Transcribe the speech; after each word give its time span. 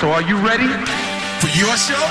So 0.00 0.10
are 0.12 0.20
you 0.20 0.36
ready? 0.36 0.68
For 1.40 1.48
your 1.56 1.74
show? 1.78 2.06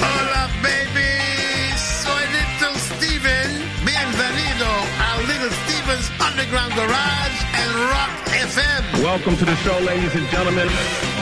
Hola, 0.00 0.48
baby. 0.62 1.76
Soy 1.76 2.24
Little 2.32 2.74
Steven. 2.80 3.50
Bienvenido 3.84 4.66
a 5.04 5.20
Little 5.28 5.50
Steven's 5.64 6.10
Underground 6.18 6.74
Garage 6.76 7.38
and 7.60 7.72
Rock 7.92 8.10
FM. 8.32 9.04
Welcome 9.04 9.36
to 9.36 9.44
the 9.44 9.56
show, 9.56 9.78
ladies 9.80 10.14
and 10.14 10.26
gentlemen. 10.30 10.68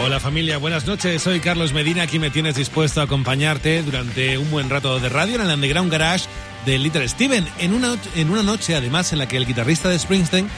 Hola 0.00 0.20
familia, 0.20 0.58
buenas 0.58 0.86
noches. 0.86 1.20
Soy 1.20 1.40
Carlos 1.40 1.72
Medina. 1.72 2.04
Aquí 2.04 2.20
me 2.20 2.30
tienes 2.30 2.54
dispuesto 2.54 3.00
a 3.00 3.04
acompañarte 3.04 3.82
durante 3.82 4.38
un 4.38 4.52
buen 4.52 4.70
rato 4.70 5.00
de 5.00 5.08
radio 5.08 5.34
en 5.34 5.40
el 5.40 5.50
Underground 5.52 5.90
Garage 5.90 6.26
de 6.64 6.78
Little 6.78 7.08
Steven. 7.08 7.44
En 7.58 7.74
una, 7.74 7.96
en 8.14 8.30
una 8.30 8.44
noche, 8.44 8.76
además, 8.76 9.12
en 9.12 9.18
la 9.18 9.26
que 9.26 9.36
el 9.36 9.46
guitarrista 9.46 9.88
de 9.88 9.98
Springsteen, 9.98 10.48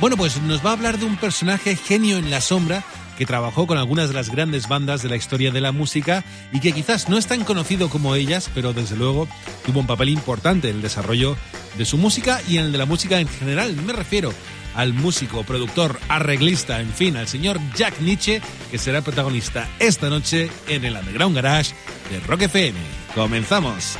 bueno, 0.00 0.16
pues 0.16 0.40
nos 0.42 0.64
va 0.64 0.70
a 0.70 0.72
hablar 0.72 0.98
de 0.98 1.04
un 1.04 1.16
personaje 1.16 1.76
genio 1.76 2.16
en 2.16 2.30
la 2.30 2.40
sombra 2.40 2.82
que 3.18 3.26
trabajó 3.26 3.66
con 3.66 3.76
algunas 3.76 4.08
de 4.08 4.14
las 4.14 4.30
grandes 4.30 4.66
bandas 4.66 5.02
de 5.02 5.10
la 5.10 5.16
historia 5.16 5.50
de 5.50 5.60
la 5.60 5.72
música 5.72 6.24
y 6.52 6.60
que 6.60 6.72
quizás 6.72 7.10
no 7.10 7.18
es 7.18 7.26
tan 7.26 7.44
conocido 7.44 7.90
como 7.90 8.14
ellas, 8.14 8.50
pero 8.54 8.72
desde 8.72 8.96
luego 8.96 9.28
tuvo 9.66 9.80
un 9.80 9.86
papel 9.86 10.08
importante 10.08 10.70
en 10.70 10.76
el 10.76 10.82
desarrollo 10.82 11.36
de 11.76 11.84
su 11.84 11.98
música 11.98 12.40
y 12.48 12.56
en 12.56 12.64
el 12.64 12.72
de 12.72 12.78
la 12.78 12.86
música 12.86 13.20
en 13.20 13.28
general. 13.28 13.76
Me 13.76 13.92
refiero 13.92 14.32
al 14.74 14.94
músico, 14.94 15.42
productor, 15.42 16.00
arreglista, 16.08 16.80
en 16.80 16.94
fin, 16.94 17.18
al 17.18 17.28
señor 17.28 17.60
Jack 17.76 18.00
Nietzsche, 18.00 18.40
que 18.70 18.78
será 18.78 19.02
protagonista 19.02 19.68
esta 19.78 20.08
noche 20.08 20.50
en 20.68 20.86
el 20.86 20.96
Underground 20.96 21.36
Garage 21.36 21.74
de 22.10 22.20
Rock 22.20 22.42
FM. 22.42 22.78
Comenzamos. 23.14 23.98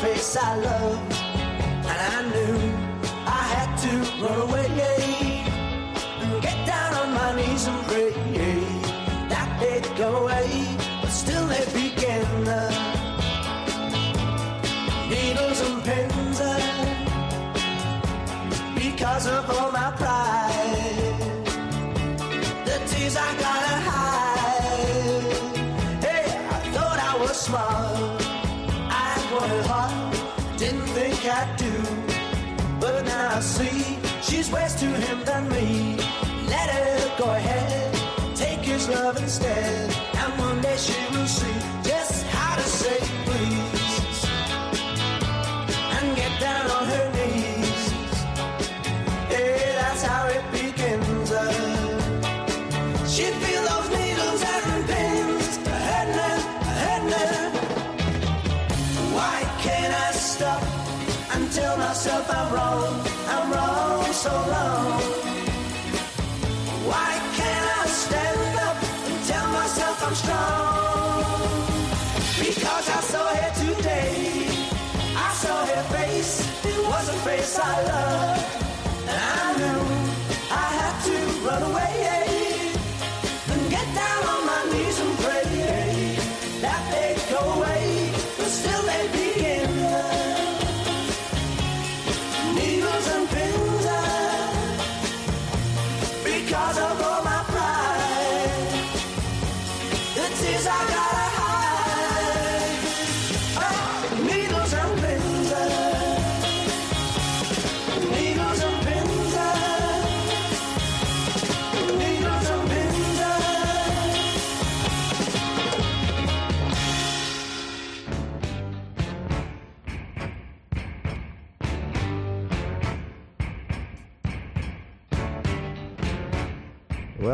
Face 0.00 0.36
I 0.36 0.54
loved. 0.56 1.12
And 1.90 1.98
I 2.16 2.20
knew 2.32 2.56
I 3.26 3.42
had 3.54 3.70
to 3.84 3.92
run 4.22 4.40
away. 4.48 4.77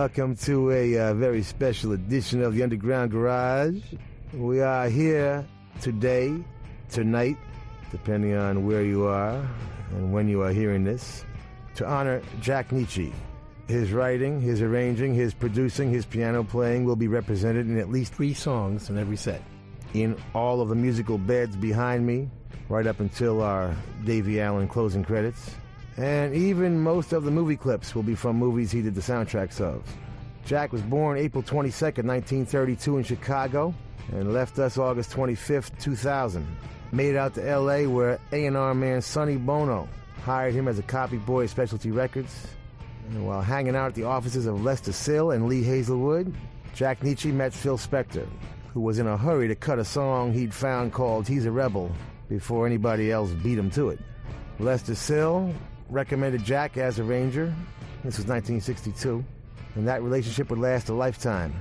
Welcome 0.04 0.36
to 0.36 0.70
a 0.70 0.98
uh, 0.98 1.14
very 1.14 1.42
special 1.42 1.92
edition 1.92 2.42
of 2.42 2.54
the 2.54 2.62
Underground 2.62 3.10
Garage. 3.10 3.80
We 4.34 4.60
are 4.60 4.86
here 4.86 5.46
today, 5.80 6.44
tonight, 6.90 7.38
depending 7.90 8.34
on 8.34 8.66
where 8.66 8.84
you 8.84 9.06
are 9.06 9.42
and 9.92 10.12
when 10.12 10.28
you 10.28 10.42
are 10.42 10.50
hearing 10.50 10.84
this, 10.84 11.24
to 11.76 11.86
honor 11.86 12.20
Jack 12.42 12.68
Nitzsche. 12.68 13.14
His 13.66 13.92
writing, 13.92 14.42
his 14.42 14.60
arranging, 14.60 15.14
his 15.14 15.32
producing, 15.32 15.90
his 15.90 16.04
piano 16.04 16.44
playing 16.44 16.84
will 16.84 16.96
be 16.96 17.08
represented 17.08 17.66
in 17.66 17.78
at 17.78 17.88
least 17.88 18.12
three 18.12 18.34
songs 18.34 18.90
in 18.90 18.98
every 18.98 19.16
set. 19.16 19.40
In 19.94 20.18
all 20.34 20.60
of 20.60 20.68
the 20.68 20.74
musical 20.74 21.16
beds 21.16 21.56
behind 21.56 22.06
me, 22.06 22.28
right 22.68 22.86
up 22.86 23.00
until 23.00 23.40
our 23.40 23.74
Davie 24.04 24.42
Allan 24.42 24.68
closing 24.68 25.02
credits. 25.02 25.54
And 25.96 26.34
even 26.34 26.80
most 26.80 27.12
of 27.12 27.24
the 27.24 27.30
movie 27.30 27.56
clips 27.56 27.94
will 27.94 28.02
be 28.02 28.14
from 28.14 28.36
movies 28.36 28.72
he 28.72 28.82
did 28.82 28.94
the 28.94 29.00
soundtracks 29.00 29.60
of. 29.60 29.82
Jack 30.44 30.72
was 30.72 30.82
born 30.82 31.18
April 31.18 31.42
22nd, 31.42 32.04
1932 32.04 32.98
in 32.98 33.04
Chicago 33.04 33.74
and 34.12 34.32
left 34.32 34.58
us 34.58 34.78
August 34.78 35.10
25th, 35.10 35.78
2000. 35.80 36.46
Made 36.92 37.10
it 37.10 37.16
out 37.16 37.34
to 37.34 37.58
LA 37.58 37.88
where 37.88 38.18
A&R 38.32 38.74
man 38.74 39.02
Sonny 39.02 39.36
Bono 39.36 39.88
hired 40.22 40.54
him 40.54 40.68
as 40.68 40.78
a 40.78 40.82
copy 40.82 41.16
boy 41.16 41.44
at 41.44 41.50
Specialty 41.50 41.90
Records. 41.90 42.48
And 43.10 43.26
while 43.26 43.42
hanging 43.42 43.76
out 43.76 43.88
at 43.88 43.94
the 43.94 44.04
offices 44.04 44.46
of 44.46 44.62
Lester 44.62 44.92
Sill 44.92 45.30
and 45.32 45.46
Lee 45.46 45.62
Hazlewood, 45.62 46.34
Jack 46.74 47.00
Nitzsche 47.00 47.32
met 47.32 47.52
Phil 47.52 47.78
Spector, 47.78 48.26
who 48.72 48.80
was 48.80 48.98
in 48.98 49.06
a 49.06 49.16
hurry 49.16 49.48
to 49.48 49.54
cut 49.54 49.78
a 49.78 49.84
song 49.84 50.32
he'd 50.32 50.54
found 50.54 50.92
called 50.92 51.28
He's 51.28 51.46
a 51.46 51.50
Rebel 51.50 51.90
before 52.28 52.66
anybody 52.66 53.10
else 53.10 53.30
beat 53.30 53.58
him 53.58 53.70
to 53.72 53.90
it. 53.90 54.00
Lester 54.58 54.94
Sill 54.94 55.52
recommended 55.94 56.44
Jack 56.44 56.76
as 56.76 56.98
a 56.98 57.04
arranger. 57.04 57.54
This 58.02 58.18
was 58.18 58.26
1962, 58.26 59.24
and 59.76 59.88
that 59.88 60.02
relationship 60.02 60.50
would 60.50 60.58
last 60.58 60.88
a 60.88 60.92
lifetime. 60.92 61.54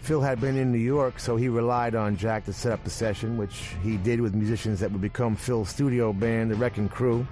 Phil 0.00 0.20
had 0.20 0.40
been 0.40 0.56
in 0.56 0.72
New 0.72 0.78
York, 0.78 1.18
so 1.18 1.36
he 1.36 1.48
relied 1.48 1.94
on 1.94 2.16
Jack 2.16 2.44
to 2.46 2.52
set 2.52 2.72
up 2.72 2.82
the 2.82 2.90
session, 2.90 3.38
which 3.38 3.74
he 3.82 3.96
did 3.96 4.20
with 4.20 4.34
musicians 4.34 4.80
that 4.80 4.90
would 4.90 5.00
become 5.00 5.36
Phil's 5.36 5.68
studio 5.68 6.12
band, 6.12 6.50
the 6.50 6.56
Wrecking 6.56 6.88
Crew. 6.88 7.26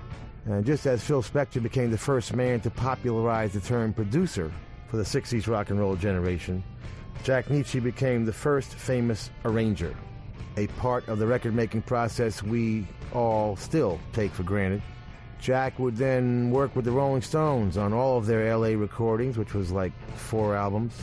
And 0.46 0.64
just 0.64 0.86
as 0.86 1.02
Phil 1.02 1.22
Spector 1.22 1.62
became 1.62 1.90
the 1.90 1.98
first 1.98 2.34
man 2.34 2.60
to 2.60 2.70
popularize 2.70 3.52
the 3.52 3.60
term 3.60 3.92
producer 3.92 4.52
for 4.88 4.96
the 4.98 5.02
60s 5.02 5.48
rock 5.48 5.70
and 5.70 5.80
roll 5.80 5.96
generation, 5.96 6.62
Jack 7.24 7.46
Nitzsche 7.46 7.82
became 7.82 8.24
the 8.24 8.32
first 8.32 8.74
famous 8.74 9.30
arranger, 9.44 9.96
a 10.56 10.68
part 10.78 11.08
of 11.08 11.18
the 11.18 11.26
record 11.26 11.54
making 11.54 11.82
process 11.82 12.42
we 12.42 12.86
all 13.12 13.56
still 13.56 13.98
take 14.12 14.30
for 14.30 14.44
granted. 14.44 14.80
Jack 15.40 15.78
would 15.78 15.96
then 15.96 16.50
work 16.50 16.74
with 16.74 16.84
the 16.84 16.90
Rolling 16.90 17.22
Stones 17.22 17.76
on 17.76 17.92
all 17.92 18.18
of 18.18 18.26
their 18.26 18.56
LA 18.56 18.68
recordings, 18.68 19.38
which 19.38 19.54
was 19.54 19.70
like 19.70 19.92
four 20.16 20.56
albums, 20.56 20.96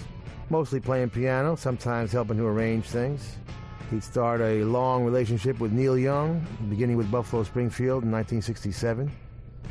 mostly 0.50 0.80
playing 0.80 1.10
piano, 1.10 1.56
sometimes 1.56 2.12
helping 2.12 2.38
to 2.38 2.46
arrange 2.46 2.86
things. 2.86 3.38
He'd 3.92 4.04
start 4.04 4.42
a 4.42 4.64
long 4.64 5.06
relationship 5.06 5.60
with 5.60 5.72
Neil 5.72 5.98
Young, 5.98 6.46
beginning 6.70 6.98
with 6.98 7.12
Buffalo 7.12 7.44
Springfield 7.44 8.04
in 8.04 8.12
1967. 8.12 9.12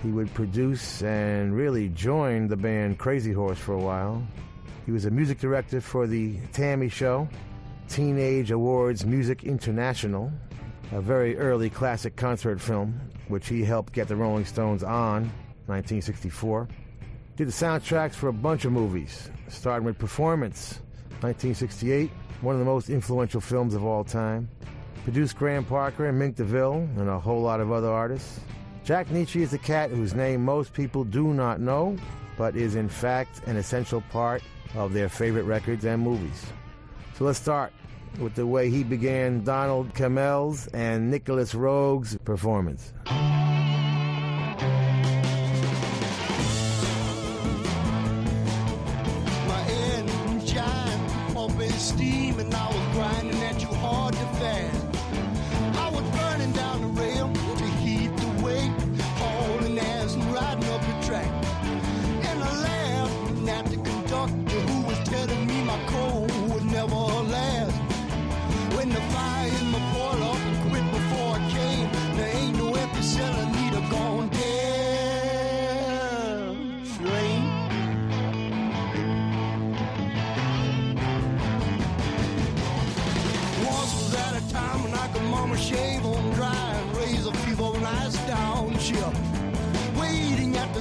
He 0.02 0.10
would 0.10 0.32
produce 0.34 1.02
and 1.02 1.54
really 1.56 1.88
join 1.88 2.48
the 2.48 2.56
band 2.56 2.98
Crazy 2.98 3.32
Horse 3.32 3.58
for 3.58 3.74
a 3.74 3.78
while. 3.78 4.26
He 4.86 4.92
was 4.92 5.04
a 5.04 5.10
music 5.10 5.38
director 5.38 5.80
for 5.80 6.06
the 6.06 6.38
T.A.M.I. 6.52 6.88
Show, 6.88 7.28
Teenage 7.88 8.50
Awards 8.50 9.04
Music 9.04 9.44
International, 9.44 10.32
a 10.92 11.00
very 11.00 11.36
early 11.36 11.70
classic 11.70 12.16
concert 12.16 12.60
film 12.60 13.00
which 13.32 13.48
he 13.48 13.64
helped 13.64 13.92
get 13.92 14.06
the 14.06 14.14
Rolling 14.14 14.44
Stones 14.44 14.84
on, 14.84 15.22
1964. 15.66 16.68
Did 17.36 17.48
the 17.48 17.52
soundtracks 17.52 18.14
for 18.14 18.28
a 18.28 18.32
bunch 18.32 18.64
of 18.64 18.72
movies, 18.72 19.30
starting 19.48 19.84
with 19.84 19.98
Performance, 19.98 20.80
1968, 21.20 22.10
one 22.42 22.54
of 22.54 22.58
the 22.58 22.64
most 22.64 22.90
influential 22.90 23.40
films 23.40 23.74
of 23.74 23.84
all 23.84 24.04
time. 24.04 24.48
Produced 25.04 25.36
Graham 25.36 25.64
Parker 25.64 26.06
and 26.06 26.18
Mink 26.18 26.36
DeVille 26.36 26.88
and 26.96 27.08
a 27.08 27.18
whole 27.18 27.40
lot 27.40 27.60
of 27.60 27.72
other 27.72 27.88
artists. 27.88 28.40
Jack 28.84 29.08
Nitzsche 29.08 29.40
is 29.40 29.52
a 29.52 29.58
cat 29.58 29.90
whose 29.90 30.14
name 30.14 30.44
most 30.44 30.72
people 30.72 31.04
do 31.04 31.32
not 31.32 31.60
know, 31.60 31.96
but 32.36 32.56
is 32.56 32.74
in 32.74 32.88
fact 32.88 33.40
an 33.46 33.56
essential 33.56 34.00
part 34.10 34.42
of 34.74 34.92
their 34.92 35.08
favorite 35.08 35.44
records 35.44 35.84
and 35.84 36.02
movies. 36.02 36.46
So 37.14 37.24
let's 37.24 37.38
start 37.38 37.72
with 38.18 38.34
the 38.34 38.46
way 38.46 38.70
he 38.70 38.84
began 38.84 39.42
Donald 39.44 39.94
Cammell's 39.94 40.66
and 40.68 41.10
Nicolas 41.10 41.54
Roeg's 41.54 42.16
performance. 42.18 42.92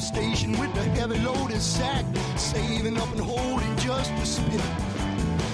station 0.01 0.57
with 0.59 0.74
the 0.74 0.83
heavy 0.98 1.19
loaded 1.19 1.62
sack, 1.62 2.03
saving 2.36 2.98
up 2.98 3.12
and 3.12 3.21
holding 3.21 3.75
just 3.77 4.09
to 4.18 4.25
spit. 4.25 4.62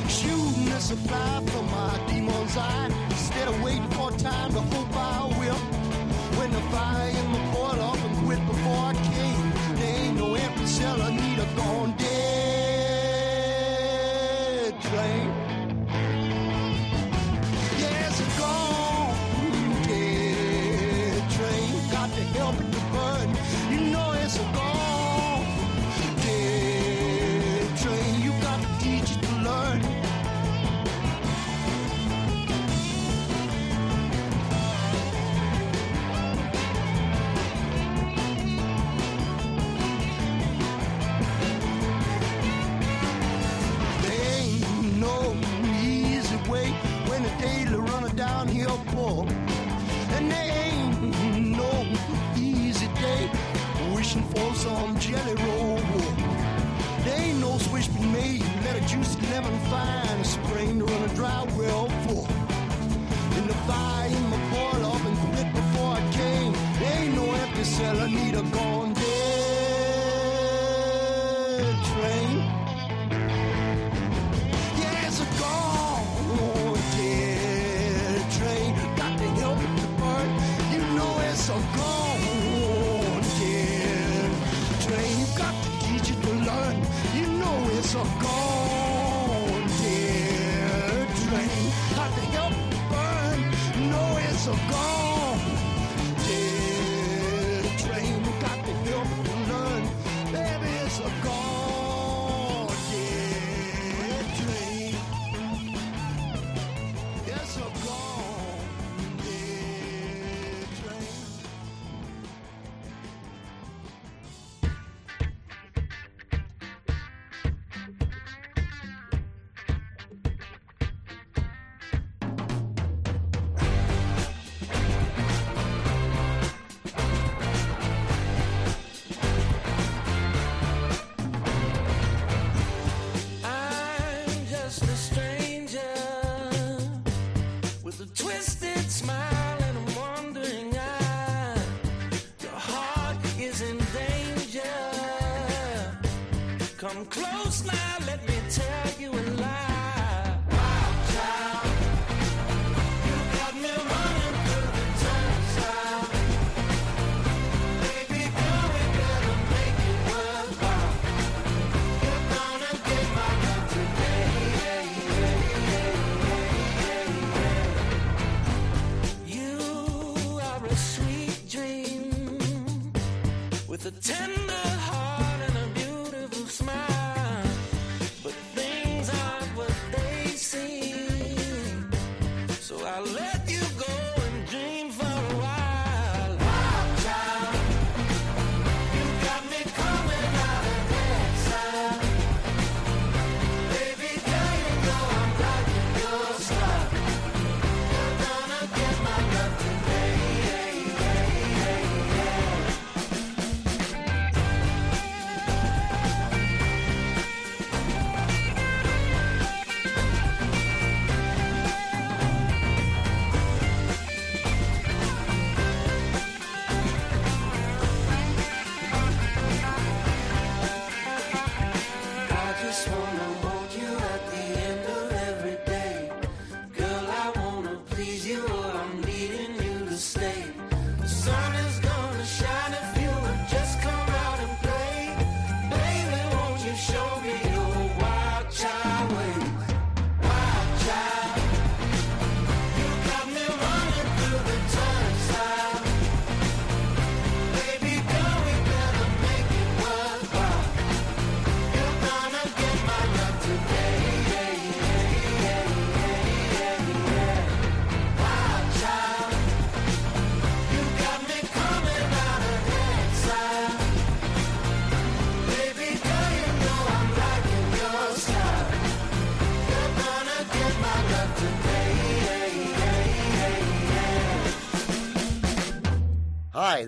Shooting 0.07 0.69
a 0.69 0.79
supply 0.79 1.43
from 1.45 1.65
my 1.69 1.99
demon's 2.07 2.55
eye, 2.57 2.89
instead 3.09 3.47
of 3.49 3.61
waiting 3.61 3.89
for 3.89 4.11
time 4.11 4.51
to 4.53 4.61
hope 4.61 4.95
I 4.95 5.25
will. 5.39 5.61
When 6.39 6.51
the 6.51 6.61
fire 6.71 7.09
in 7.09 7.27
my 7.27 7.53
boiler 7.53 7.83
up 7.91 7.97
and 7.97 8.17
quit 8.25 8.39
before 8.47 8.77
I 8.77 8.93
came, 8.93 9.75
there 9.75 9.95
ain't 10.05 10.17
no 10.17 10.35
empty 10.35 10.65
cell 10.65 11.01
I 11.01 11.15
need. 11.15 11.36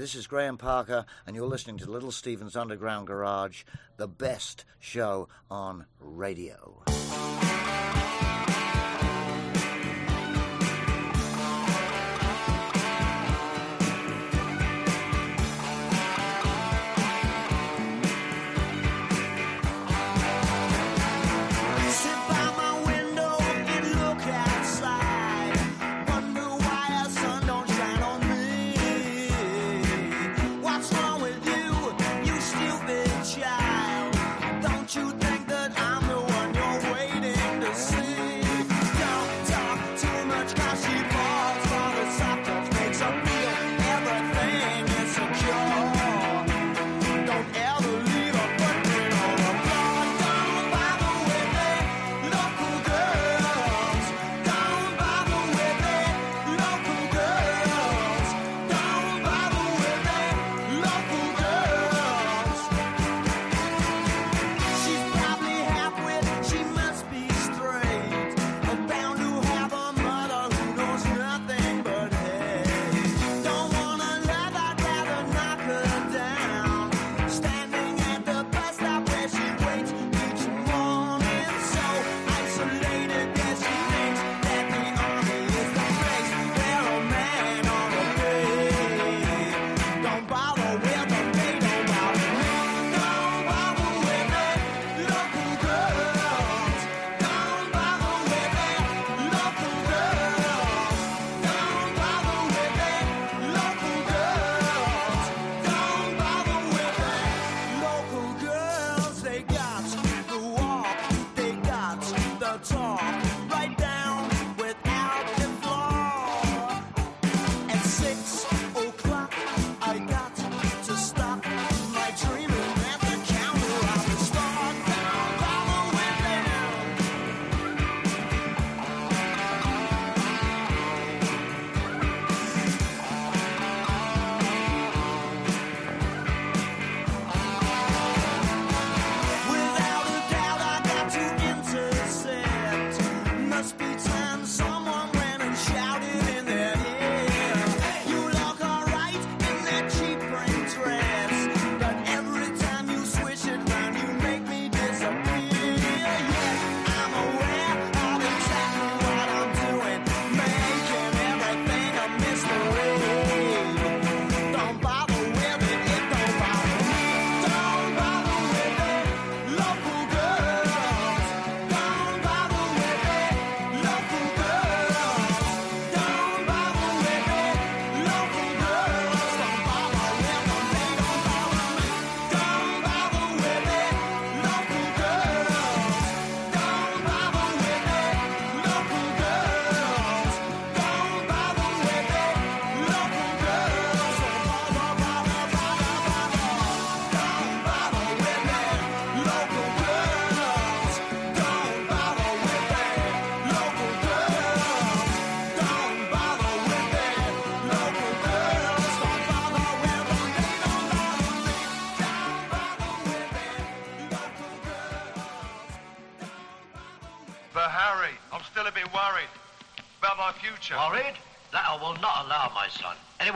This 0.09 0.21
is 0.21 0.25
Graham 0.25 0.57
Parker, 0.57 1.05
and 1.27 1.35
you're 1.35 1.45
listening 1.45 1.77
to 1.77 1.91
Little 1.91 2.11
Steven's 2.11 2.55
Underground 2.55 3.05
Garage, 3.05 3.61
the 3.97 4.07
best 4.07 4.65
show 4.79 5.29
on 5.51 5.85
radio. 5.99 6.81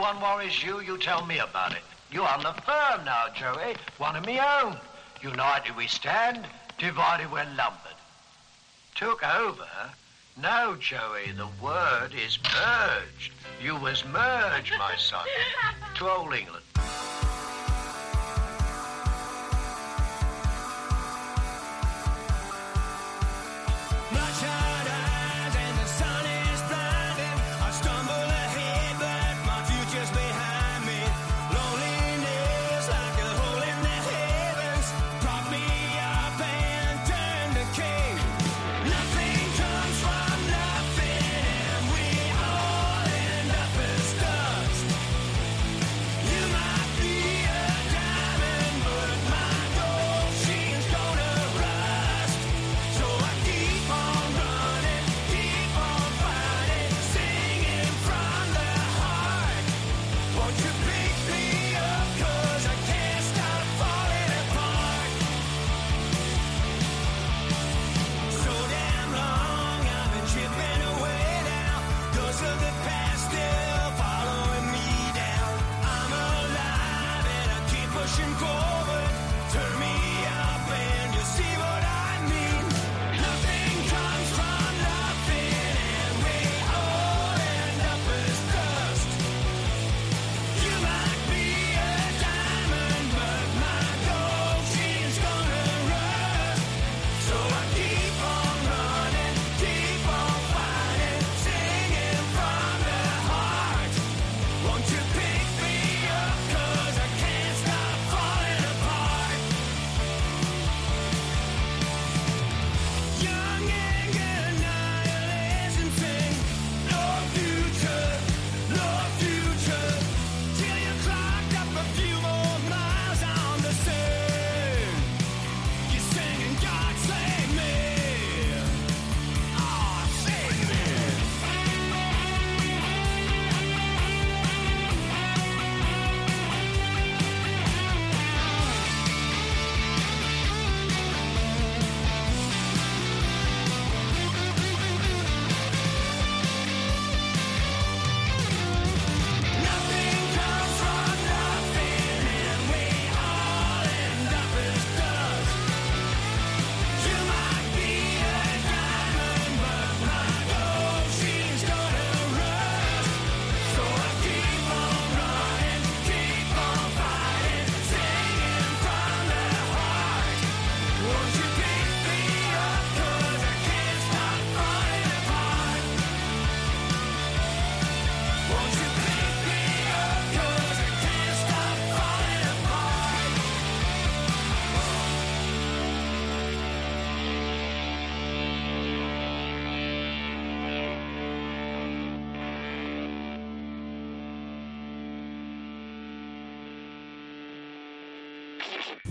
one 0.04 0.20
worries 0.20 0.62
you, 0.62 0.82
you 0.82 0.98
tell 0.98 1.24
me 1.24 1.38
about 1.38 1.72
it. 1.72 1.82
You're 2.12 2.28
on 2.28 2.42
the 2.42 2.52
firm 2.52 3.06
now, 3.06 3.28
Joey. 3.34 3.74
One 3.96 4.16
of 4.16 4.26
me 4.26 4.38
own. 4.38 4.76
United 5.22 5.74
we 5.78 5.86
stand, 5.86 6.46
divided 6.76 7.32
we're 7.32 7.46
lumbered. 7.56 7.98
Took 8.96 9.24
over? 9.24 9.66
No, 10.36 10.76
Joey, 10.78 11.32
the 11.32 11.48
word 11.62 12.10
is 12.12 12.38
merged. 12.42 13.32
You 13.62 13.76
was 13.76 14.04
merged, 14.04 14.74
my 14.78 14.94
son, 14.96 15.24
to 15.94 16.10
old 16.10 16.34
England. 16.34 16.63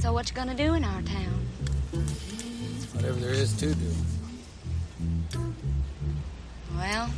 So 0.03 0.11
what 0.11 0.29
you 0.29 0.35
gonna 0.35 0.53
do 0.53 0.73
in 0.73 0.83
our 0.83 1.01
town? 1.03 1.47
Whatever 2.91 3.21
there 3.21 3.31
is 3.31 3.53
to 3.53 3.73
do. 3.73 3.91
Well, 6.75 7.09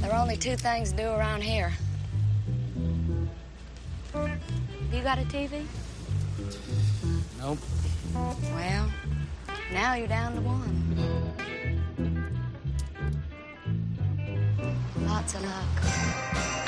there 0.00 0.12
are 0.12 0.20
only 0.20 0.36
two 0.36 0.56
things 0.56 0.90
to 0.90 0.96
do 0.96 1.08
around 1.10 1.44
here. 1.44 1.72
You 4.92 5.02
got 5.04 5.20
a 5.20 5.24
TV? 5.26 5.64
Nope. 7.38 7.60
Well, 8.12 8.90
now 9.72 9.94
you're 9.94 10.08
down 10.08 10.34
to 10.34 10.40
one. 10.40 10.96
Lots 15.06 15.34
of 15.36 15.44
luck. 15.44 16.63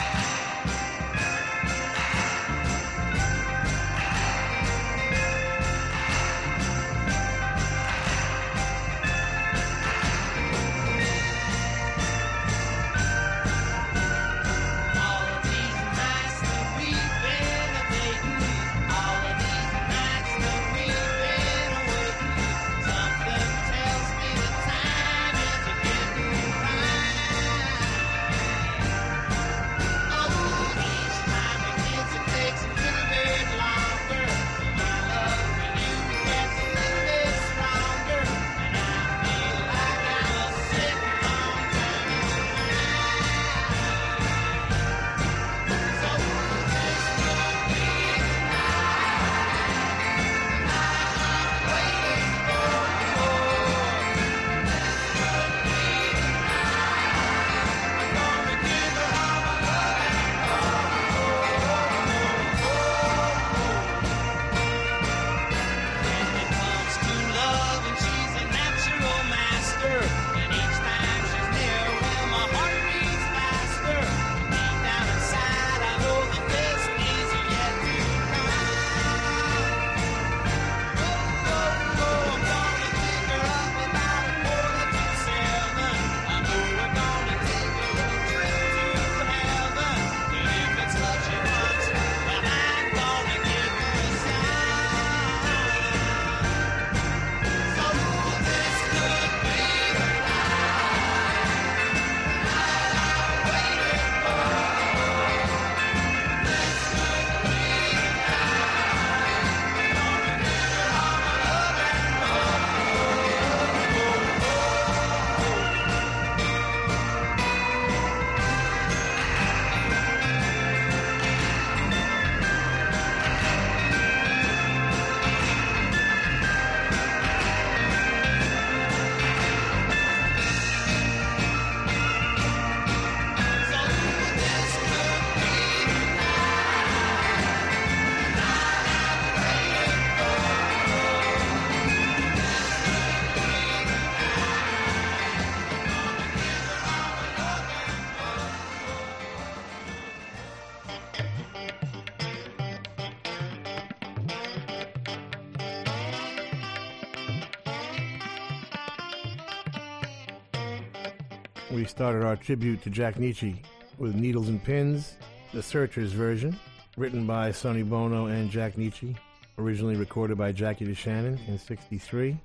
Started 161.96 162.24
our 162.26 162.37
tribute 162.37 162.82
to 162.82 162.90
Jack 162.90 163.14
Nitzsche 163.14 163.56
with 163.96 164.14
Needles 164.14 164.50
and 164.50 164.62
Pins, 164.62 165.14
the 165.54 165.62
Searchers 165.62 166.12
version, 166.12 166.54
written 166.98 167.26
by 167.26 167.50
Sonny 167.50 167.82
Bono 167.82 168.26
and 168.26 168.50
Jack 168.50 168.74
Nitzsche, 168.74 169.16
originally 169.56 169.96
recorded 169.96 170.37
by 170.37 170.52
Jackie 170.52 170.85
DeShannon 170.85 171.38
in 171.48 171.59
63, 171.59 172.37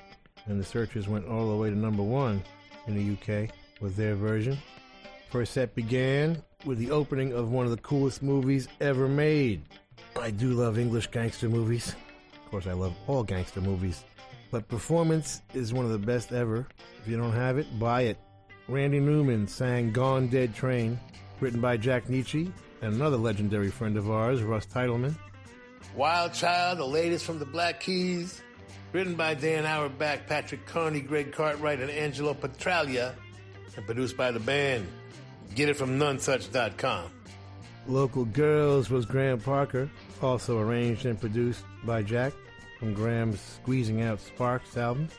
and 0.46 0.58
the 0.58 0.64
Searchers 0.64 1.10
went 1.10 1.28
all 1.28 1.50
the 1.50 1.58
way 1.58 1.70
to 1.70 1.76
number 1.78 2.02
one 2.02 2.42
in 2.88 2.96
the 2.96 3.12
UK 3.12 3.50
with 3.82 3.98
their 3.98 4.16
version. 4.16 4.58
First 5.30 5.52
set 5.52 5.76
began 5.76 6.42
with 6.64 6.78
the 6.78 6.92
opening 6.92 7.34
of 7.34 7.52
one 7.52 7.66
of 7.66 7.72
the 7.72 7.82
coolest 7.82 8.24
movies 8.24 8.70
ever 8.80 9.10
made. 9.10 9.64
I 10.18 10.32
do 10.32 10.52
love 10.52 10.80
English 10.80 11.08
gangster 11.08 11.50
movies. 11.50 11.94
Of 12.46 12.52
course, 12.52 12.68
I 12.68 12.74
love 12.74 12.96
all 13.06 13.24
gangster 13.24 13.60
movies. 13.60 14.06
But 14.50 14.70
performance 14.70 15.42
is 15.54 15.74
one 15.74 15.84
of 15.84 15.92
the 15.92 15.98
best 15.98 16.32
ever. 16.32 16.66
If 17.02 17.10
you 17.10 17.18
don't 17.18 17.34
have 17.34 17.58
it, 17.58 17.68
buy 17.78 18.04
it. 18.04 18.18
Randy 18.72 19.02
Newman 19.02 19.50
sang 19.50 19.92
Gone 19.92 20.28
Dead 20.28 20.56
Train, 20.56 20.98
written 21.42 21.60
by 21.60 21.76
Jack 21.76 22.06
Nitzsche 22.08 22.50
and 22.82 22.96
another 22.96 23.18
legendary 23.18 23.70
friend 23.70 23.98
of 23.98 24.10
ours, 24.10 24.42
Russ 24.42 24.66
Titelman. 24.66 25.14
Wild 25.94 26.32
Child, 26.32 26.80
the 26.80 26.86
latest 26.86 27.26
from 27.26 27.38
the 27.38 27.46
Black 27.46 27.82
Keys, 27.82 28.42
written 28.94 29.16
by 29.16 29.34
Dan 29.34 29.66
Auerbach, 29.66 30.26
Patrick 30.26 30.66
Carney, 30.66 31.02
Greg 31.02 31.34
Cartwright, 31.34 31.82
and 31.82 31.92
Angelo 31.92 32.34
Petraglia, 32.34 33.14
and 33.76 33.86
produced 33.86 34.16
by 34.16 34.32
the 34.32 34.40
band. 34.40 34.88
Get 35.54 35.68
it 35.68 35.76
from 35.76 36.00
nonesuch.com. 36.00 37.12
Local 37.88 38.24
Girls 38.24 38.90
was 38.90 39.06
Graham 39.06 39.42
Parker, 39.42 39.90
also 40.22 40.60
arranged 40.60 41.06
and 41.06 41.20
produced 41.20 41.66
by 41.84 42.04
Jack 42.04 42.32
from 42.80 42.94
Graham's 42.94 43.42
Squeezing 43.42 44.02
Out 44.02 44.22
Sparks 44.22 44.78
album, 44.78 45.10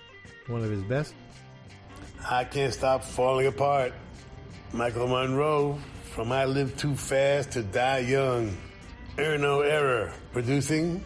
one 0.46 0.64
of 0.64 0.70
his 0.70 0.82
best. 0.84 1.12
I 2.28 2.44
Can't 2.44 2.72
Stop 2.72 3.02
Falling 3.02 3.46
Apart. 3.46 3.92
Michael 4.72 5.08
Monroe 5.08 5.78
from 6.04 6.30
I 6.30 6.44
Live 6.44 6.76
Too 6.76 6.94
Fast 6.94 7.52
to 7.52 7.62
Die 7.62 7.98
Young. 7.98 8.56
Erno 9.16 9.68
Error 9.68 10.12
producing. 10.32 11.04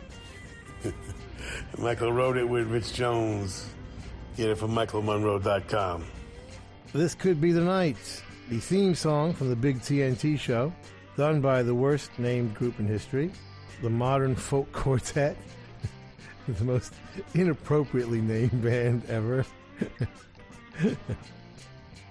Michael 1.78 2.12
wrote 2.12 2.36
it 2.36 2.48
with 2.48 2.68
Rich 2.68 2.92
Jones. 2.92 3.68
Get 4.36 4.50
it 4.50 4.58
from 4.58 4.72
michaelmonroe.com. 4.72 6.04
This 6.92 7.14
could 7.14 7.40
be 7.40 7.50
the 7.50 7.62
night. 7.62 8.22
The 8.50 8.58
theme 8.58 8.94
song 8.94 9.32
from 9.32 9.48
the 9.48 9.56
Big 9.56 9.80
TNT 9.80 10.38
show, 10.38 10.72
done 11.16 11.40
by 11.40 11.62
the 11.62 11.74
worst 11.74 12.10
named 12.18 12.54
group 12.54 12.78
in 12.78 12.86
history, 12.86 13.32
the 13.82 13.90
Modern 13.90 14.36
Folk 14.36 14.70
Quartet, 14.72 15.36
the 16.48 16.64
most 16.64 16.92
inappropriately 17.34 18.20
named 18.20 18.62
band 18.62 19.04
ever. 19.08 19.44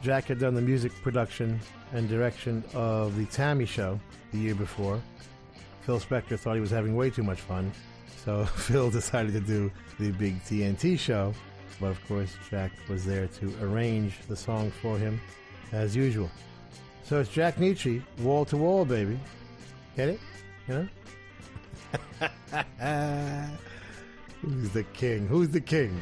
Jack 0.01 0.25
had 0.25 0.39
done 0.39 0.53
the 0.53 0.61
music 0.61 0.91
production 1.01 1.59
and 1.93 2.07
direction 2.09 2.63
of 2.73 3.17
the 3.17 3.25
T.A.M.I. 3.25 3.65
show 3.65 3.99
the 4.31 4.37
year 4.37 4.55
before. 4.55 5.01
Phil 5.81 5.99
Spector 5.99 6.37
thought 6.37 6.55
he 6.55 6.61
was 6.61 6.71
having 6.71 6.95
way 6.95 7.09
too 7.09 7.23
much 7.23 7.41
fun, 7.41 7.71
so 8.23 8.45
Phil 8.55 8.89
decided 8.89 9.33
to 9.33 9.39
do 9.39 9.71
the 9.99 10.11
big 10.11 10.41
TNT 10.43 10.97
show. 10.97 11.33
But 11.79 11.87
of 11.87 12.07
course, 12.07 12.35
Jack 12.49 12.71
was 12.89 13.05
there 13.05 13.27
to 13.27 13.53
arrange 13.61 14.19
the 14.27 14.35
song 14.35 14.71
for 14.81 14.97
him, 14.97 15.19
as 15.71 15.95
usual. 15.95 16.31
So 17.03 17.19
it's 17.19 17.29
Jack 17.29 17.57
Nitzsche, 17.57 18.01
wall 18.19 18.45
to 18.45 18.57
wall, 18.57 18.85
baby. 18.85 19.19
Get 19.95 20.09
it? 20.09 20.19
You 20.67 20.73
know? 20.73 20.87
Who's 24.41 24.69
the 24.69 24.83
king? 24.83 25.27
Who's 25.27 25.49
the 25.49 25.61
king? 25.61 25.99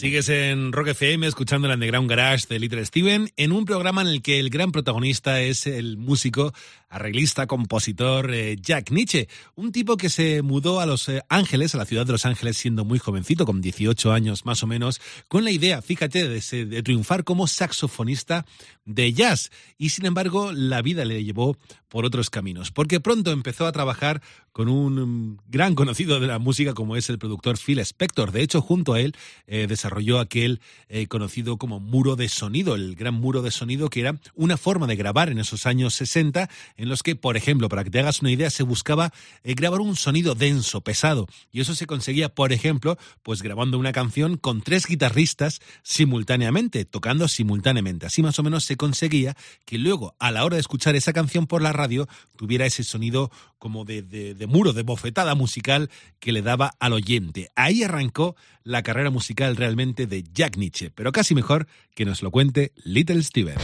Sigues 0.00 0.30
en 0.30 0.72
Rock 0.72 0.88
FM 0.88 1.26
escuchando 1.26 1.68
el 1.68 1.74
Underground 1.74 2.08
Garage 2.08 2.46
de 2.48 2.58
Little 2.58 2.86
Steven 2.86 3.30
en 3.36 3.52
un 3.52 3.66
programa 3.66 4.00
en 4.00 4.08
el 4.08 4.22
que 4.22 4.40
el 4.40 4.48
gran 4.48 4.72
protagonista 4.72 5.42
es 5.42 5.66
el 5.66 5.98
músico, 5.98 6.54
arreglista, 6.90 7.46
compositor 7.46 8.34
eh, 8.34 8.56
Jack 8.60 8.90
Nietzsche, 8.90 9.28
un 9.54 9.70
tipo 9.70 9.96
que 9.96 10.10
se 10.10 10.42
mudó 10.42 10.80
a 10.80 10.86
Los 10.86 11.08
eh, 11.08 11.22
Ángeles, 11.28 11.74
a 11.74 11.78
la 11.78 11.86
ciudad 11.86 12.04
de 12.04 12.12
Los 12.12 12.26
Ángeles 12.26 12.56
siendo 12.56 12.84
muy 12.84 12.98
jovencito, 12.98 13.46
con 13.46 13.60
18 13.60 14.12
años 14.12 14.44
más 14.44 14.62
o 14.64 14.66
menos, 14.66 15.00
con 15.28 15.44
la 15.44 15.52
idea, 15.52 15.80
fíjate, 15.82 16.28
de, 16.28 16.82
triunfar 16.82 17.22
como 17.22 17.46
saxofonista 17.46 18.44
de 18.84 19.12
jazz 19.12 19.50
y 19.78 19.90
sin 19.90 20.06
embargo 20.06 20.52
la 20.52 20.82
vida 20.82 21.04
le 21.04 21.22
llevó 21.22 21.56
por 21.88 22.04
otros 22.04 22.28
caminos, 22.28 22.72
porque 22.72 22.98
pronto 22.98 23.30
empezó 23.30 23.66
a 23.66 23.72
trabajar 23.72 24.20
con 24.52 24.68
un 24.68 25.34
mm, 25.34 25.38
gran 25.46 25.76
conocido 25.76 26.18
de 26.18 26.26
la 26.26 26.38
música 26.40 26.74
como 26.74 26.96
es 26.96 27.08
el 27.08 27.18
productor 27.18 27.56
Phil 27.56 27.78
Spector. 27.80 28.32
De 28.32 28.42
hecho, 28.42 28.60
junto 28.60 28.94
a 28.94 29.00
él 29.00 29.14
eh, 29.46 29.66
desarrolló 29.68 30.18
aquel 30.18 30.60
conocido 31.08 31.56
como 31.56 31.78
muro 31.78 32.16
de 32.16 32.28
sonido, 32.28 32.74
el 32.74 32.96
gran 32.96 33.14
muro 33.14 33.42
de 33.42 33.52
sonido 33.52 33.90
que 33.90 34.00
era 34.00 34.18
una 34.34 34.56
forma 34.56 34.88
de 34.88 34.96
grabar 34.96 35.28
en 35.28 35.38
esos 35.38 35.66
años 35.66 35.94
60 35.94 36.48
en 36.80 36.88
los 36.88 37.02
que, 37.02 37.14
por 37.14 37.36
ejemplo, 37.36 37.68
para 37.68 37.84
que 37.84 37.90
te 37.90 38.00
hagas 38.00 38.22
una 38.22 38.30
idea, 38.30 38.48
se 38.50 38.62
buscaba 38.62 39.12
eh, 39.44 39.54
grabar 39.54 39.80
un 39.80 39.96
sonido 39.96 40.34
denso, 40.34 40.80
pesado, 40.80 41.26
y 41.52 41.60
eso 41.60 41.74
se 41.74 41.86
conseguía, 41.86 42.30
por 42.30 42.52
ejemplo, 42.52 42.96
pues 43.22 43.42
grabando 43.42 43.78
una 43.78 43.92
canción 43.92 44.36
con 44.36 44.62
tres 44.62 44.86
guitarristas 44.86 45.60
simultáneamente, 45.82 46.84
tocando 46.84 47.28
simultáneamente. 47.28 48.06
Así 48.06 48.22
más 48.22 48.38
o 48.38 48.42
menos 48.42 48.64
se 48.64 48.76
conseguía 48.76 49.36
que 49.66 49.78
luego, 49.78 50.16
a 50.18 50.30
la 50.30 50.44
hora 50.44 50.56
de 50.56 50.60
escuchar 50.60 50.96
esa 50.96 51.12
canción 51.12 51.46
por 51.46 51.60
la 51.60 51.72
radio, 51.72 52.08
tuviera 52.36 52.64
ese 52.64 52.82
sonido 52.82 53.30
como 53.58 53.84
de, 53.84 54.00
de- 54.00 54.46
muro, 54.46 54.72
de 54.72 54.82
bofetada 54.82 55.34
musical 55.34 55.90
que 56.18 56.32
le 56.32 56.40
daba 56.40 56.72
al 56.80 56.94
oyente. 56.94 57.50
Ahí 57.56 57.82
arrancó 57.82 58.36
la 58.64 58.82
carrera 58.82 59.10
musical 59.10 59.56
realmente 59.56 60.06
de 60.06 60.24
Jack 60.32 60.56
Nietzsche, 60.56 60.90
pero 60.90 61.12
casi 61.12 61.34
mejor 61.34 61.66
que 61.94 62.06
nos 62.06 62.22
lo 62.22 62.30
cuente 62.30 62.72
Little 62.84 63.22
Steven. 63.22 63.58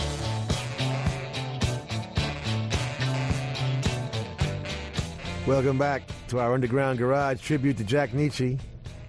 Welcome 5.47 5.79
back 5.79 6.03
to 6.27 6.41
our 6.41 6.55
Underground 6.55 6.99
Garage 6.99 7.41
tribute 7.41 7.77
to 7.77 7.85
Jack 7.85 8.11
Nitzsche. 8.11 8.59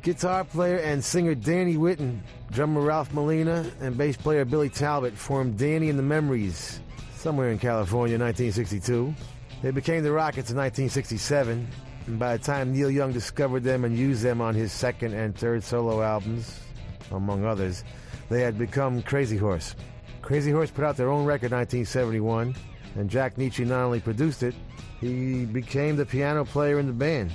Guitar 0.03 0.43
player 0.43 0.77
and 0.77 1.03
singer 1.03 1.33
Danny 1.33 1.77
Whitten, 1.77 2.19
drummer 2.51 2.81
Ralph 2.81 3.11
Molina, 3.11 3.65
and 3.81 3.97
bass 3.97 4.17
player 4.17 4.45
Billy 4.45 4.69
Talbot 4.69 5.17
formed 5.17 5.57
Danny 5.57 5.89
and 5.89 5.97
the 5.97 6.03
Memories 6.03 6.79
somewhere 7.15 7.49
in 7.49 7.57
California 7.57 8.13
in 8.13 8.21
1962. 8.21 9.15
They 9.63 9.71
became 9.71 10.03
the 10.03 10.11
Rockets 10.11 10.51
in 10.51 10.57
1967, 10.57 11.67
and 12.05 12.19
by 12.19 12.37
the 12.37 12.43
time 12.43 12.71
Neil 12.71 12.91
Young 12.91 13.11
discovered 13.11 13.63
them 13.63 13.83
and 13.83 13.97
used 13.97 14.21
them 14.21 14.39
on 14.39 14.53
his 14.53 14.71
second 14.71 15.15
and 15.15 15.35
third 15.35 15.63
solo 15.63 16.03
albums, 16.03 16.59
among 17.09 17.45
others, 17.45 17.83
they 18.29 18.41
had 18.41 18.59
become 18.59 19.01
Crazy 19.01 19.37
Horse. 19.37 19.75
Crazy 20.21 20.51
Horse 20.51 20.69
put 20.69 20.85
out 20.85 20.97
their 20.97 21.09
own 21.09 21.25
record 21.25 21.51
in 21.51 21.57
1971, 21.57 22.55
and 22.95 23.09
Jack 23.09 23.35
Nitzsche 23.35 23.65
not 23.65 23.83
only 23.83 23.99
produced 23.99 24.43
it, 24.43 24.55
he 24.99 25.45
became 25.45 25.95
the 25.95 26.05
piano 26.05 26.45
player 26.45 26.79
in 26.79 26.87
the 26.87 26.93
band 26.93 27.31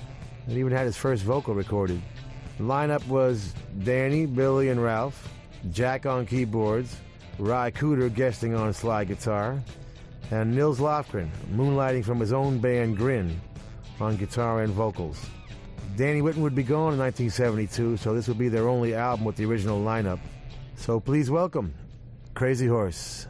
and 0.47 0.57
even 0.57 0.73
had 0.73 0.87
his 0.87 0.97
first 0.97 1.23
vocal 1.23 1.55
recorded. 1.55 2.01
The 2.59 2.65
lineup 2.65 3.07
was 3.07 3.55
Danny, 3.85 4.27
Billy, 4.27 4.69
and 4.69 4.83
Ralph, 4.83 5.29
Jack 5.71 6.07
on 6.07 6.27
keyboards, 6.27 6.97
Ry 7.39 7.71
Cooder 7.71 8.13
guesting 8.13 8.55
on 8.55 8.73
slide 8.73 9.09
guitar, 9.09 9.63
and 10.31 10.55
Nils 10.55 10.81
Lofgren 10.81 11.31
moonlighting 11.55 12.05
from 12.05 12.21
his 12.21 12.33
own 12.33 12.59
band 12.59 12.97
Grin 12.97 13.41
on 14.01 14.17
guitar 14.17 14.63
and 14.63 14.73
vocals. 14.73 15.25
Danny 15.97 16.23
Whitten 16.23 16.39
would 16.39 16.55
be 16.55 16.63
gone 16.63 16.95
in 16.95 16.99
1972, 16.99 17.99
so 17.99 18.15
this 18.15 18.29
would 18.29 18.39
be 18.39 18.49
their 18.49 18.69
only 18.69 18.95
album 18.95 19.25
with 19.25 19.37
the 19.37 19.45
original 19.45 19.83
lineup. 19.83 20.19
So 20.77 20.99
please 20.99 21.31
welcome 21.31 21.75
Crazy 22.35 22.67
Horse. 22.67 23.27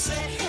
said 0.00 0.39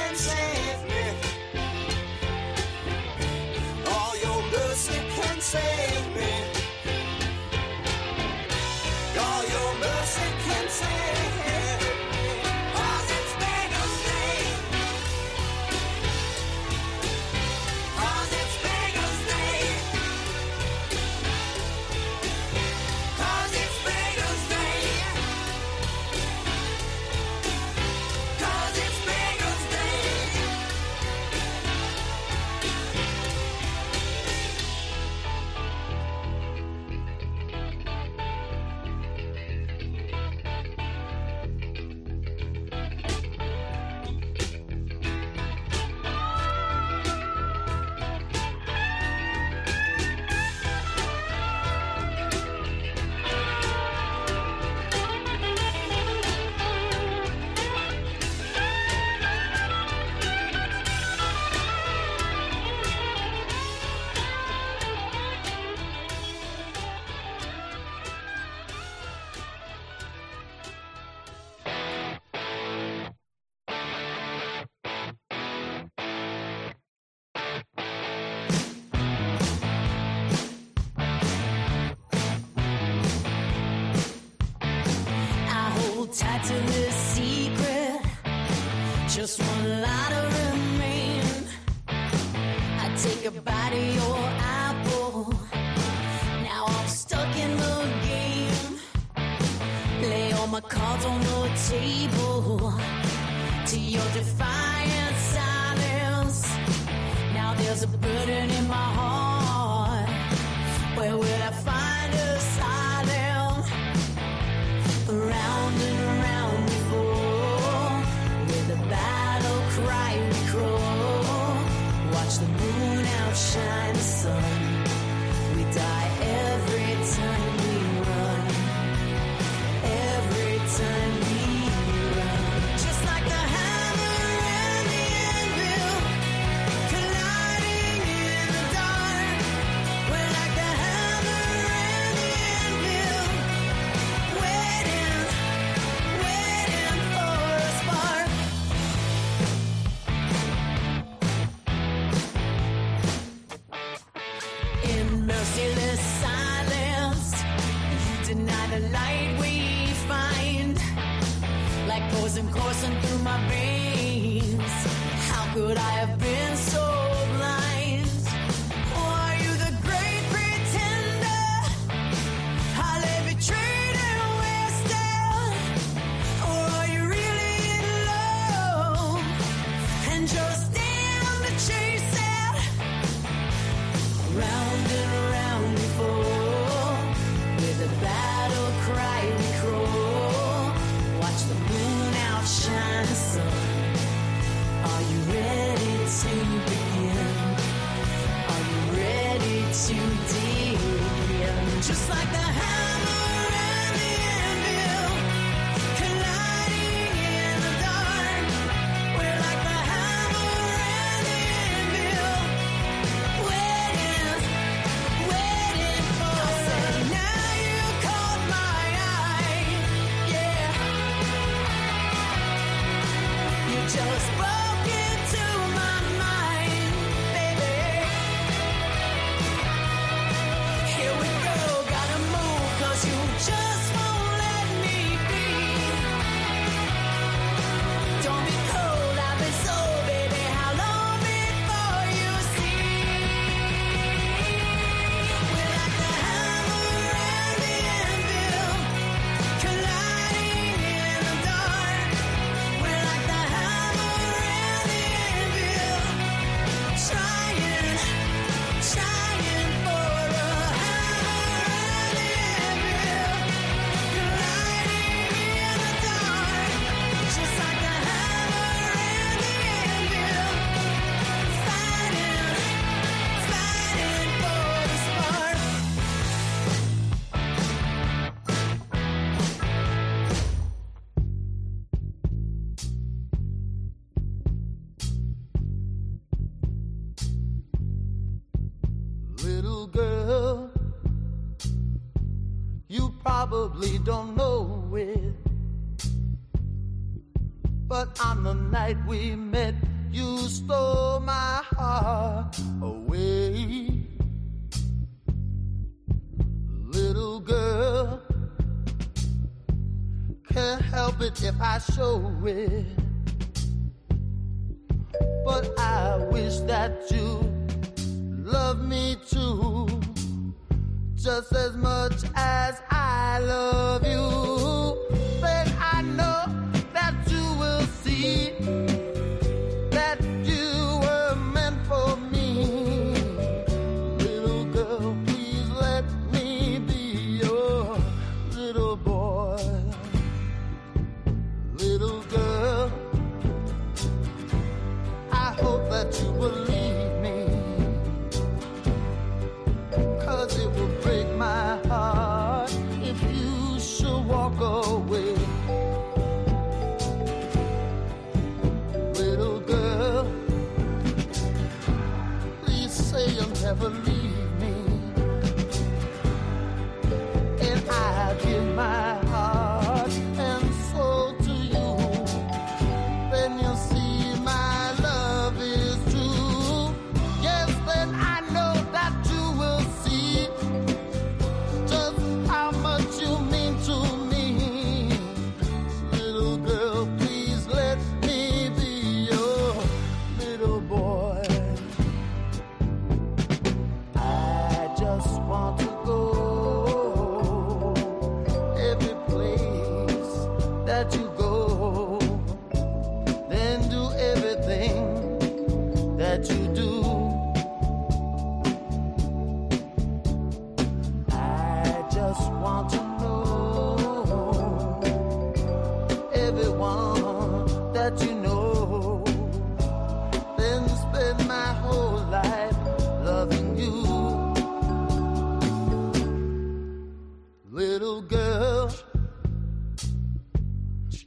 Little 427.73 428.21
girl, 428.23 428.93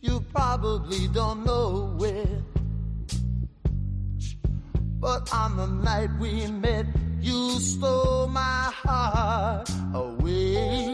you 0.02 0.20
probably 0.30 1.08
don't 1.08 1.42
know 1.42 1.94
where. 1.96 2.44
But 5.00 5.32
on 5.32 5.56
the 5.56 5.66
night 5.66 6.10
we 6.20 6.46
met, 6.48 6.84
you 7.22 7.58
stole 7.58 8.26
my 8.26 8.70
heart 8.74 9.70
away. 9.94 10.93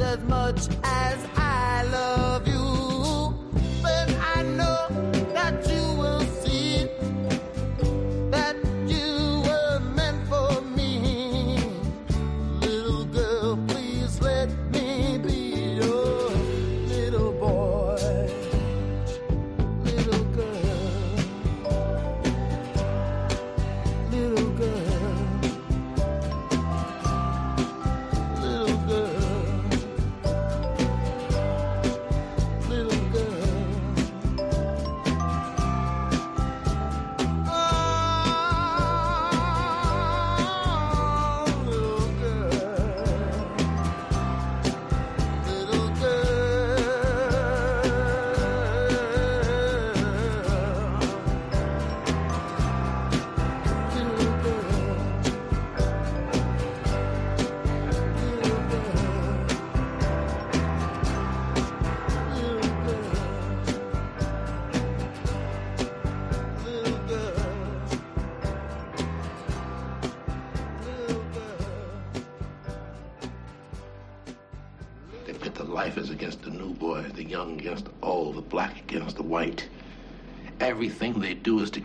as 0.00 0.20
much 0.24 0.68
as 0.84 1.26
I 1.36 1.82
love 1.90 2.46
you. 2.46 2.57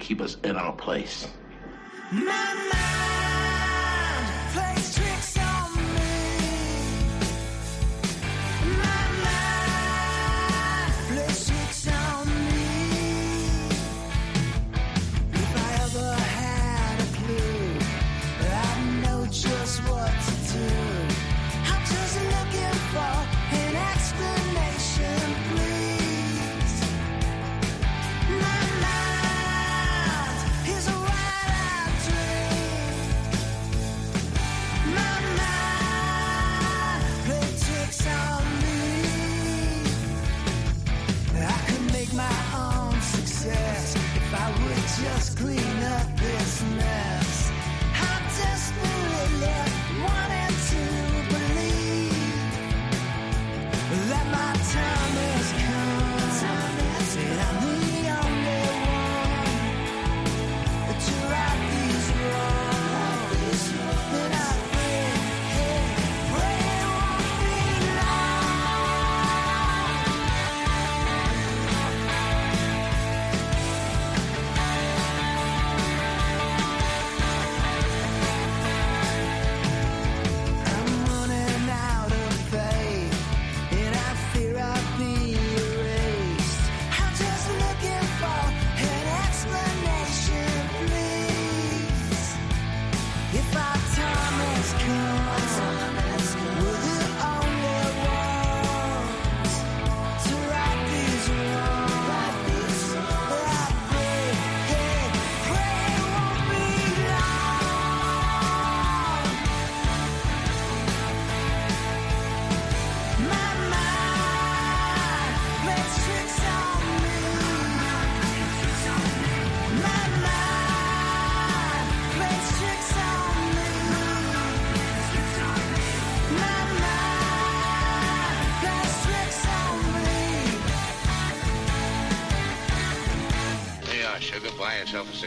keep 0.03 0.21
us 0.21 0.37
in 0.43 0.57
our 0.57 0.73
place. 0.73 1.27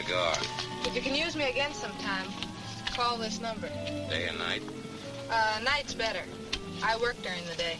cigar. 0.03 0.33
If 0.85 0.95
you 0.95 1.01
can 1.01 1.15
use 1.15 1.35
me 1.35 1.49
again 1.49 1.73
sometime, 1.73 2.27
call 2.93 3.17
this 3.17 3.41
number. 3.41 3.67
Day 4.09 4.27
and 4.29 4.37
night? 4.37 4.61
Uh, 5.29 5.59
night's 5.63 5.95
better. 5.95 6.21
I 6.83 6.97
work 6.97 7.19
during 7.23 7.43
the 7.49 7.55
day. 7.55 7.77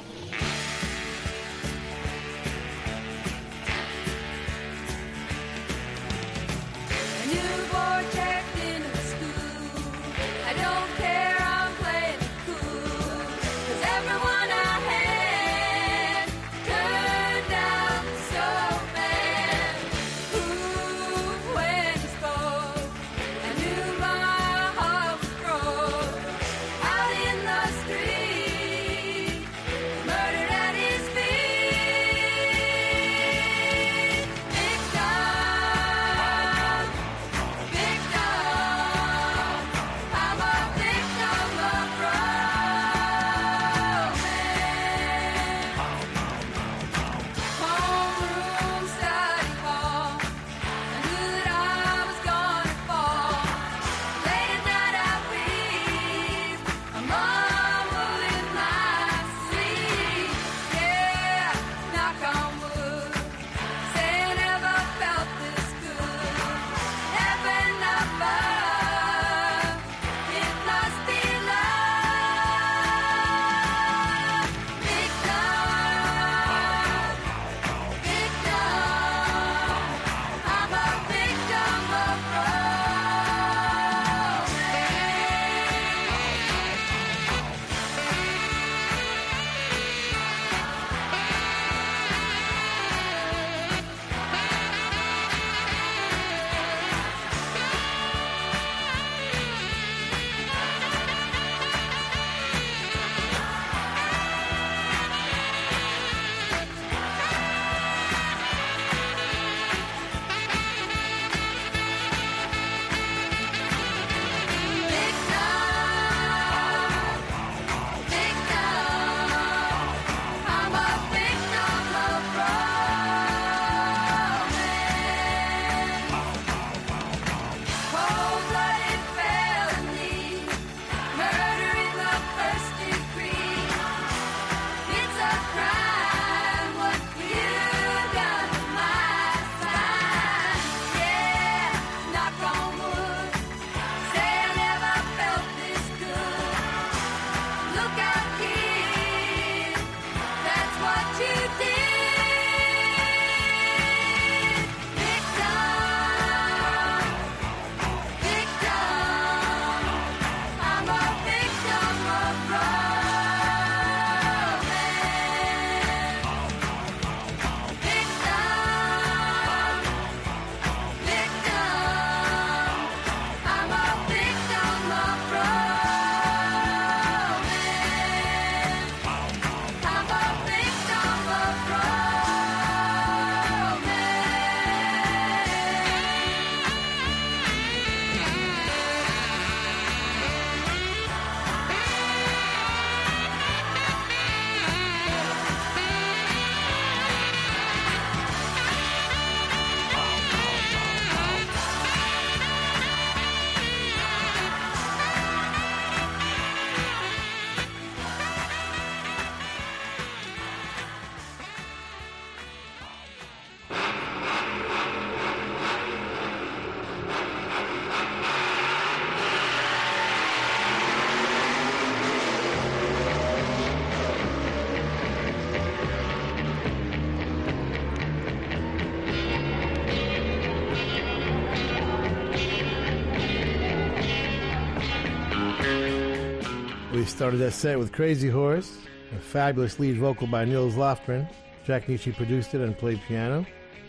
Started 237.18 237.38
that 237.38 237.54
set 237.54 237.80
with 237.80 237.92
Crazy 237.94 238.30
Horse, 238.30 238.78
a 239.12 239.20
fabulous 239.20 239.80
lead 239.80 239.98
vocal 239.98 240.28
by 240.28 240.46
Nils 240.46 240.76
Lofgren. 240.76 241.28
Jack 241.66 241.88
Nitzsche 241.88 242.16
produced 242.16 242.54
it 242.54 242.62
and 242.62 242.78
played 242.78 243.02
piano. 243.08 243.44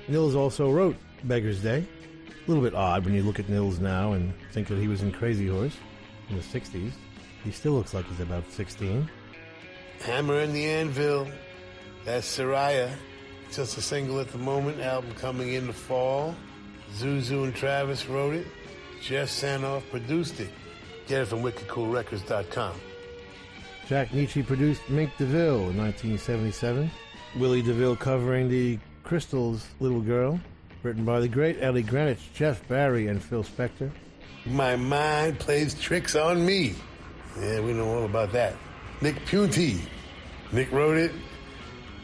Nils 0.09 0.35
also 0.35 0.71
wrote 0.71 0.97
Beggar's 1.25 1.61
Day. 1.61 1.85
A 2.27 2.51
little 2.51 2.65
bit 2.65 2.75
odd 2.75 3.05
when 3.05 3.13
you 3.13 3.23
look 3.23 3.39
at 3.39 3.47
Nils 3.51 3.81
now 3.81 4.13
and 4.13 4.33
think 4.53 4.67
that 4.69 4.79
he 4.79 4.89
was 4.89 5.03
in 5.03 5.13
Crazy 5.13 5.47
Horse 5.47 5.77
in 6.31 6.37
the 6.37 6.43
60s. 6.43 6.93
He 7.45 7.51
still 7.51 7.73
looks 7.73 7.93
like 7.93 8.07
he's 8.07 8.21
about 8.21 8.51
16. 8.51 9.11
Hammer 10.07 10.39
and 10.39 10.55
the 10.55 10.65
Anvil. 10.65 11.29
That's 12.07 12.27
Soraia. 12.27 12.91
Just 13.53 13.77
a 13.77 13.83
single 13.83 14.21
at 14.21 14.29
the 14.29 14.39
moment. 14.39 14.81
Album 14.81 15.13
coming 15.17 15.53
in 15.53 15.67
the 15.67 15.75
fall. 15.75 16.35
ZouZou 16.95 17.45
and 17.45 17.55
Travis 17.55 18.09
wrote 18.09 18.37
it. 18.37 18.47
Jeff 19.03 19.29
Sanoff 19.29 19.83
produced 19.91 20.41
it. 20.41 20.49
Get 21.07 21.21
it 21.21 21.27
from 21.27 21.43
wickedcoolrecords.com. 21.43 22.73
Jack 23.89 24.11
Nitzsche 24.11 24.47
produced 24.47 24.83
Mink 24.91 25.11
DeVille 25.17 25.71
in 25.71 25.79
1977. 25.79 26.91
Willie 27.37 27.63
DeVille 27.63 27.97
covering 27.97 28.51
the 28.51 28.79
Crystals' 29.03 29.67
Little 29.81 30.03
Girl, 30.03 30.39
written 30.83 31.07
by 31.07 31.21
the 31.21 31.29
great 31.29 31.57
Ellie 31.63 31.83
Greenwich, 31.83 32.29
Jeff 32.35 32.69
Barry, 32.69 33.07
and 33.07 33.23
Phil 33.23 33.43
Spector. 33.43 33.91
My 34.45 34.77
mind 34.77 35.39
plays 35.39 35.73
tricks 35.73 36.15
on 36.15 36.45
me. 36.45 36.75
Yeah, 37.41 37.61
we 37.61 37.73
know 37.73 37.89
all 37.89 38.05
about 38.05 38.31
that. 38.33 38.57
Nick 39.01 39.25
Piunti. 39.25 39.81
Nick 40.53 40.71
wrote 40.71 40.99
it, 40.99 41.13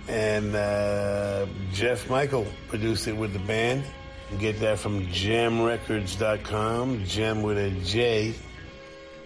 and 0.09 0.57
uh, 0.57 1.45
Jeff 1.70 2.09
Michael 2.09 2.47
produced 2.68 3.09
it 3.09 3.16
with 3.16 3.35
the 3.35 3.41
band. 3.41 3.85
You 4.32 4.39
get 4.39 4.59
that 4.61 4.78
from 4.78 5.07
jemrecords.com, 5.09 7.05
gem 7.05 7.43
with 7.43 7.59
a 7.59 7.72
J. 7.82 8.32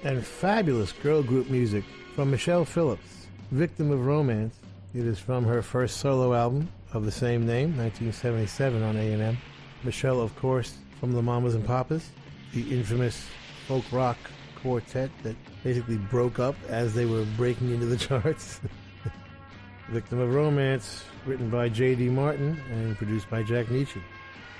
And 0.02 0.26
fabulous 0.26 0.90
girl 0.90 1.22
group 1.22 1.50
music 1.50 1.84
from 2.18 2.32
Michelle 2.32 2.64
Phillips, 2.64 3.28
Victim 3.52 3.92
of 3.92 4.04
Romance. 4.04 4.56
It 4.92 5.06
is 5.06 5.20
from 5.20 5.44
her 5.44 5.62
first 5.62 5.98
solo 5.98 6.34
album 6.34 6.68
of 6.92 7.04
the 7.04 7.12
same 7.12 7.46
name, 7.46 7.76
1977 7.76 8.82
on 8.82 8.96
A&M. 8.96 9.38
Michelle, 9.84 10.20
of 10.20 10.34
course, 10.34 10.78
from 10.98 11.12
the 11.12 11.22
Mamas 11.22 11.54
and 11.54 11.64
Papas, 11.64 12.10
the 12.52 12.62
infamous 12.76 13.28
folk 13.68 13.84
rock 13.92 14.16
quartet 14.56 15.12
that 15.22 15.36
basically 15.62 15.96
broke 15.96 16.40
up 16.40 16.56
as 16.66 16.92
they 16.92 17.06
were 17.06 17.24
breaking 17.36 17.70
into 17.70 17.86
the 17.86 17.96
charts. 18.08 18.60
Victim 19.88 20.18
of 20.18 20.34
Romance, 20.34 21.04
written 21.24 21.48
by 21.48 21.68
J.D. 21.68 22.08
Martin 22.08 22.60
and 22.72 22.98
produced 22.98 23.30
by 23.30 23.44
Jack 23.44 23.66
Nitzsche. 23.66 24.02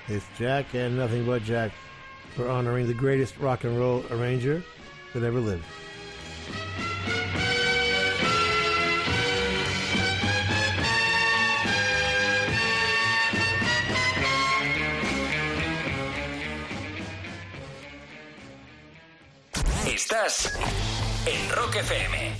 It's 0.07 0.25
Jack 0.37 0.73
and 0.75 0.95
nothing 0.95 1.25
but 1.25 1.43
Jack 1.43 1.73
for 2.37 2.47
honoring 2.47 2.87
the 2.87 2.93
greatest 2.93 3.37
rock 3.37 3.65
and 3.65 3.77
roll 3.77 4.05
arranger 4.11 4.63
that 5.13 5.23
ever 5.23 5.41
lived. 5.41 5.65
Estás 19.99 20.49
en 21.25 21.49
Rock 21.53 21.75
FM. 21.75 22.31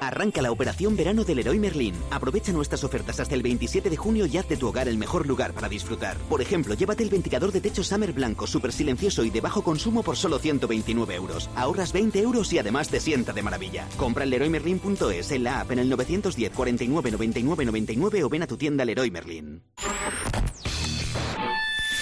Arranca 0.00 0.40
la 0.40 0.50
operación 0.50 0.96
verano 0.96 1.22
del 1.22 1.36
Leroy 1.36 1.58
Merlin. 1.58 1.94
Aprovecha 2.10 2.50
nuestras 2.50 2.82
ofertas 2.82 3.20
hasta 3.20 3.34
el 3.34 3.42
27 3.42 3.90
de 3.90 3.96
junio 3.98 4.24
y 4.24 4.38
haz 4.38 4.48
de 4.48 4.56
tu 4.56 4.68
hogar 4.68 4.88
el 4.88 4.96
mejor 4.96 5.26
lugar 5.26 5.52
para 5.52 5.68
disfrutar. 5.68 6.16
Por 6.30 6.40
ejemplo, 6.40 6.72
llévate 6.72 7.02
el 7.02 7.10
ventilador 7.10 7.52
de 7.52 7.60
techo 7.60 7.84
Summer 7.84 8.14
blanco, 8.14 8.46
súper 8.46 8.72
silencioso 8.72 9.22
y 9.22 9.28
de 9.28 9.42
bajo 9.42 9.62
consumo 9.62 10.02
por 10.02 10.16
solo 10.16 10.38
129 10.38 11.14
euros. 11.14 11.50
Ahorras 11.56 11.92
20 11.92 12.20
euros 12.20 12.50
y 12.54 12.58
además 12.58 12.88
te 12.88 13.00
sienta 13.00 13.34
de 13.34 13.42
maravilla. 13.42 13.86
Compra 13.98 14.24
en 14.24 14.30
leroymerlin.es, 14.30 15.30
en 15.32 15.44
la 15.44 15.60
app, 15.60 15.70
en 15.72 15.80
el 15.80 15.90
910 15.90 16.52
49 16.54 17.10
99 17.10 17.64
99 17.66 18.24
o 18.24 18.28
ven 18.30 18.44
a 18.44 18.46
tu 18.46 18.56
tienda 18.56 18.86
Leroy 18.86 19.10
Merlin. 19.10 19.62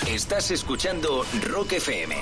Estás 0.07 0.53
escuchando 0.53 1.25
Rock 1.43 1.73
FM. 1.73 2.15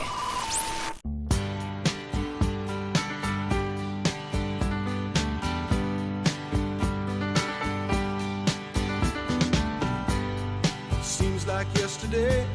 Like 11.64 11.78
yesterday, 11.78 12.46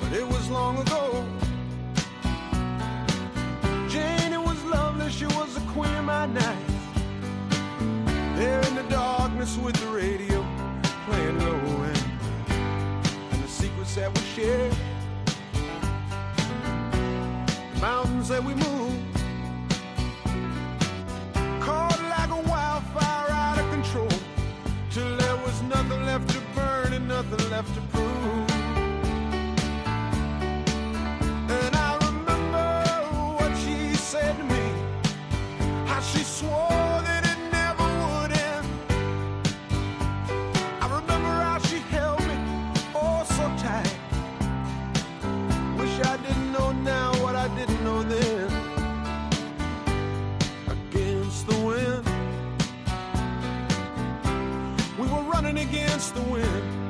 but 0.00 0.12
it 0.12 0.26
was 0.26 0.50
long 0.50 0.78
ago. 0.78 1.24
Jane, 3.88 4.32
it 4.32 4.40
was 4.40 4.62
lovely, 4.64 5.10
she 5.10 5.26
was 5.26 5.54
the 5.54 5.60
queen 5.72 5.94
of 5.94 6.04
my 6.04 6.26
night. 6.26 6.66
There 8.36 8.60
in 8.68 8.74
the 8.74 8.86
darkness 8.88 9.58
with 9.58 9.74
the 9.76 9.88
radio 9.88 10.46
playing 11.06 11.38
low 11.40 11.82
end, 11.84 12.04
and 13.32 13.42
the 13.42 13.48
secrets 13.48 13.94
that 13.96 14.10
we 14.16 14.20
shared, 14.34 14.74
the 17.74 17.80
mountains 17.80 18.28
that 18.28 18.42
we 18.42 18.54
moved, 18.54 19.11
left 27.52 27.74
to 27.74 27.82
prove. 27.92 28.50
And 31.60 31.74
I 31.88 31.90
remember 32.06 32.68
what 33.38 33.52
she 33.62 33.76
said 33.94 34.34
to 34.38 34.44
me, 34.54 34.64
how 35.84 36.00
she 36.00 36.22
swore 36.24 36.96
that 37.08 37.22
it 37.32 37.40
never 37.58 37.86
would 38.00 38.32
end. 38.50 38.66
I 40.80 40.86
remember 40.98 41.34
how 41.46 41.58
she 41.68 41.78
held 41.94 42.20
me 42.30 42.36
oh 42.94 43.22
so 43.36 43.44
tight. 43.64 43.94
Wish 45.78 45.96
I 46.12 46.16
didn't 46.26 46.52
know 46.52 46.72
now 46.72 47.08
what 47.22 47.34
I 47.36 47.48
didn't 47.58 47.82
know 47.84 48.02
then. 48.02 48.48
Against 50.76 51.46
the 51.50 51.58
wind. 51.68 52.04
We 54.98 55.04
were 55.12 55.24
running 55.34 55.58
against 55.58 56.14
the 56.14 56.22
wind. 56.22 56.81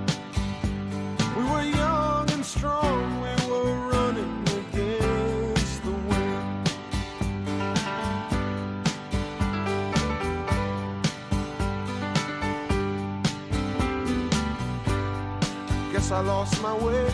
I 16.12 16.20
lost 16.20 16.60
my 16.60 16.74
way. 16.74 17.04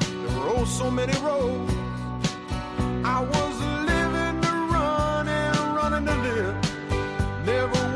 There 0.00 0.38
were 0.38 0.50
oh 0.58 0.64
so 0.64 0.88
many 0.88 1.12
roads. 1.20 1.72
I 3.04 3.18
was 3.20 3.54
living 3.90 4.40
to 4.40 4.52
run 4.72 5.26
and 5.26 5.56
running 5.76 6.06
to 6.06 6.14
live. 6.28 6.54
Never 7.44 7.89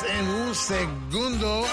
En 0.00 0.26
un 0.26 0.54
segundo 0.54 1.66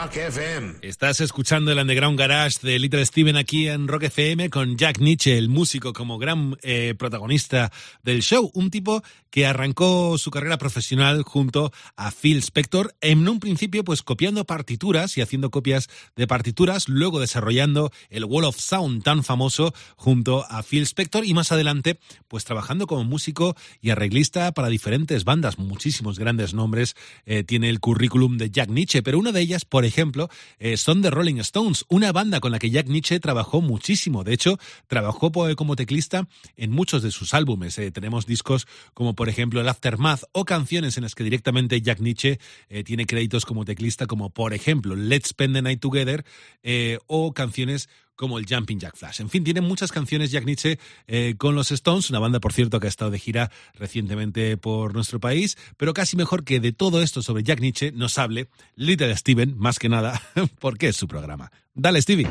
Rock 0.00 0.16
FM. 0.16 0.74
Estás 0.82 1.20
escuchando 1.20 1.72
el 1.72 1.78
Underground 1.78 2.16
Garage 2.16 2.58
de 2.62 2.78
Little 2.78 3.04
Steven 3.04 3.36
aquí 3.36 3.66
en 3.66 3.88
Rock 3.88 4.04
FM 4.04 4.48
con 4.48 4.76
Jack 4.76 5.00
Nietzsche, 5.00 5.36
el 5.36 5.48
músico, 5.48 5.92
como 5.92 6.18
gran 6.18 6.56
eh, 6.62 6.94
protagonista 6.96 7.72
del 8.04 8.22
show. 8.22 8.48
Un 8.54 8.70
tipo 8.70 9.02
que 9.30 9.46
arrancó 9.46 10.16
su 10.16 10.30
carrera 10.30 10.56
profesional 10.56 11.22
junto 11.22 11.72
a 11.96 12.12
Phil 12.12 12.38
Spector, 12.38 12.94
en 13.00 13.28
un 13.28 13.40
principio 13.40 13.84
pues 13.84 14.02
copiando 14.02 14.44
partituras 14.44 15.16
y 15.18 15.20
haciendo 15.20 15.50
copias 15.50 15.88
de 16.16 16.26
partituras, 16.26 16.88
luego 16.88 17.20
desarrollando 17.20 17.90
el 18.08 18.24
Wall 18.24 18.44
of 18.44 18.58
Sound 18.58 19.02
tan 19.02 19.24
famoso 19.24 19.74
junto 19.96 20.46
a 20.48 20.62
Phil 20.62 20.82
Spector 20.82 21.24
y 21.24 21.34
más 21.34 21.52
adelante 21.52 21.98
pues 22.28 22.44
trabajando 22.44 22.86
como 22.86 23.04
músico 23.04 23.56
y 23.80 23.90
arreglista 23.90 24.52
para 24.52 24.68
diferentes 24.68 25.24
bandas. 25.24 25.58
Muchísimos 25.58 26.18
grandes 26.18 26.54
nombres 26.54 26.94
eh, 27.26 27.42
tiene 27.42 27.68
el 27.68 27.80
currículum 27.80 28.38
de 28.38 28.50
Jack 28.50 28.70
Nietzsche, 28.70 29.02
pero 29.02 29.18
una 29.18 29.32
de 29.32 29.40
ellas, 29.40 29.64
por 29.64 29.87
ejemplo, 29.88 30.28
eh, 30.60 30.76
son 30.76 31.02
The 31.02 31.10
Rolling 31.10 31.38
Stones, 31.40 31.84
una 31.88 32.12
banda 32.12 32.38
con 32.38 32.52
la 32.52 32.60
que 32.60 32.70
Jack 32.70 32.86
Nietzsche 32.86 33.18
trabajó 33.18 33.60
muchísimo. 33.60 34.22
De 34.22 34.32
hecho, 34.34 34.58
trabajó 34.86 35.32
po- 35.32 35.54
como 35.56 35.74
teclista 35.74 36.28
en 36.56 36.70
muchos 36.70 37.02
de 37.02 37.10
sus 37.10 37.34
álbumes. 37.34 37.76
Eh, 37.78 37.90
tenemos 37.90 38.26
discos 38.26 38.66
como, 38.94 39.14
por 39.14 39.28
ejemplo, 39.28 39.60
el 39.60 39.68
Aftermath 39.68 40.22
o 40.32 40.44
canciones 40.44 40.96
en 40.96 41.02
las 41.02 41.16
que 41.16 41.24
directamente 41.24 41.80
Jack 41.82 41.98
Nietzsche 42.00 42.38
eh, 42.68 42.84
tiene 42.84 43.06
créditos 43.06 43.44
como 43.44 43.64
teclista, 43.64 44.06
como 44.06 44.30
por 44.30 44.54
ejemplo 44.54 44.94
Let's 44.94 45.30
Spend 45.30 45.54
the 45.54 45.62
Night 45.62 45.80
Together 45.80 46.24
eh, 46.62 46.98
o 47.06 47.32
canciones 47.32 47.88
como 48.18 48.38
el 48.38 48.46
Jumping 48.46 48.80
Jack 48.80 48.96
Flash. 48.96 49.20
En 49.20 49.30
fin, 49.30 49.44
tiene 49.44 49.60
muchas 49.60 49.92
canciones 49.92 50.32
Jack 50.32 50.44
Nietzsche 50.44 50.78
eh, 51.06 51.36
con 51.38 51.54
los 51.54 51.70
Stones, 51.70 52.10
una 52.10 52.18
banda, 52.18 52.40
por 52.40 52.52
cierto, 52.52 52.80
que 52.80 52.88
ha 52.88 52.90
estado 52.90 53.12
de 53.12 53.18
gira 53.18 53.50
recientemente 53.74 54.56
por 54.56 54.92
nuestro 54.92 55.20
país, 55.20 55.56
pero 55.76 55.94
casi 55.94 56.16
mejor 56.16 56.44
que 56.44 56.58
de 56.58 56.72
todo 56.72 57.00
esto 57.00 57.22
sobre 57.22 57.44
Jack 57.44 57.60
Nietzsche 57.60 57.92
nos 57.92 58.18
hable 58.18 58.48
Little 58.74 59.16
Steven, 59.16 59.56
más 59.56 59.78
que 59.78 59.88
nada, 59.88 60.20
porque 60.60 60.88
es 60.88 60.96
su 60.96 61.06
programa. 61.06 61.52
Dale, 61.74 62.02
Stevie. 62.02 62.26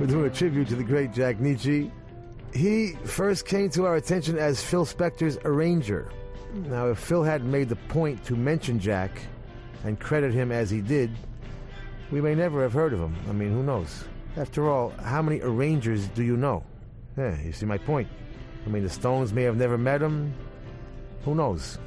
We're 0.00 0.06
doing 0.06 0.26
a 0.26 0.30
tribute 0.30 0.68
to 0.68 0.76
the 0.76 0.84
great 0.84 1.12
Jack 1.12 1.38
Nietzsche. 1.38 1.90
He 2.54 2.92
first 3.04 3.46
came 3.46 3.68
to 3.70 3.84
our 3.84 3.96
attention 3.96 4.38
as 4.38 4.62
Phil 4.62 4.86
Spector's 4.86 5.38
arranger. 5.44 6.08
Now, 6.54 6.88
if 6.88 6.98
Phil 6.98 7.24
hadn't 7.24 7.50
made 7.50 7.68
the 7.68 7.76
point 7.76 8.24
to 8.26 8.36
mention 8.36 8.78
Jack 8.78 9.10
and 9.82 9.98
credit 9.98 10.32
him 10.32 10.52
as 10.52 10.70
he 10.70 10.80
did, 10.80 11.10
we 12.12 12.20
may 12.20 12.36
never 12.36 12.62
have 12.62 12.72
heard 12.72 12.92
of 12.92 13.00
him. 13.00 13.16
I 13.28 13.32
mean, 13.32 13.50
who 13.50 13.64
knows? 13.64 14.04
After 14.36 14.70
all, 14.70 14.90
how 15.02 15.20
many 15.20 15.40
arrangers 15.40 16.06
do 16.08 16.22
you 16.22 16.36
know? 16.36 16.62
Yeah, 17.18 17.40
you 17.42 17.50
see 17.50 17.66
my 17.66 17.78
point. 17.78 18.08
I 18.64 18.68
mean, 18.68 18.84
the 18.84 18.90
Stones 18.90 19.32
may 19.32 19.42
have 19.42 19.56
never 19.56 19.76
met 19.76 20.00
him. 20.00 20.32
Who 21.24 21.34
knows? 21.34 21.78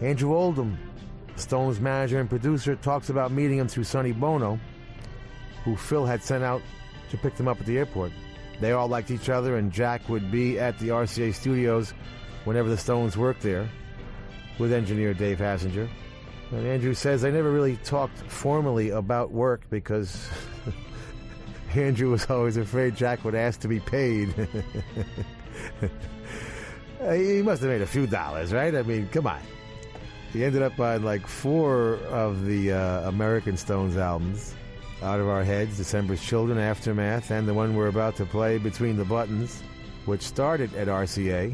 Andrew 0.00 0.34
Oldham, 0.34 0.78
Stones 1.36 1.78
manager 1.78 2.18
and 2.18 2.28
producer, 2.28 2.74
talks 2.74 3.08
about 3.08 3.30
meeting 3.30 3.58
him 3.58 3.68
through 3.68 3.84
Sonny 3.84 4.12
Bono, 4.12 4.58
who 5.64 5.76
Phil 5.76 6.04
had 6.04 6.24
sent 6.24 6.42
out 6.42 6.60
to 7.10 7.16
pick 7.18 7.36
them 7.36 7.46
up 7.46 7.60
at 7.60 7.66
the 7.66 7.78
airport. 7.78 8.10
They 8.62 8.72
all 8.72 8.86
liked 8.86 9.10
each 9.10 9.28
other, 9.28 9.56
and 9.56 9.72
Jack 9.72 10.08
would 10.08 10.30
be 10.30 10.58
at 10.58 10.78
the 10.78 10.88
RCA 10.88 11.34
studios 11.34 11.92
whenever 12.44 12.68
the 12.68 12.76
Stones 12.76 13.16
worked 13.16 13.42
there 13.42 13.68
with 14.58 14.72
engineer 14.72 15.12
Dave 15.14 15.38
Hassinger. 15.38 15.88
And 16.52 16.66
Andrew 16.66 16.94
says 16.94 17.22
they 17.22 17.32
never 17.32 17.50
really 17.50 17.76
talked 17.78 18.18
formally 18.18 18.90
about 18.90 19.32
work 19.32 19.62
because 19.68 20.30
Andrew 21.74 22.10
was 22.10 22.30
always 22.30 22.56
afraid 22.56 22.94
Jack 22.94 23.24
would 23.24 23.34
ask 23.34 23.58
to 23.60 23.68
be 23.68 23.80
paid. 23.80 24.32
He 27.10 27.42
must 27.42 27.62
have 27.62 27.70
made 27.70 27.82
a 27.82 27.86
few 27.86 28.06
dollars, 28.06 28.52
right? 28.52 28.72
I 28.74 28.82
mean, 28.82 29.08
come 29.08 29.26
on. 29.26 29.40
He 30.32 30.44
ended 30.44 30.62
up 30.62 30.78
on 30.78 31.02
like 31.02 31.26
four 31.26 31.96
of 32.06 32.46
the 32.46 32.72
uh, 32.72 33.08
American 33.08 33.56
Stones 33.56 33.96
albums. 33.96 34.54
Out 35.02 35.18
of 35.18 35.28
Our 35.28 35.42
Heads, 35.42 35.76
December's 35.76 36.22
Children, 36.22 36.58
Aftermath, 36.58 37.32
and 37.32 37.48
the 37.48 37.54
one 37.54 37.74
we're 37.74 37.88
about 37.88 38.14
to 38.16 38.24
play, 38.24 38.58
Between 38.58 38.96
the 38.96 39.04
Buttons, 39.04 39.60
which 40.06 40.22
started 40.22 40.72
at 40.76 40.86
RCA 40.86 41.52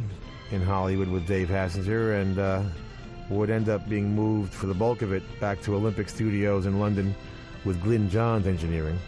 in 0.51 0.63
Hollywood 0.63 1.09
with 1.09 1.27
Dave 1.27 1.49
Hassinger 1.49 2.21
and 2.21 2.39
uh, 2.39 2.63
would 3.31 3.49
end 3.49 3.71
up 3.71 3.89
being 3.89 4.15
moved 4.15 4.53
for 4.53 4.67
the 4.67 4.75
bulk 4.75 5.01
of 5.01 5.13
it 5.13 5.23
back 5.41 5.63
to 5.63 5.75
Olympic 5.75 6.11
Studios 6.11 6.67
in 6.67 6.79
London 6.79 7.15
with 7.65 7.83
Glyn 7.83 8.11
Johns 8.11 8.47
engineering. 8.47 8.99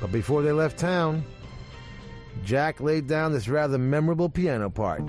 But 0.00 0.12
before 0.12 0.42
they 0.42 0.52
left 0.52 0.78
town, 0.78 1.24
Jack 2.44 2.80
laid 2.80 3.08
down 3.08 3.32
this 3.32 3.48
rather 3.48 3.78
memorable 3.78 4.28
piano 4.28 4.70
part. 4.70 5.02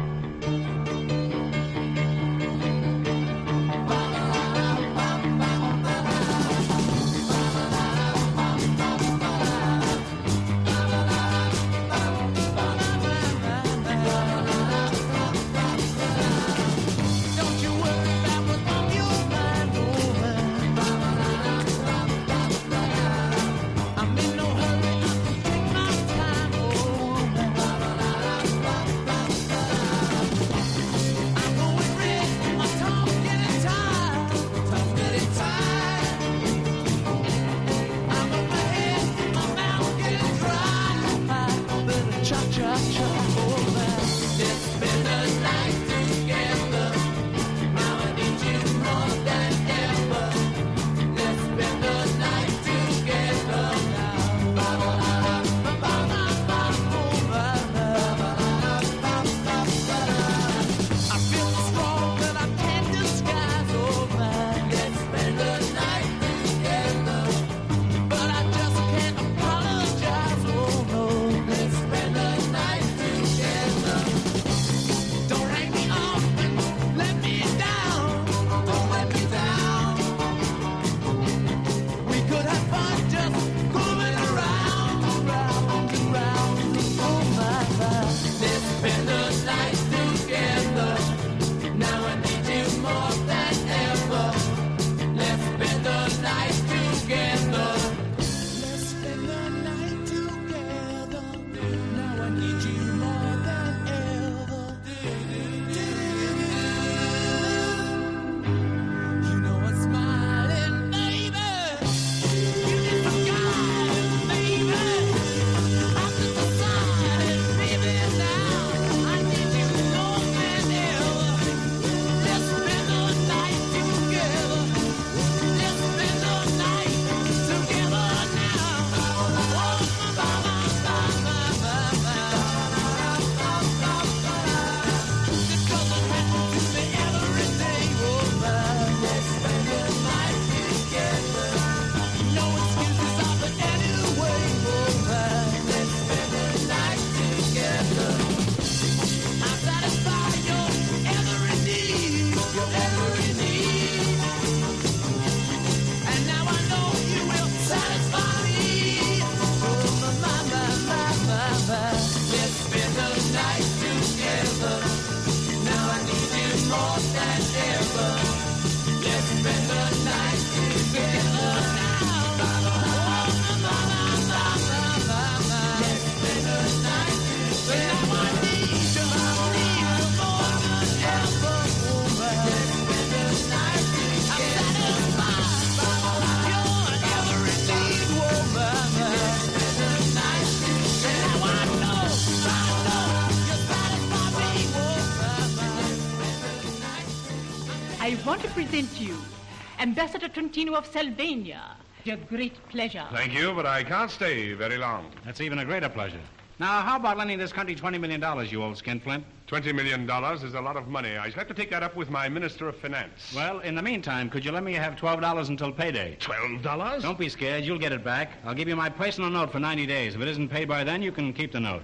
Ambassador 199.79 200.27
Trentino 200.27 200.73
of 200.73 200.85
Sylvania. 200.85 201.77
A 202.05 202.15
great 202.17 202.55
pleasure. 202.69 203.05
Thank 203.11 203.33
you, 203.33 203.53
but 203.53 203.65
I 203.65 203.83
can't 203.83 204.09
stay 204.09 204.53
very 204.53 204.77
long. 204.77 205.11
That's 205.25 205.41
even 205.41 205.59
a 205.59 205.65
greater 205.65 205.89
pleasure. 205.89 206.19
Now, 206.59 206.81
how 206.81 206.97
about 206.97 207.17
lending 207.17 207.37
this 207.37 207.53
country 207.53 207.75
$20 207.75 207.99
million, 208.01 208.21
you 208.49 208.61
old 208.63 208.77
skinflint? 208.77 209.23
$20 209.47 209.73
million 209.73 210.09
is 210.43 210.53
a 210.55 210.59
lot 210.61 210.75
of 210.75 210.87
money. 210.87 211.17
I 211.17 211.29
shall 211.29 211.39
have 211.39 211.47
to 211.47 211.53
take 211.53 211.69
that 211.69 211.83
up 211.83 211.95
with 211.95 212.09
my 212.09 212.27
Minister 212.27 212.67
of 212.67 212.75
Finance. 212.77 213.33
Well, 213.33 213.59
in 213.59 213.75
the 213.75 213.81
meantime, 213.81 214.29
could 214.29 214.43
you 214.43 214.51
let 214.51 214.63
me 214.63 214.73
have 214.73 214.95
$12 214.95 215.47
until 215.47 215.71
payday? 215.71 216.17
$12? 216.19 217.01
Don't 217.01 217.17
be 217.17 217.29
scared. 217.29 217.63
You'll 217.63 217.79
get 217.79 217.93
it 217.93 218.03
back. 218.03 218.31
I'll 218.43 218.55
give 218.55 218.67
you 218.67 218.75
my 218.75 218.89
personal 218.89 219.29
note 219.29 219.51
for 219.51 219.59
90 219.59 219.85
days. 219.85 220.15
If 220.15 220.21
it 220.21 220.27
isn't 220.27 220.49
paid 220.49 220.67
by 220.67 220.83
then, 220.83 221.01
you 221.01 221.11
can 221.11 221.31
keep 221.31 221.53
the 221.53 221.59
note. 221.59 221.83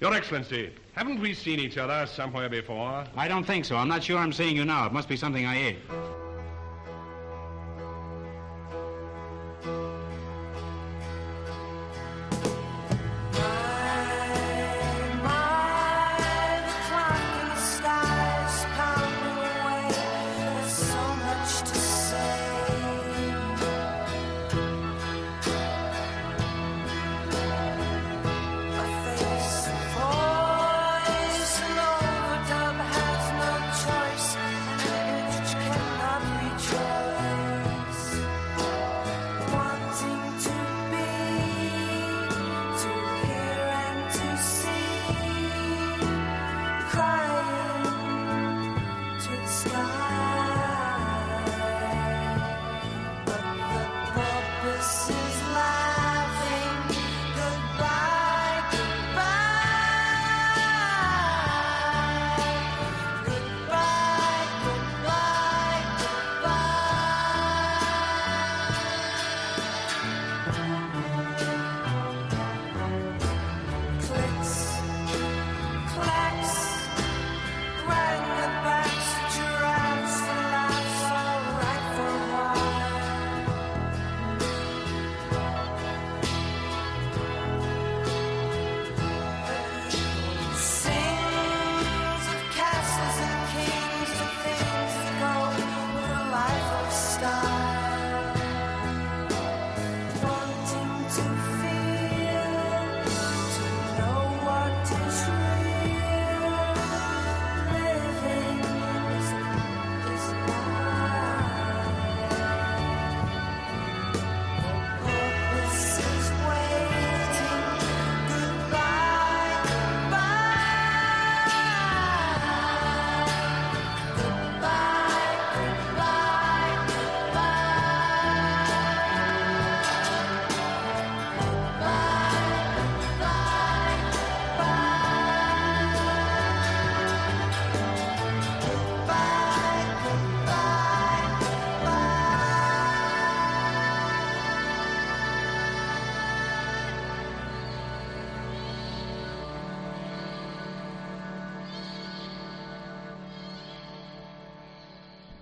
Your 0.00 0.14
Excellency, 0.14 0.72
haven't 0.94 1.20
we 1.20 1.34
seen 1.34 1.60
each 1.60 1.78
other 1.78 2.06
somewhere 2.06 2.48
before? 2.48 3.04
I 3.16 3.28
don't 3.28 3.44
think 3.44 3.64
so. 3.64 3.76
I'm 3.76 3.88
not 3.88 4.02
sure 4.02 4.18
I'm 4.18 4.32
seeing 4.32 4.56
you 4.56 4.64
now. 4.64 4.86
It 4.86 4.92
must 4.92 5.08
be 5.08 5.16
something 5.16 5.44
I 5.46 5.56
ate. 5.56 5.78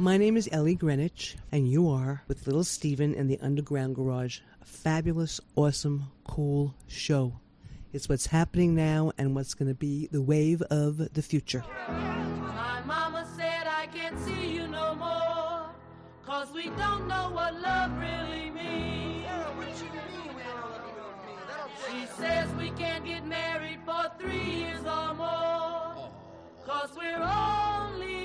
My 0.07 0.19
name 0.19 0.37
is 0.37 0.49
Ellie 0.53 0.77
Greenwich, 0.77 1.37
and 1.51 1.69
you 1.69 1.91
are 1.91 2.23
with 2.29 2.47
Little 2.47 2.63
Steven 2.63 3.13
in 3.13 3.27
the 3.27 3.41
Underground 3.41 3.97
Garage. 3.97 4.39
A 4.63 4.65
fabulous, 4.65 5.41
awesome, 5.57 6.05
cool 6.23 6.77
show. 6.87 7.41
It's 7.93 8.09
what's 8.09 8.27
happening 8.27 8.77
now 8.77 9.11
and 9.19 9.35
what's 9.35 9.55
going 9.55 9.67
to 9.67 9.75
be 9.75 10.07
the 10.13 10.23
wave 10.23 10.63
of 10.63 11.13
the 11.13 11.23
future. 11.23 11.65
My 11.89 12.83
mama 12.87 13.27
said 13.37 13.67
I 13.67 13.89
can't 13.89 14.17
see 14.21 14.55
you 14.55 14.69
no 14.69 14.95
more. 14.95 15.75
Cause 16.25 16.53
we 16.55 16.67
don't 16.67 17.09
know 17.09 17.31
what 17.33 17.61
love 17.61 17.91
really 17.99 18.51
means. 18.51 19.27
She 21.91 22.07
says 22.17 22.49
we 22.55 22.71
can't 22.71 23.05
get 23.05 23.27
married 23.27 23.81
for 23.85 24.09
three 24.21 24.39
years 24.39 24.85
or 24.87 25.15
more. 25.15 26.13
Cause 26.65 26.91
we're 26.97 27.21
only 27.21 28.16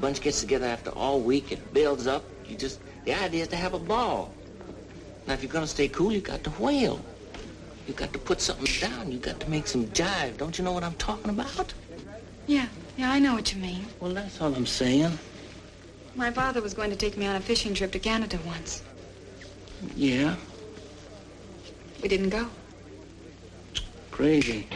bunch 0.00 0.20
gets 0.20 0.40
together 0.40 0.66
after 0.66 0.90
all 0.90 1.20
week, 1.20 1.52
it 1.52 1.72
builds 1.72 2.06
up. 2.06 2.24
You 2.48 2.56
just, 2.56 2.80
the 3.04 3.14
idea 3.14 3.42
is 3.42 3.48
to 3.48 3.56
have 3.56 3.74
a 3.74 3.78
ball. 3.78 4.32
Now, 5.26 5.34
if 5.34 5.42
you're 5.42 5.52
gonna 5.52 5.66
stay 5.66 5.88
cool, 5.88 6.12
you 6.12 6.20
got 6.20 6.42
to 6.44 6.50
whale. 6.50 7.00
You 7.86 7.94
got 7.94 8.12
to 8.12 8.18
put 8.18 8.40
something 8.40 8.88
down. 8.88 9.10
You 9.12 9.18
got 9.18 9.40
to 9.40 9.50
make 9.50 9.66
some 9.66 9.86
jive. 9.86 10.36
Don't 10.36 10.58
you 10.58 10.64
know 10.64 10.72
what 10.72 10.84
I'm 10.84 10.94
talking 10.94 11.30
about? 11.30 11.72
Yeah, 12.46 12.66
yeah, 12.96 13.10
I 13.12 13.18
know 13.18 13.34
what 13.34 13.52
you 13.54 13.60
mean. 13.60 13.84
Well, 14.00 14.12
that's 14.14 14.40
all 14.40 14.54
I'm 14.54 14.66
saying. 14.66 15.18
My 16.16 16.30
father 16.30 16.60
was 16.60 16.74
going 16.74 16.90
to 16.90 16.96
take 16.96 17.16
me 17.16 17.26
on 17.26 17.36
a 17.36 17.40
fishing 17.40 17.74
trip 17.74 17.92
to 17.92 17.98
Canada 17.98 18.38
once. 18.46 18.82
Yeah, 19.96 20.36
We 22.02 22.08
didn't 22.08 22.30
go. 22.30 22.46
crazy. 24.10 24.66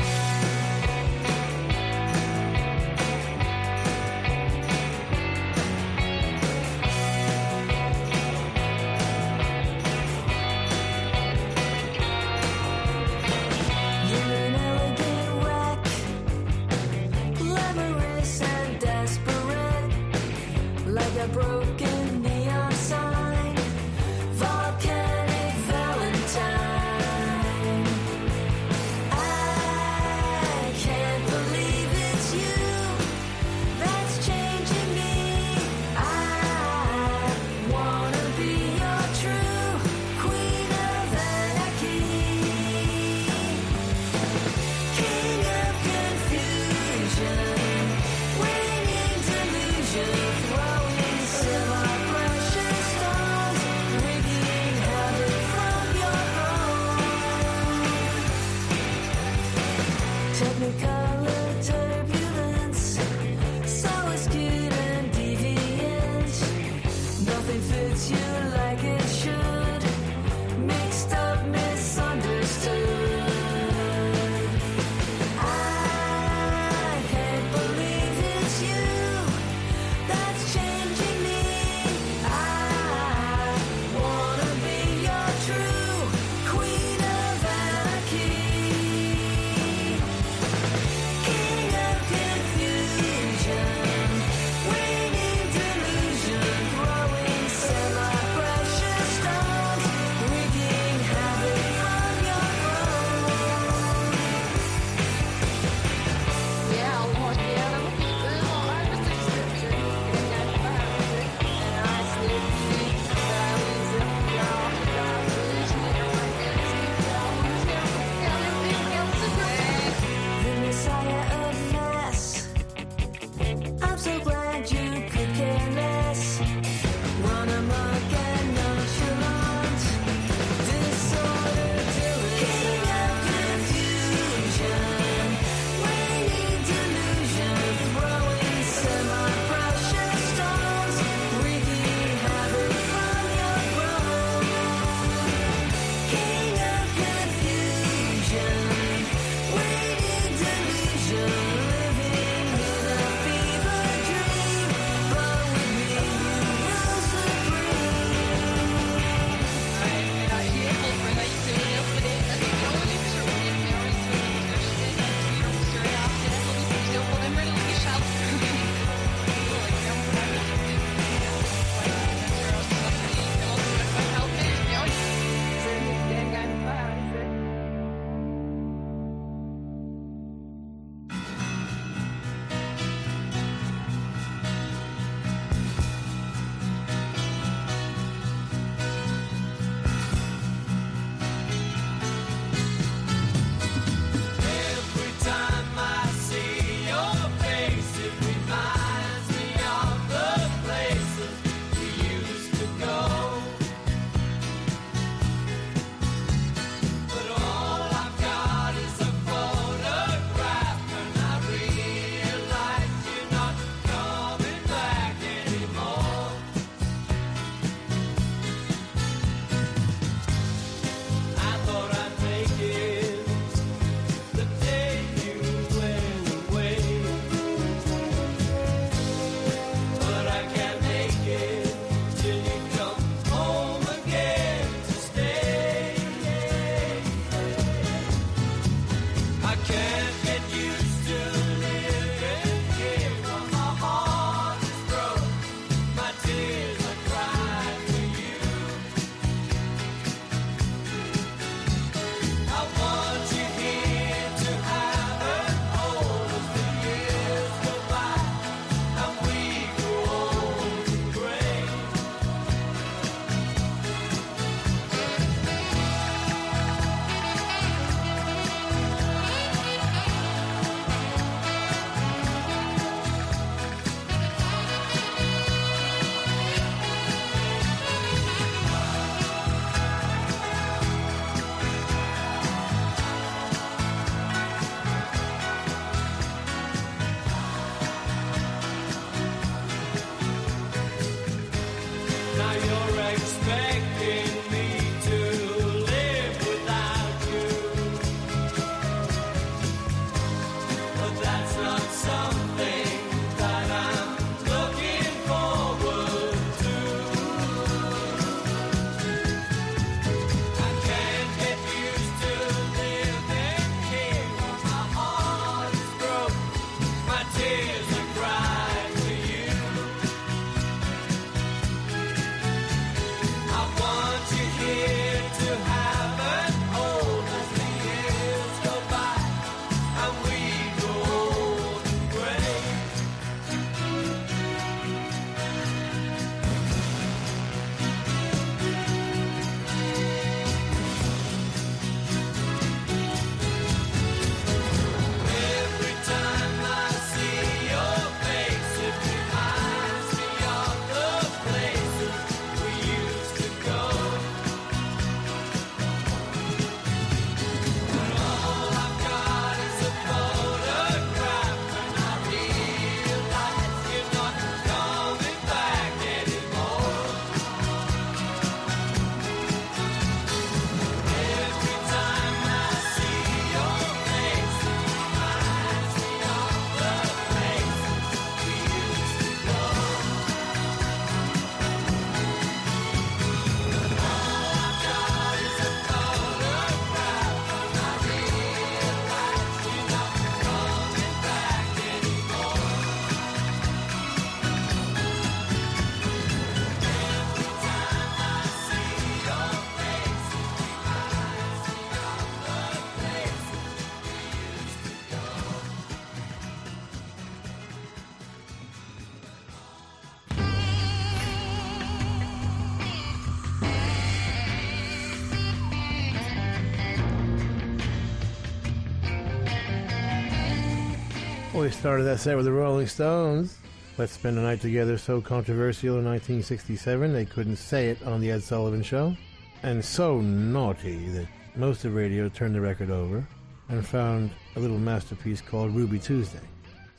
We 421.54 421.70
started 421.70 422.02
that 422.04 422.18
set 422.18 422.36
with 422.36 422.46
the 422.46 422.52
Rolling 422.52 422.88
Stones. 422.88 423.58
Let's 423.96 424.12
Spend 424.12 424.36
the 424.36 424.42
Night 424.42 424.60
Together, 424.60 424.98
so 424.98 425.20
controversial 425.20 425.98
in 425.98 426.04
1967 426.04 427.12
they 427.12 427.24
couldn't 427.24 427.56
say 427.56 427.90
it 427.90 428.02
on 428.02 428.20
The 428.20 428.32
Ed 428.32 428.42
Sullivan 428.42 428.82
Show, 428.82 429.16
and 429.62 429.82
so 429.82 430.20
naughty 430.20 431.08
that 431.10 431.28
most 431.54 431.84
of 431.84 431.94
radio 431.94 432.28
turned 432.28 432.56
the 432.56 432.60
record 432.60 432.90
over 432.90 433.24
and 433.68 433.86
found 433.86 434.32
a 434.56 434.60
little 434.60 434.80
masterpiece 434.80 435.40
called 435.40 435.76
Ruby 435.76 436.00
Tuesday. 436.00 436.40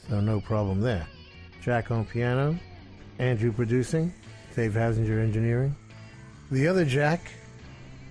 So 0.08 0.22
no 0.22 0.40
problem 0.40 0.80
there. 0.80 1.06
Jack 1.62 1.92
on 1.92 2.06
piano, 2.06 2.58
Andrew 3.20 3.52
producing, 3.52 4.14
Dave 4.56 4.72
Hassinger 4.72 5.22
engineering. 5.22 5.76
The 6.50 6.66
other 6.70 6.86
Jack, 6.86 7.30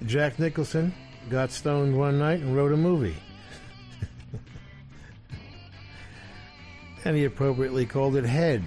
Jack 0.05 0.39
Nicholson, 0.39 0.93
got 1.31 1.51
stoned 1.51 1.97
one 1.97 2.19
night 2.19 2.41
and 2.41 2.55
wrote 2.55 2.73
a 2.73 2.77
movie. 2.77 3.17
And 7.05 7.17
he 7.17 7.25
appropriately 7.25 7.87
called 7.87 8.17
it 8.17 8.25
Head. 8.25 8.63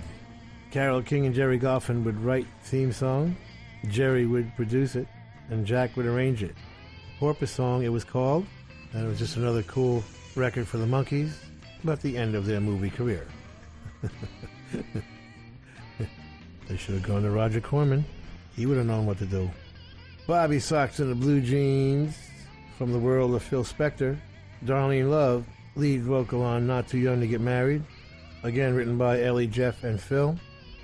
Carole 0.72 1.02
King 1.02 1.26
and 1.26 1.34
Gerry 1.34 1.60
Goffin 1.60 2.04
would 2.04 2.20
write 2.20 2.46
theme 2.64 2.92
song, 2.92 3.36
Jerry 3.90 4.26
would 4.26 4.56
produce 4.56 4.96
it, 4.96 5.08
and 5.50 5.66
Jack 5.66 5.96
would 5.96 6.06
arrange 6.06 6.44
it. 6.44 6.56
Porpoise 7.20 7.52
song 7.52 7.84
it 7.84 7.90
was 7.90 8.04
called, 8.04 8.46
and 8.94 9.06
it 9.06 9.08
was 9.08 9.18
just 9.20 9.38
another 9.38 9.64
cool 9.64 10.04
record 10.36 10.68
for 10.68 10.78
the 10.78 10.86
Monkees, 10.86 11.34
but 11.84 12.02
the 12.02 12.18
end 12.18 12.36
of 12.36 12.46
their 12.46 12.60
movie 12.60 12.90
career. 12.90 13.26
they 16.68 16.78
should 16.78 16.96
have 16.96 17.04
gone 17.04 17.24
to 17.24 17.32
Roger 17.32 17.62
Corman. 17.62 18.06
He 18.56 18.66
would 18.66 18.78
have 18.78 18.86
known 18.86 19.06
what 19.06 19.18
to 19.20 19.26
do. 19.26 19.50
Bob 20.28 20.50
B. 20.50 20.58
Soxx 20.58 21.00
and 21.00 21.10
the 21.10 21.16
Blue 21.16 21.42
Jeans 21.42 22.18
from 22.78 22.92
the 22.92 23.00
world 23.00 23.34
of 23.34 23.42
Phil 23.42 23.64
Spector. 23.64 24.18
Darlene 24.66 25.10
Love, 25.10 25.46
lead 25.76 26.04
vocal 26.04 26.42
on 26.42 26.68
Not 26.68 26.88
Too 26.88 26.98
Young 26.98 27.22
to 27.22 27.28
Get 27.28 27.42
Married. 27.42 27.84
Again, 28.44 28.76
written 28.76 28.98
by 28.98 29.22
Ellie, 29.22 29.48
Jeff, 29.48 29.84
and 29.84 30.00
Phil. 30.00 30.38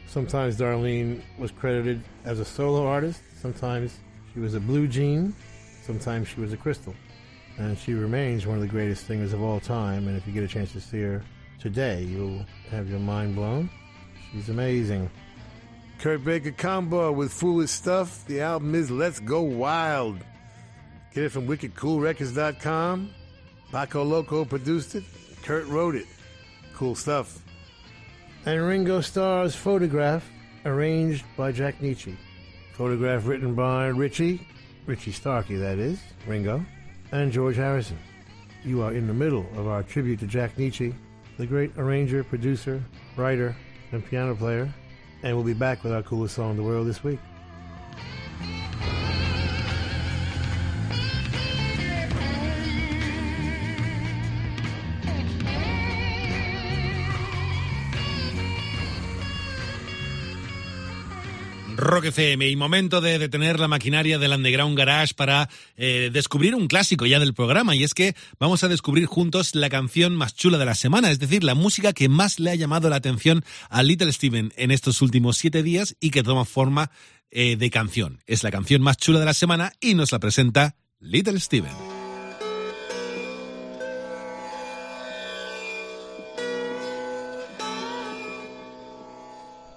Sometimes 0.07 0.57
Darlene 0.57 1.21
was 1.37 1.51
credited 1.51 2.01
as 2.25 2.39
a 2.39 2.45
solo 2.45 2.85
artist. 2.85 3.21
Sometimes 3.41 3.97
she 4.33 4.39
was 4.39 4.53
a 4.53 4.59
blue 4.59 4.87
jean. 4.87 5.33
Sometimes 5.83 6.27
she 6.27 6.39
was 6.39 6.53
a 6.53 6.57
crystal. 6.57 6.95
And 7.57 7.77
she 7.77 7.93
remains 7.93 8.47
one 8.47 8.55
of 8.55 8.61
the 8.61 8.67
greatest 8.67 9.05
singers 9.05 9.33
of 9.33 9.41
all 9.41 9.59
time. 9.59 10.07
And 10.07 10.17
if 10.17 10.25
you 10.25 10.33
get 10.33 10.43
a 10.43 10.47
chance 10.47 10.71
to 10.73 10.81
see 10.81 11.01
her 11.01 11.23
today, 11.59 12.03
you'll 12.03 12.45
have 12.71 12.89
your 12.89 12.99
mind 12.99 13.35
blown. 13.35 13.69
She's 14.31 14.49
amazing. 14.49 15.09
Kurt 15.99 16.23
Baker 16.23 16.51
combo 16.51 17.11
with 17.11 17.31
Foolish 17.31 17.69
Stuff. 17.69 18.25
The 18.25 18.41
album 18.41 18.73
is 18.75 18.89
Let's 18.89 19.19
Go 19.19 19.41
Wild. 19.41 20.19
Get 21.13 21.25
it 21.25 21.29
from 21.29 21.47
wickedcoolrecords.com. 21.47 23.09
Paco 23.71 24.03
Loco 24.03 24.45
produced 24.45 24.95
it. 24.95 25.03
Kurt 25.43 25.67
wrote 25.67 25.95
it. 25.95 26.07
Cool 26.73 26.95
stuff. 26.95 27.42
And 28.45 28.61
Ringo 28.61 28.99
Starr's 28.99 29.55
Photograph, 29.55 30.29
arranged 30.65 31.23
by 31.37 31.53
Jack 31.53 31.79
Nitzsche. 31.79 32.17
Photograph 32.73 33.25
written 33.25 33.55
by 33.55 33.87
Richie, 33.87 34.45
Richie 34.85 35.13
Starkey, 35.13 35.55
that 35.55 35.79
is, 35.79 36.01
Ringo, 36.27 36.65
and 37.13 37.31
George 37.31 37.55
Harrison. 37.55 37.97
You 38.65 38.81
are 38.81 38.91
in 38.91 39.07
the 39.07 39.13
middle 39.13 39.45
of 39.55 39.67
our 39.67 39.81
tribute 39.81 40.19
to 40.19 40.27
Jack 40.27 40.57
Nitzsche, 40.57 40.93
the 41.37 41.45
great 41.45 41.71
arranger, 41.77 42.21
producer, 42.21 42.83
writer, 43.15 43.55
and 43.93 44.05
piano 44.05 44.35
player. 44.35 44.69
And 45.23 45.37
we'll 45.37 45.45
be 45.45 45.53
back 45.53 45.81
with 45.81 45.93
our 45.93 46.03
coolest 46.03 46.35
song 46.35 46.51
in 46.51 46.57
the 46.57 46.63
world 46.63 46.85
this 46.85 47.01
week. 47.01 47.19
Rock 61.83 62.05
FM 62.05 62.49
y 62.49 62.55
momento 62.55 63.01
de 63.01 63.19
detener 63.19 63.59
la 63.59 63.67
maquinaria 63.67 64.17
del 64.17 64.31
Underground 64.31 64.77
Garage 64.77 65.13
para 65.13 65.49
eh, 65.75 66.09
descubrir 66.11 66.55
un 66.55 66.67
clásico 66.67 67.05
ya 67.05 67.19
del 67.19 67.33
programa 67.33 67.75
y 67.75 67.83
es 67.83 67.93
que 67.93 68.15
vamos 68.39 68.63
a 68.63 68.69
descubrir 68.69 69.05
juntos 69.05 69.53
la 69.53 69.69
canción 69.69 70.15
más 70.15 70.33
chula 70.33 70.57
de 70.57 70.65
la 70.65 70.75
semana, 70.75 71.11
es 71.11 71.19
decir, 71.19 71.43
la 71.43 71.55
música 71.55 71.93
que 71.93 72.09
más 72.09 72.39
le 72.39 72.51
ha 72.51 72.55
llamado 72.55 72.89
la 72.89 72.95
atención 72.95 73.43
a 73.69 73.83
Little 73.83 74.11
Steven 74.11 74.53
en 74.55 74.71
estos 74.71 75.01
últimos 75.01 75.37
siete 75.37 75.61
días 75.61 75.95
y 75.99 76.11
que 76.11 76.23
toma 76.23 76.45
forma 76.45 76.89
eh, 77.31 77.57
de 77.57 77.69
canción. 77.69 78.21
Es 78.27 78.43
la 78.43 78.51
canción 78.51 78.81
más 78.81 78.97
chula 78.97 79.19
de 79.19 79.25
la 79.25 79.33
semana 79.33 79.73
y 79.81 79.93
nos 79.93 80.11
la 80.11 80.19
presenta 80.19 80.75
Little 80.99 81.39
Steven. 81.39 81.71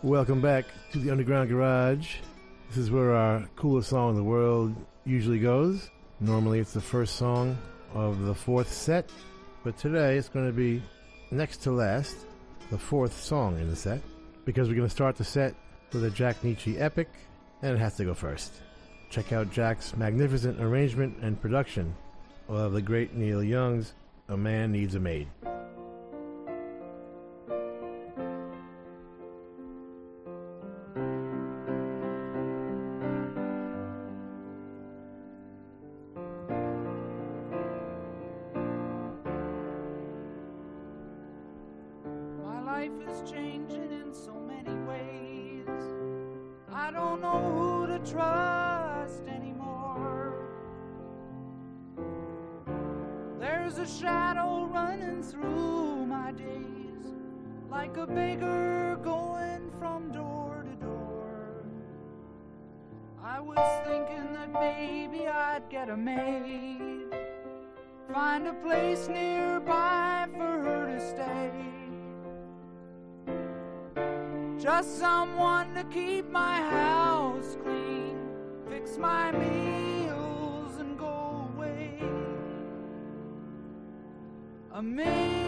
Welcome 0.02 0.40
back 0.40 0.66
to 0.96 1.02
the 1.02 1.10
Underground 1.10 1.50
Garage. 1.50 2.16
This 2.68 2.78
is 2.78 2.90
where 2.90 3.14
our 3.14 3.46
coolest 3.54 3.90
song 3.90 4.10
in 4.10 4.16
the 4.16 4.24
world 4.24 4.74
usually 5.04 5.38
goes. 5.38 5.90
Normally 6.20 6.58
it's 6.58 6.72
the 6.72 6.80
first 6.80 7.16
song 7.16 7.58
of 7.92 8.22
the 8.22 8.34
fourth 8.34 8.72
set, 8.72 9.10
but 9.62 9.76
today 9.76 10.16
it's 10.16 10.30
going 10.30 10.46
to 10.46 10.54
be 10.54 10.82
next 11.30 11.58
to 11.64 11.70
last, 11.70 12.16
the 12.70 12.78
fourth 12.78 13.20
song 13.22 13.58
in 13.58 13.68
the 13.68 13.76
set, 13.76 14.00
because 14.46 14.68
we're 14.68 14.74
going 14.74 14.88
to 14.88 14.94
start 14.94 15.16
the 15.16 15.24
set 15.24 15.54
with 15.92 16.02
a 16.02 16.10
Jack 16.10 16.40
Nitzsche 16.40 16.80
epic, 16.80 17.10
and 17.60 17.76
it 17.76 17.78
has 17.78 17.96
to 17.96 18.04
go 18.04 18.14
first. 18.14 18.54
Check 19.10 19.34
out 19.34 19.52
Jack's 19.52 19.94
magnificent 19.98 20.62
arrangement 20.62 21.18
and 21.20 21.38
production 21.38 21.94
of 22.48 22.72
the 22.72 22.80
great 22.80 23.14
Neil 23.14 23.42
Young's 23.42 23.92
A 24.28 24.36
Man 24.36 24.72
Needs 24.72 24.94
a 24.94 25.00
Maid. 25.00 25.28
There's 53.66 53.78
a 53.78 54.00
shadow 54.00 54.66
running 54.66 55.24
through 55.24 56.06
my 56.06 56.30
days, 56.30 57.04
like 57.68 57.96
a 57.96 58.06
beggar 58.06 58.96
going 59.02 59.72
from 59.76 60.12
door 60.12 60.64
to 60.64 60.86
door. 60.86 61.64
I 63.20 63.40
was 63.40 63.58
thinking 63.84 64.32
that 64.34 64.52
maybe 64.52 65.26
I'd 65.26 65.68
get 65.68 65.90
a 65.90 65.96
maid, 65.96 67.12
find 68.14 68.46
a 68.46 68.54
place 68.54 69.08
nearby 69.08 70.28
for 70.30 70.62
her 70.62 70.86
to 70.86 71.00
stay. 71.10 71.50
Just 74.62 74.96
someone 74.96 75.74
to 75.74 75.82
keep 75.92 76.30
my 76.30 76.60
house 76.60 77.56
clean, 77.64 78.16
fix 78.68 78.96
my 78.96 79.32
meals 79.32 79.95
A 84.76 85.45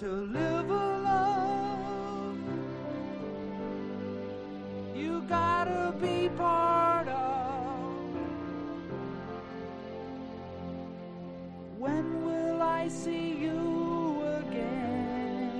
to 0.00 0.08
live 0.08 0.70
a 0.70 0.98
love, 1.10 2.38
You 4.96 5.20
gotta 5.28 5.94
be 6.00 6.30
part 6.38 7.06
of. 7.06 8.16
When 11.78 12.24
will 12.24 12.62
I 12.62 12.88
see 12.88 13.34
you 13.44 14.22
again? 14.40 15.50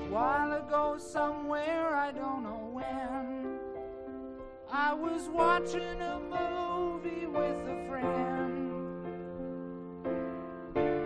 A 0.00 0.10
while 0.10 0.52
ago, 0.54 0.96
somewhere. 0.98 1.87
was 5.00 5.28
watching 5.28 6.00
a 6.00 6.18
movie 6.18 7.26
with 7.26 7.56
a 7.68 7.88
friend. 7.88 8.72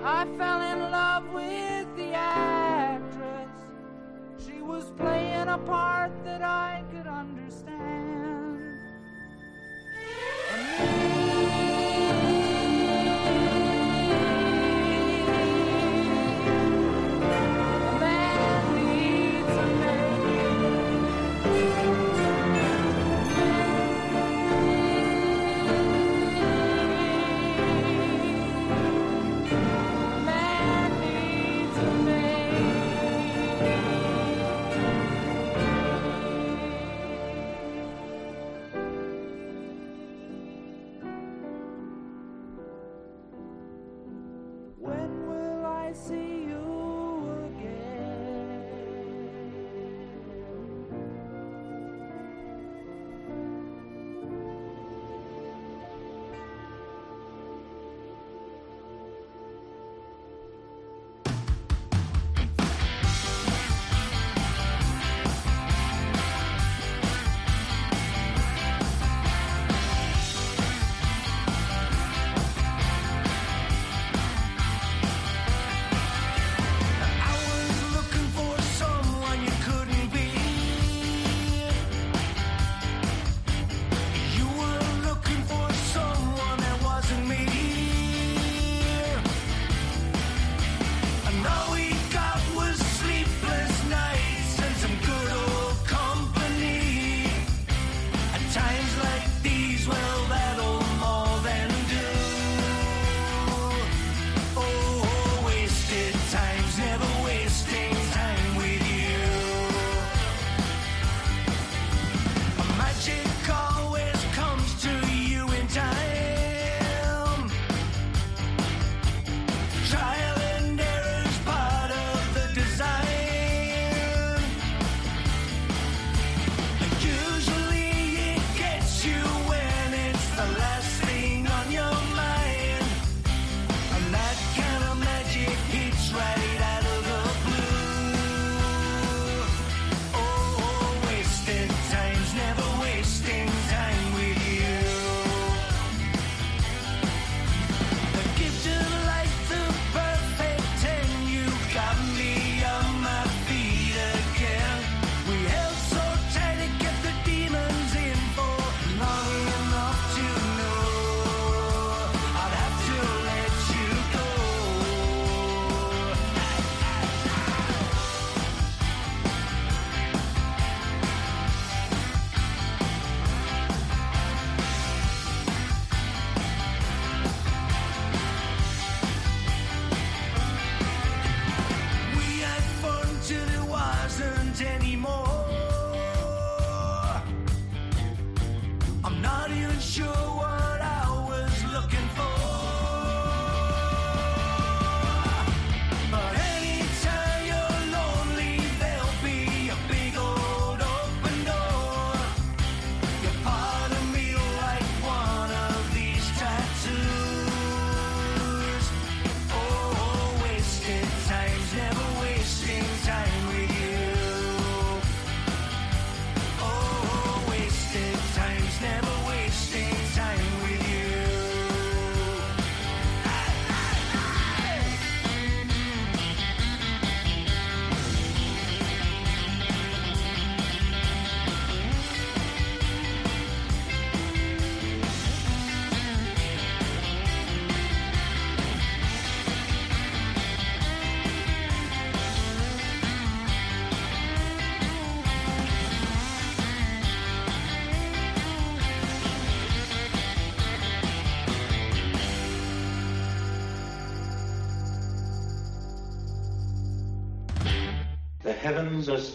I 0.04 0.24
fell 0.38 0.60
in 0.62 0.90
love 0.90 1.32
with 1.32 1.96
the 1.96 2.14
actress. 2.14 3.50
She 4.44 4.62
was 4.62 4.90
playing 4.96 5.48
a 5.48 5.58
part. 5.58 6.01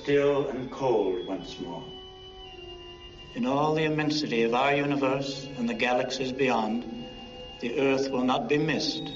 still 0.08 0.48
and 0.48 0.72
cold 0.72 1.28
once 1.28 1.60
more. 1.60 1.84
In 3.36 3.46
all 3.46 3.76
the 3.76 3.84
immensity 3.84 4.44
of 4.44 4.54
our 4.54 4.74
universe 4.74 5.50
and 5.58 5.68
the 5.68 5.74
galaxies 5.74 6.32
beyond, 6.32 6.86
the 7.60 7.78
Earth 7.78 8.10
will 8.10 8.24
not 8.24 8.48
be 8.48 8.58
missed. 8.58 9.12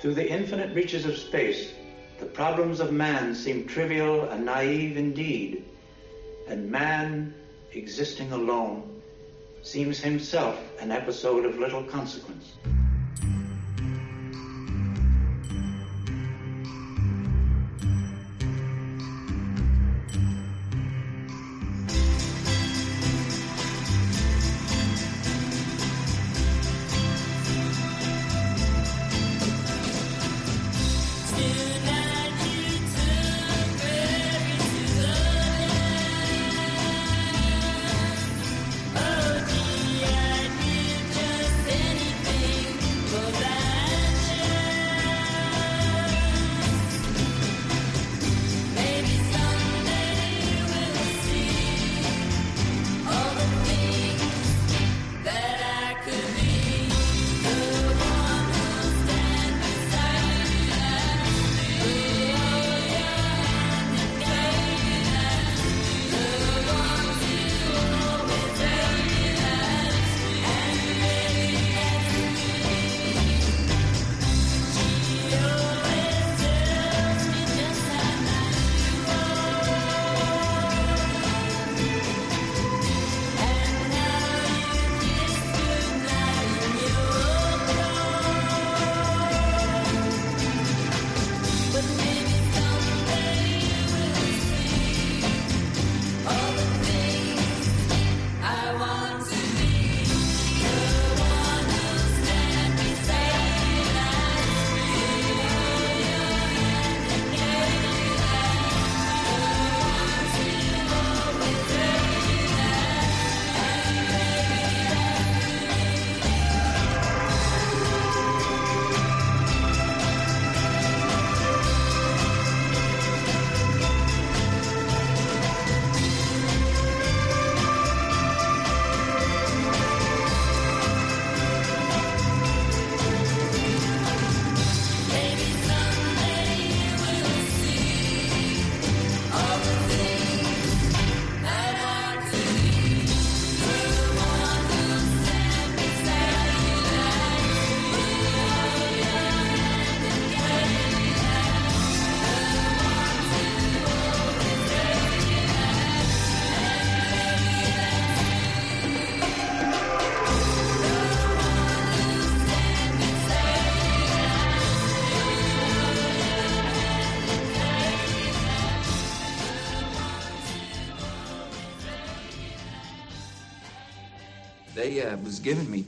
Through 0.00 0.14
the 0.14 0.28
infinite 0.28 0.74
reaches 0.74 1.04
of 1.04 1.16
space, 1.16 1.72
the 2.18 2.26
problems 2.26 2.80
of 2.80 2.90
man 2.90 3.36
seem 3.36 3.68
trivial 3.68 4.28
and 4.30 4.44
naive 4.44 4.96
indeed, 4.96 5.64
and 6.48 6.68
man, 6.68 7.32
existing 7.74 8.32
alone, 8.32 9.00
seems 9.62 10.00
himself 10.00 10.58
an 10.80 10.90
episode 10.90 11.44
of 11.44 11.60
little 11.60 11.84
consequence. 11.84 12.54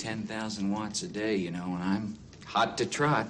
10,000 0.02 0.72
watts 0.72 1.04
a 1.04 1.06
day, 1.06 1.36
you 1.36 1.52
know, 1.52 1.62
and 1.62 1.82
I'm 1.84 2.18
hot 2.44 2.76
to 2.78 2.86
trot. 2.86 3.28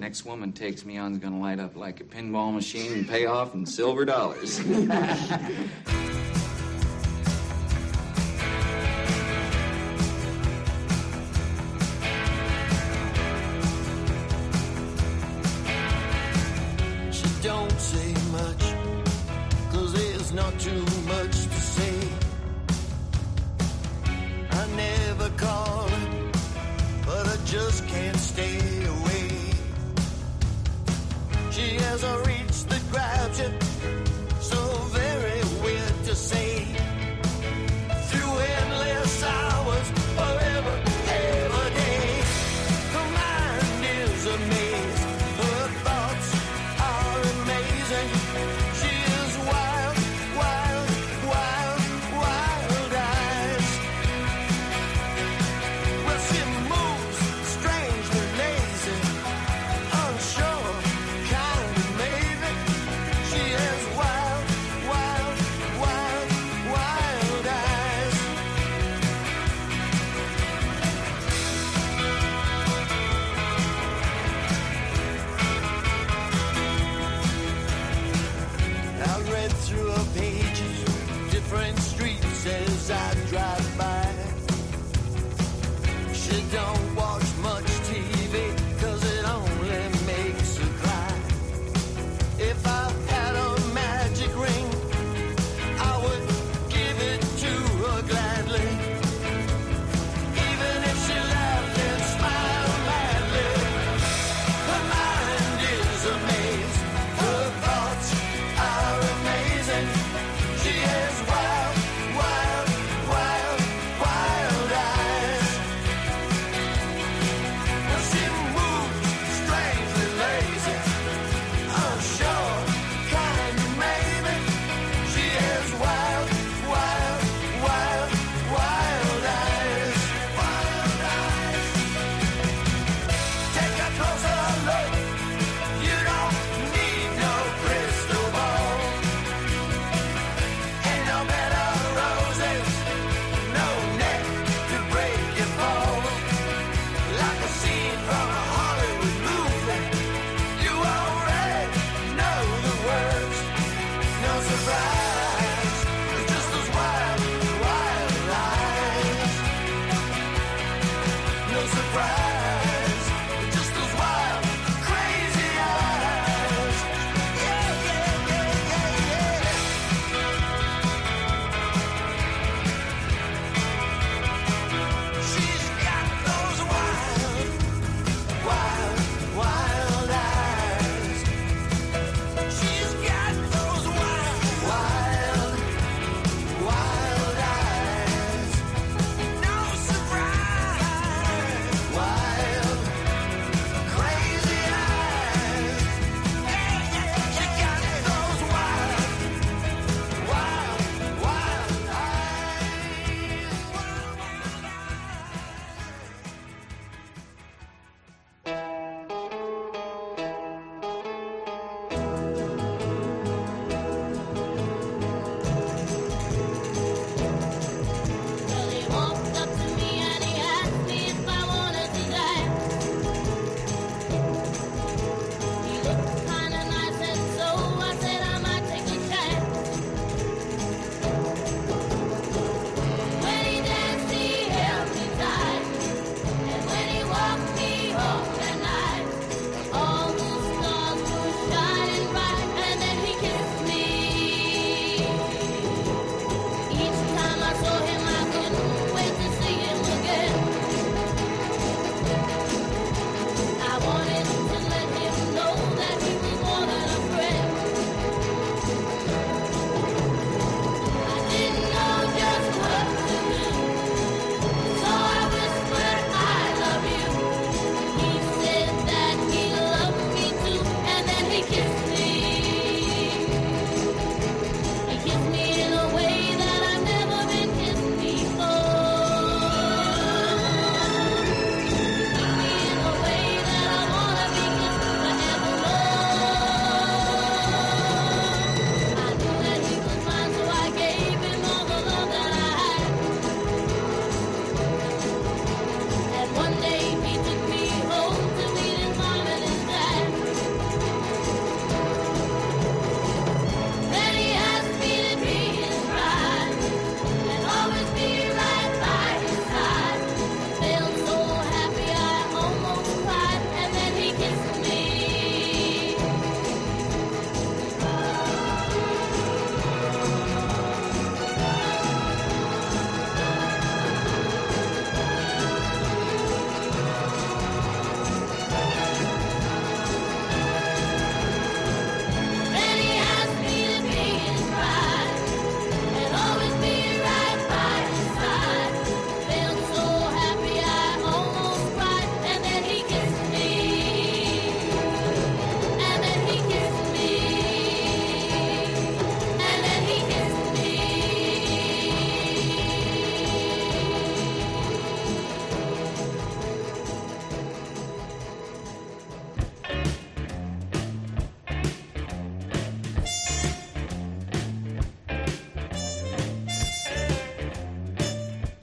Next 0.00 0.24
woman 0.24 0.50
takes 0.50 0.82
me 0.82 0.96
on 0.96 1.12
is 1.12 1.18
going 1.18 1.34
to 1.34 1.38
light 1.38 1.60
up 1.60 1.76
like 1.76 2.00
a 2.00 2.04
pinball 2.04 2.54
machine 2.54 2.90
and 2.94 3.06
pay 3.06 3.26
off 3.26 3.54
in 3.54 3.66
silver 3.66 4.06
dollars. 4.06 4.58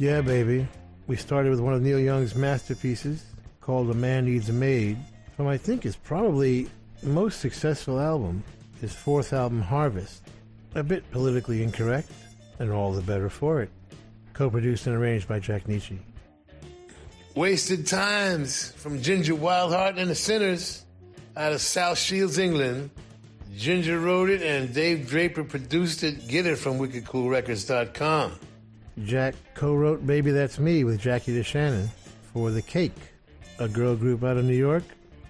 Yeah, 0.04 0.20
baby. 0.20 0.68
We 1.08 1.16
started 1.16 1.50
with 1.50 1.62
one 1.62 1.74
of 1.74 1.82
Neil 1.82 1.98
Young's 1.98 2.36
masterpieces 2.36 3.24
called 3.62 3.90
A 3.90 3.94
Man 3.94 4.26
Needs 4.26 4.50
a 4.50 4.52
Maid 4.52 4.98
from 5.38 5.48
I 5.48 5.56
think 5.56 5.86
is 5.86 5.96
probably 5.96 6.68
the 7.02 7.08
most 7.08 7.40
successful 7.40 8.02
album, 8.02 8.44
his 8.82 8.94
fourth 8.94 9.32
album, 9.32 9.62
Harvest. 9.62 10.22
A 10.76 10.84
bit 10.84 11.10
politically 11.12 11.64
incorrect, 11.64 12.10
and 12.60 12.70
all 12.70 12.92
the 12.92 13.02
better 13.02 13.30
for 13.30 13.62
it. 13.62 13.70
Co-produced 14.34 14.88
and 14.88 14.96
arranged 14.98 15.30
by 15.30 15.40
Jack 15.40 15.68
Nitzsche. 15.68 16.00
Wasted 17.34 17.88
Times 17.88 18.74
from 18.74 19.02
Ginger 19.02 19.36
Wildheart 19.36 19.98
and 19.98 20.10
the 20.10 20.16
Sinners 20.16 20.84
out 21.38 21.54
of 21.54 21.62
South 21.62 21.98
Shields, 21.98 22.38
England. 22.38 22.90
Ginger 23.56 24.02
wrote 24.02 24.30
it 24.30 24.42
and 24.42 24.74
Dave 24.74 25.08
Draper 25.08 25.46
produced 25.46 26.04
it. 26.04 26.28
Get 26.28 26.46
it 26.46 26.58
from 26.58 26.78
wickedcoolrecords.com. 26.78 28.34
Jack 29.06 29.36
co-wrote 29.56 30.06
Baby 30.06 30.32
That's 30.32 30.60
Me 30.60 30.84
with 30.84 31.00
Jackie 31.00 31.34
DeShannon 31.34 31.88
for 32.32 32.52
The 32.52 32.62
Cake, 32.62 32.96
a 33.60 33.68
girl 33.68 33.96
group 33.96 34.24
out 34.24 34.38
of 34.38 34.46
New 34.46 34.56
York, 34.56 34.84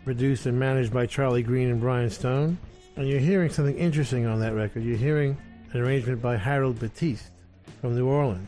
produced 0.04 0.46
and 0.46 0.60
managed 0.60 0.94
by 0.94 1.06
Charlie 1.06 1.44
Green 1.44 1.70
and 1.70 1.80
Brian 1.80 2.10
Stone. 2.10 2.58
And 2.96 3.08
you're 3.08 3.20
hearing 3.20 3.50
something 3.50 3.78
interesting 3.78 4.26
on 4.26 4.40
that 4.42 4.54
record. 4.54 4.84
You're 4.84 4.98
hearing 4.98 5.38
an 5.72 5.80
arrangement 5.80 6.22
by 6.22 6.38
Harold 6.38 6.78
Batiste 6.80 7.32
from 7.80 7.96
New 7.96 8.08
Orleans, 8.08 8.48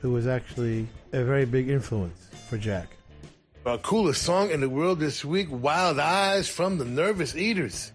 who 0.00 0.10
was 0.10 0.26
actually 0.26 0.88
a 1.12 1.22
very 1.22 1.44
big 1.44 1.70
influence 1.70 2.28
for 2.48 2.58
Jack. 2.58 2.96
Our 3.64 3.78
coolest 3.78 4.22
song 4.22 4.50
in 4.50 4.60
the 4.60 4.68
world 4.68 5.00
this 5.00 5.24
week, 5.24 5.48
Wild 5.50 5.98
Eyes 5.98 6.48
from 6.48 6.78
the 6.78 6.84
Nervous 6.84 7.34
Eaters. 7.34 7.92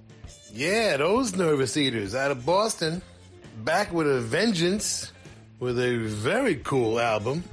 Yeah, 0.53 0.97
those 0.97 1.35
Nervous 1.35 1.77
Eaters 1.77 2.15
out 2.15 2.31
of 2.31 2.45
Boston, 2.45 3.01
back 3.63 3.93
with 3.93 4.07
a 4.07 4.19
vengeance, 4.19 5.10
with 5.61 5.79
a 5.79 5.95
very 5.95 6.55
cool 6.55 6.99
album. 6.99 7.45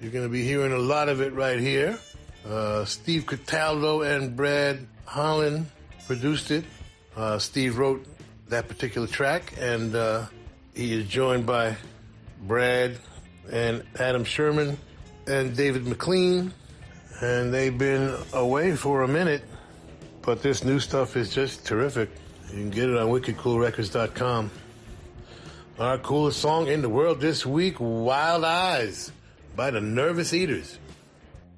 You're 0.00 0.10
going 0.10 0.24
to 0.24 0.32
be 0.32 0.42
hearing 0.42 0.72
a 0.72 0.78
lot 0.78 1.10
of 1.10 1.20
it 1.20 1.34
right 1.34 1.60
here. 1.60 1.98
Uh, 2.48 2.86
Steve 2.86 3.26
Cataldo 3.26 4.00
and 4.00 4.34
Brad 4.34 4.86
Holland 5.04 5.66
produced 6.06 6.50
it. 6.50 6.64
Uh, 7.14 7.38
Steve 7.38 7.76
wrote 7.76 8.06
that 8.48 8.68
particular 8.68 9.06
track, 9.06 9.52
and 9.58 9.94
uh, 9.94 10.24
he 10.74 10.94
is 10.94 11.06
joined 11.06 11.44
by 11.44 11.76
Brad 12.46 12.96
and 13.52 13.82
Adam 13.98 14.24
Sherman 14.24 14.78
and 15.26 15.54
David 15.54 15.86
McLean 15.86 16.54
and 17.20 17.52
they've 17.52 17.76
been 17.76 18.14
away 18.32 18.76
for 18.76 19.02
a 19.02 19.08
minute, 19.08 19.42
but 20.22 20.42
this 20.42 20.64
new 20.64 20.78
stuff 20.80 21.16
is 21.16 21.32
just 21.32 21.64
terrific. 21.64 22.10
You 22.48 22.54
can 22.54 22.70
get 22.70 22.90
it 22.90 22.96
on 22.96 23.08
wickedcoolrecords.com. 23.08 24.50
Our 25.78 25.98
coolest 25.98 26.40
song 26.40 26.68
in 26.68 26.80
the 26.80 26.88
world 26.88 27.20
this 27.20 27.44
week, 27.44 27.76
Wild 27.78 28.44
Eyes 28.44 29.12
by 29.54 29.70
the 29.70 29.80
Nervous 29.82 30.32
Eaters. 30.32 30.78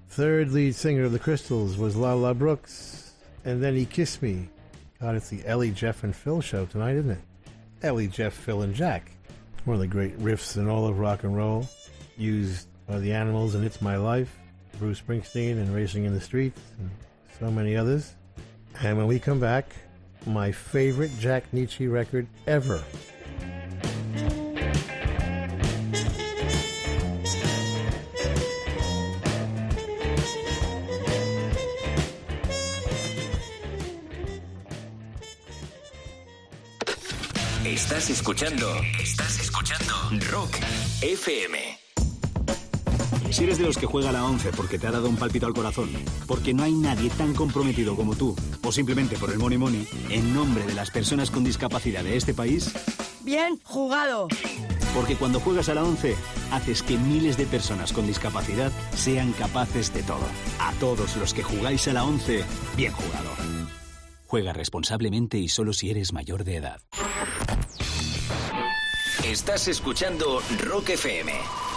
Third 0.09 0.51
lead 0.51 0.75
singer 0.75 1.05
of 1.05 1.13
the 1.13 1.21
Crystals 1.21 1.79
was 1.79 1.95
Lala 1.95 2.35
Brooks, 2.35 3.13
and 3.45 3.63
then 3.63 3.77
he 3.77 3.85
kissed 3.85 4.21
me. 4.21 4.49
God, 5.01 5.15
it's 5.15 5.29
the 5.29 5.47
Ellie, 5.47 5.71
Jeff, 5.71 6.03
and 6.03 6.17
Phil 6.17 6.41
show 6.41 6.67
tonight, 6.67 6.97
isn't 6.97 7.13
it? 7.13 7.21
Ellie, 7.85 8.09
Jeff, 8.09 8.35
Phil, 8.35 8.63
and 8.63 8.75
Jack. 8.75 9.13
One 9.67 9.77
of 9.77 9.81
the 9.81 9.87
great 9.87 10.19
riffs 10.19 10.57
in 10.57 10.69
all 10.69 10.89
of 10.89 10.99
rock 10.99 11.23
and 11.23 11.37
roll, 11.37 11.69
used 12.17 12.67
by 12.89 12.99
the 12.99 13.13
Animals 13.13 13.55
in 13.55 13.63
It's 13.63 13.81
My 13.81 13.99
Life, 13.99 14.37
Bruce 14.81 15.01
Springsteen 15.01 15.53
and 15.53 15.73
Racing 15.73 16.07
in 16.07 16.13
the 16.13 16.21
Streets, 16.21 16.61
and 16.81 16.91
so 17.39 17.53
many 17.53 17.77
others. 17.77 18.15
And 18.81 18.99
when 18.99 19.07
we 19.07 19.21
come 19.21 19.39
back, 19.39 19.77
my 20.27 20.51
favorite 20.51 21.13
Jack 21.21 21.45
Nitzsche 21.53 21.89
record 21.89 22.27
ever. 22.49 22.83
Estás 38.09 38.21
escuchando. 38.21 38.75
Estás 39.03 39.39
escuchando. 39.39 39.95
Rock 40.31 40.57
FM. 41.03 41.59
Si 43.31 43.45
eres 43.45 43.59
de 43.59 43.65
los 43.65 43.77
que 43.77 43.85
juega 43.85 44.09
a 44.09 44.13
la 44.13 44.25
11 44.25 44.53
porque 44.53 44.79
te 44.79 44.87
ha 44.87 44.91
dado 44.91 45.11
un 45.11 45.17
palpito 45.17 45.47
al 45.47 45.53
corazón, 45.53 45.91
porque 46.27 46.55
no 46.55 46.63
hay 46.63 46.73
nadie 46.73 47.11
tan 47.11 47.35
comprometido 47.35 47.97
como 47.97 48.17
tú, 48.17 48.35
o 48.65 48.73
simplemente 48.73 49.19
por 49.19 49.31
el 49.31 49.39
money 49.39 49.59
money, 49.59 49.87
en 50.09 50.33
nombre 50.33 50.65
de 50.65 50.73
las 50.73 50.91
personas 50.91 51.31
con 51.31 51.45
discapacidad 51.45 52.03
de 52.03 52.17
este 52.17 52.33
país, 52.33 52.73
Bien 53.25 53.59
jugado. 53.63 54.29
porque 54.95 55.17
cuando 55.17 55.39
juegas 55.41 55.69
a 55.69 55.75
la 55.75 55.85
11, 55.85 56.17
haces 56.51 56.83
que 56.83 56.97
miles 56.97 57.37
de 57.37 57.45
personas 57.45 57.93
con 57.93 58.07
discapacidad 58.07 58.73
sean 58.97 59.33
capaces 59.33 59.93
de 59.93 60.03
todo. 60.03 60.25
A 60.61 60.73
todos 60.81 61.15
los 61.17 61.35
que 61.35 61.43
jugáis 61.43 61.87
a 61.89 61.93
la 61.93 62.05
11, 62.05 62.43
bien 62.75 62.93
jugado. 62.93 63.29
Juega 64.25 64.55
responsablemente 64.55 65.37
y 65.39 65.49
solo 65.49 65.75
si 65.75 65.91
eres 65.91 66.15
mayor 66.15 66.45
de 66.45 66.57
edad. 66.57 66.81
Estás 69.25 69.67
escuchando 69.67 70.41
Rock 70.65 70.91
FM. 70.91 71.68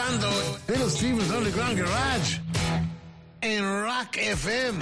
Escuchando 0.00 0.30
Little 0.68 0.90
Steven's 0.90 1.30
Underground 1.30 1.78
Garage 1.78 2.40
en 3.42 3.62
Rock 3.82 4.16
FM. 4.16 4.78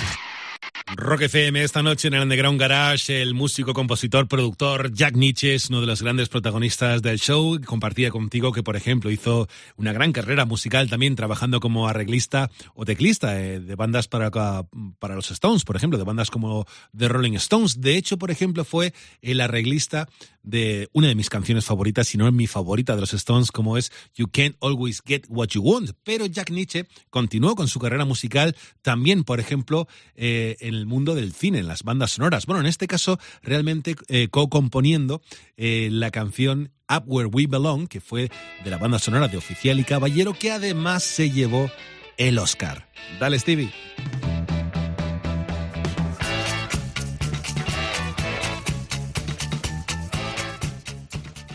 Rock 0.97 1.23
FM 1.23 1.63
esta 1.63 1.83
noche 1.83 2.09
en 2.09 2.15
el 2.15 2.23
Underground 2.23 2.59
Garage, 2.59 3.21
el 3.21 3.35
músico, 3.35 3.75
compositor, 3.75 4.27
productor 4.27 4.93
Jack 4.93 5.17
Nietzsche 5.17 5.55
es 5.55 5.69
uno 5.69 5.81
de 5.81 5.87
los 5.87 6.03
grandes 6.03 6.29
protagonistas 6.29 7.03
del 7.03 7.19
show. 7.19 7.61
Compartía 7.65 8.11
contigo 8.11 8.53
que, 8.53 8.63
por 8.63 8.75
ejemplo, 8.75 9.11
hizo 9.11 9.49
una 9.77 9.93
gran 9.93 10.13
carrera 10.13 10.45
musical 10.45 10.89
también 10.89 11.15
trabajando 11.15 11.61
como 11.61 11.89
arreglista 11.89 12.51
o 12.75 12.85
teclista 12.85 13.41
eh, 13.41 13.61
de 13.61 13.75
bandas 13.75 14.09
para, 14.09 14.31
para 14.31 15.15
los 15.15 15.31
Stones, 15.31 15.65
por 15.65 15.77
ejemplo, 15.77 15.99
de 15.99 16.05
bandas 16.05 16.31
como 16.31 16.65
The 16.97 17.09
Rolling 17.09 17.35
Stones. 17.35 17.81
De 17.81 17.97
hecho, 17.97 18.17
por 18.19 18.31
ejemplo, 18.31 18.65
fue 18.65 18.95
el 19.21 19.41
arreglista 19.41 20.09
de 20.49 20.89
una 20.93 21.09
de 21.09 21.15
mis 21.15 21.29
canciones 21.29 21.67
favoritas, 21.67 22.09
si 22.09 22.17
no 22.17 22.31
mi 22.33 22.47
favorita 22.47 22.95
de 22.95 23.03
los 23.03 23.13
Stones, 23.13 23.53
como 23.53 23.77
es 23.77 23.93
You 24.15 24.29
Can't 24.33 24.57
Always 24.61 25.03
Get 25.05 25.27
What 25.29 25.49
You 25.49 25.63
Want. 25.63 25.91
Pero 26.05 26.27
Jack 26.27 26.51
Nietzsche 26.51 26.87
continuó 27.11 27.55
con 27.55 27.69
su 27.69 27.79
carrera 27.79 28.05
musical 28.05 28.57
también, 28.83 29.25
por 29.25 29.41
ejemplo, 29.41 29.89
eh, 30.15 30.57
en 30.61 30.75
el 30.75 30.87
mundo 30.87 31.15
del 31.15 31.33
cine, 31.33 31.59
en 31.59 31.69
las 31.69 31.83
bandas 31.83 32.13
sonoras. 32.13 32.47
Bueno, 32.47 32.61
en 32.61 32.67
este 32.67 32.87
caso, 32.87 33.19
realmente 33.43 33.95
eh, 34.09 34.29
co-componiendo 34.29 35.21
eh, 35.57 35.89
la 35.93 36.11
canción 36.11 36.73
Up 36.89 37.05
Where 37.07 37.29
We 37.29 37.47
Belong, 37.47 37.87
que 37.87 38.01
fue 38.01 38.31
de 38.65 38.71
la 38.71 38.79
banda 38.79 38.99
sonora 38.99 39.29
de 39.29 39.37
Oficial 39.37 39.79
y 39.79 39.85
Caballero, 39.85 40.33
que 40.33 40.51
además 40.51 41.03
se 41.03 41.31
llevó 41.31 41.71
el 42.17 42.39
Oscar. 42.39 42.89
Dale, 43.21 43.39
Stevie. 43.39 43.71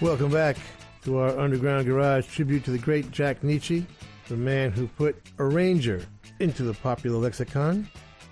Welcome 0.04 0.32
back 0.32 0.58
to 1.06 1.20
our 1.20 1.40
Underground 1.40 1.86
Garage 1.86 2.28
tribute 2.28 2.66
to 2.66 2.72
the 2.72 2.78
great 2.78 3.10
Jack 3.10 3.42
Nietzsche, 3.42 3.86
the 4.28 4.36
man 4.36 4.70
who 4.70 4.86
put 4.86 5.16
arranger 5.40 6.06
into 6.42 6.64
the 6.64 6.74
popular 6.74 7.18
lexicon. 7.18 7.88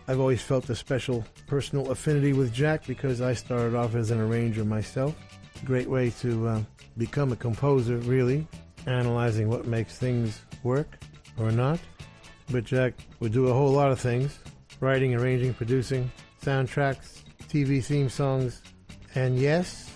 I've 0.05 0.19
always 0.19 0.41
felt 0.41 0.69
a 0.69 0.75
special 0.75 1.25
personal 1.47 1.89
affinity 1.89 2.33
with 2.33 2.53
Jack 2.53 2.85
because 2.85 3.21
I 3.21 3.33
started 3.33 3.73
off 3.73 3.95
as 3.95 4.11
an 4.11 4.19
arranger 4.19 4.65
myself. 4.65 5.15
Great 5.63 5.89
way 5.89 6.09
to 6.19 6.45
uh, 6.49 6.61
become 6.97 7.31
a 7.31 7.37
composer, 7.37 7.95
really, 7.99 8.45
analyzing 8.85 9.47
what 9.47 9.65
makes 9.65 9.97
things 9.97 10.41
work 10.63 10.97
or 11.37 11.53
not. 11.53 11.79
But 12.51 12.65
Jack 12.65 12.95
would 13.21 13.31
do 13.31 13.47
a 13.47 13.53
whole 13.53 13.71
lot 13.71 13.93
of 13.93 13.99
things 14.01 14.39
writing, 14.81 15.15
arranging, 15.15 15.53
producing, 15.53 16.11
soundtracks, 16.43 17.21
TV 17.47 17.81
theme 17.81 18.09
songs, 18.09 18.61
and 19.15 19.39
yes, 19.39 19.90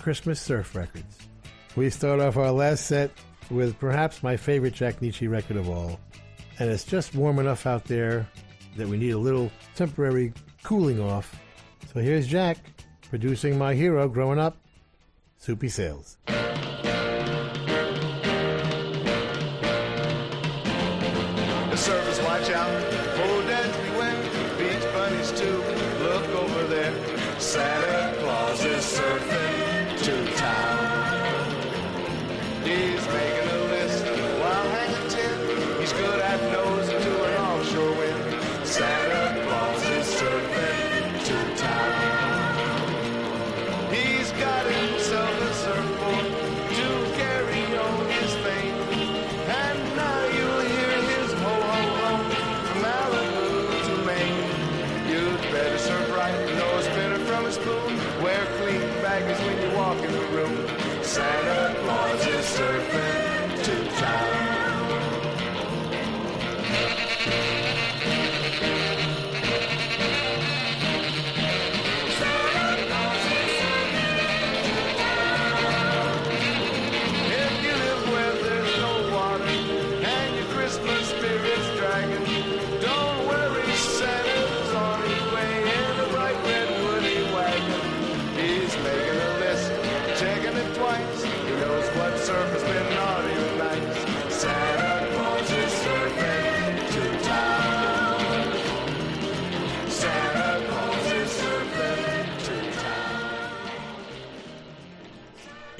Christmas 0.00 0.40
surf 0.40 0.74
records. 0.74 1.18
We 1.76 1.90
start 1.90 2.20
off 2.20 2.36
our 2.36 2.50
last 2.50 2.86
set 2.86 3.10
with 3.50 3.78
perhaps 3.78 4.22
my 4.22 4.36
favorite 4.36 4.74
Jack 4.74 5.02
Nietzsche 5.02 5.28
record 5.28 5.56
of 5.56 5.68
all. 5.68 6.00
And 6.58 6.70
it's 6.70 6.84
just 6.84 7.14
warm 7.14 7.38
enough 7.38 7.66
out 7.66 7.84
there 7.84 8.26
that 8.76 8.88
we 8.88 8.96
need 8.96 9.10
a 9.10 9.18
little 9.18 9.50
temporary 9.74 10.32
cooling 10.62 11.00
off. 11.00 11.38
So 11.92 12.00
here's 12.00 12.26
Jack 12.26 12.58
producing 13.10 13.58
my 13.58 13.74
hero 13.74 14.08
growing 14.08 14.38
up, 14.38 14.56
Soupy 15.38 15.68
Sales. 15.68 16.16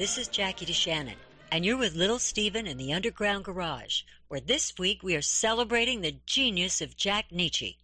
This 0.01 0.17
is 0.17 0.27
Jackie 0.27 0.65
DeShannon, 0.65 1.13
and 1.51 1.63
you're 1.63 1.77
with 1.77 1.93
Little 1.93 2.17
Steven 2.17 2.65
in 2.65 2.77
the 2.77 2.91
Underground 2.91 3.43
Garage, 3.43 4.01
where 4.29 4.39
this 4.39 4.73
week 4.79 5.03
we 5.03 5.15
are 5.15 5.21
celebrating 5.21 6.01
the 6.01 6.15
genius 6.25 6.81
of 6.81 6.97
Jack 6.97 7.31
Nietzsche. 7.31 7.77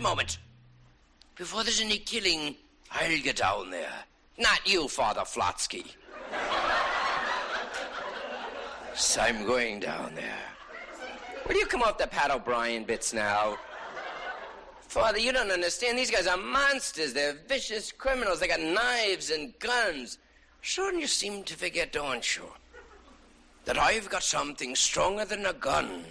A 0.00 0.02
moment. 0.02 0.38
Before 1.36 1.62
there's 1.62 1.80
any 1.80 1.98
killing, 1.98 2.56
I'll 2.90 3.20
get 3.20 3.36
down 3.36 3.70
there. 3.70 3.92
Not 4.38 4.66
you, 4.66 4.88
Father 4.88 5.24
Flotsky. 5.24 5.84
so 8.94 9.20
I'm 9.20 9.44
going 9.44 9.80
down 9.80 10.14
there. 10.14 10.44
Will 11.46 11.56
you 11.56 11.66
come 11.66 11.82
off 11.82 11.98
the 11.98 12.06
Pat 12.06 12.30
O'Brien 12.30 12.84
bits 12.84 13.12
now? 13.12 13.58
Father, 14.80 15.18
you 15.18 15.32
don't 15.32 15.50
understand. 15.50 15.98
These 15.98 16.10
guys 16.10 16.26
are 16.26 16.36
monsters. 16.36 17.12
They're 17.12 17.36
vicious 17.46 17.92
criminals. 17.92 18.40
They 18.40 18.48
got 18.48 18.60
knives 18.60 19.30
and 19.30 19.56
guns. 19.58 20.18
Sure, 20.62 20.92
you 20.92 21.06
seem 21.06 21.44
to 21.44 21.56
forget, 21.56 21.92
don't 21.92 22.36
you? 22.36 22.44
That 23.66 23.78
I've 23.78 24.08
got 24.08 24.22
something 24.22 24.74
stronger 24.74 25.24
than 25.24 25.46
a 25.46 25.52
gun. 25.52 26.04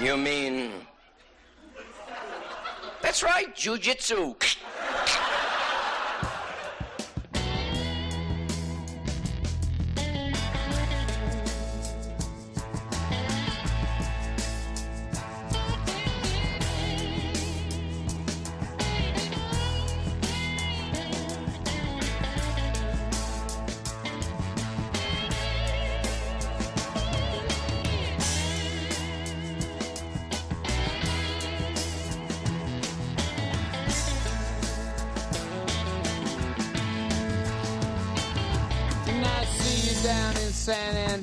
You 0.00 0.16
mean. 0.16 0.72
That's 3.02 3.22
right, 3.24 3.54
jujitsu. 3.56 4.36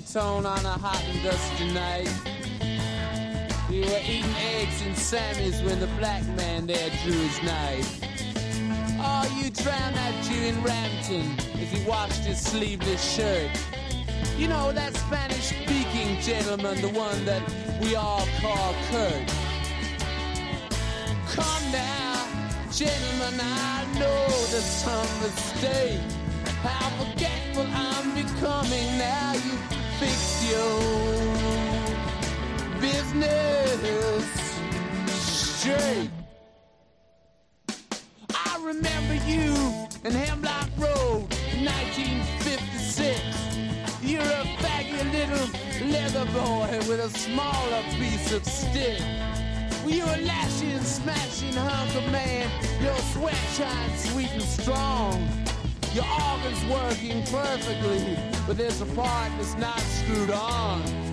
Antone 0.09 0.47
on 0.47 0.65
a 0.65 0.69
hot 0.69 1.03
and 1.07 1.21
dusty 1.23 1.71
night. 1.71 2.09
You 3.69 3.81
were 3.81 4.01
eating 4.01 4.33
eggs 4.55 4.81
and 4.81 4.97
Sammy's 4.97 5.61
when 5.61 5.79
the 5.79 5.89
black 5.99 6.25
man 6.29 6.65
there 6.65 6.89
drew 7.03 7.13
his 7.13 7.43
knife. 7.43 8.01
Oh, 8.99 9.23
you 9.37 9.51
drowned 9.51 9.95
that 9.95 10.23
Jew 10.23 10.33
in 10.33 10.63
Rampton 10.63 11.37
as 11.61 11.69
he 11.71 11.87
washed 11.87 12.25
his 12.25 12.41
sleeveless 12.41 13.03
shirt. 13.15 13.51
You 14.35 14.47
know, 14.47 14.71
that 14.71 14.95
Spanish 14.95 15.49
speaking 15.49 16.19
gentleman, 16.21 16.81
the 16.81 16.89
one 16.89 17.23
that 17.25 17.43
we 17.79 17.95
all 17.95 18.27
call 18.41 18.73
Kurt. 18.89 19.27
Come 21.27 21.71
now, 21.71 22.25
gentlemen, 22.71 23.39
I 23.39 23.85
know 23.99 24.25
there's 24.49 24.63
some 24.63 25.21
mistake. 25.21 26.01
How 26.63 26.89
forgetful 26.97 27.67
I'm 27.71 28.15
becoming 28.15 28.97
now 28.97 29.33
you 29.33 29.78
fix 29.99 30.49
your 30.49 30.79
business 32.79 34.23
straight. 35.59 36.09
I 38.33 38.57
remember 38.61 39.15
you 39.27 39.53
in 40.05 40.13
Hemlock 40.13 40.69
Road, 40.77 41.27
1956. 41.59 43.19
You're 44.01 44.21
a 44.21 44.45
faggy 44.61 45.03
little 45.11 45.47
leather 45.91 46.25
boy 46.31 46.79
with 46.87 47.01
a 47.01 47.09
smaller 47.09 47.83
piece 47.99 48.31
of 48.31 48.45
stick. 48.45 49.01
You're 49.85 50.07
a 50.07 50.21
lashing, 50.21 50.79
smashing 50.79 51.53
hunk 51.53 51.93
of 51.95 52.09
man. 52.09 52.49
Your 52.81 52.97
sweat 53.11 53.35
shines 53.57 54.09
sweet 54.11 54.31
and 54.31 54.41
strong. 54.43 55.48
Your 55.99 56.07
organ's 56.31 56.63
working 56.63 57.23
perfectly, 57.23 58.17
but 58.47 58.55
there's 58.55 58.79
a 58.79 58.85
part 58.85 59.33
that's 59.35 59.57
not 59.57 59.77
screwed 59.81 60.31
on. 60.31 61.08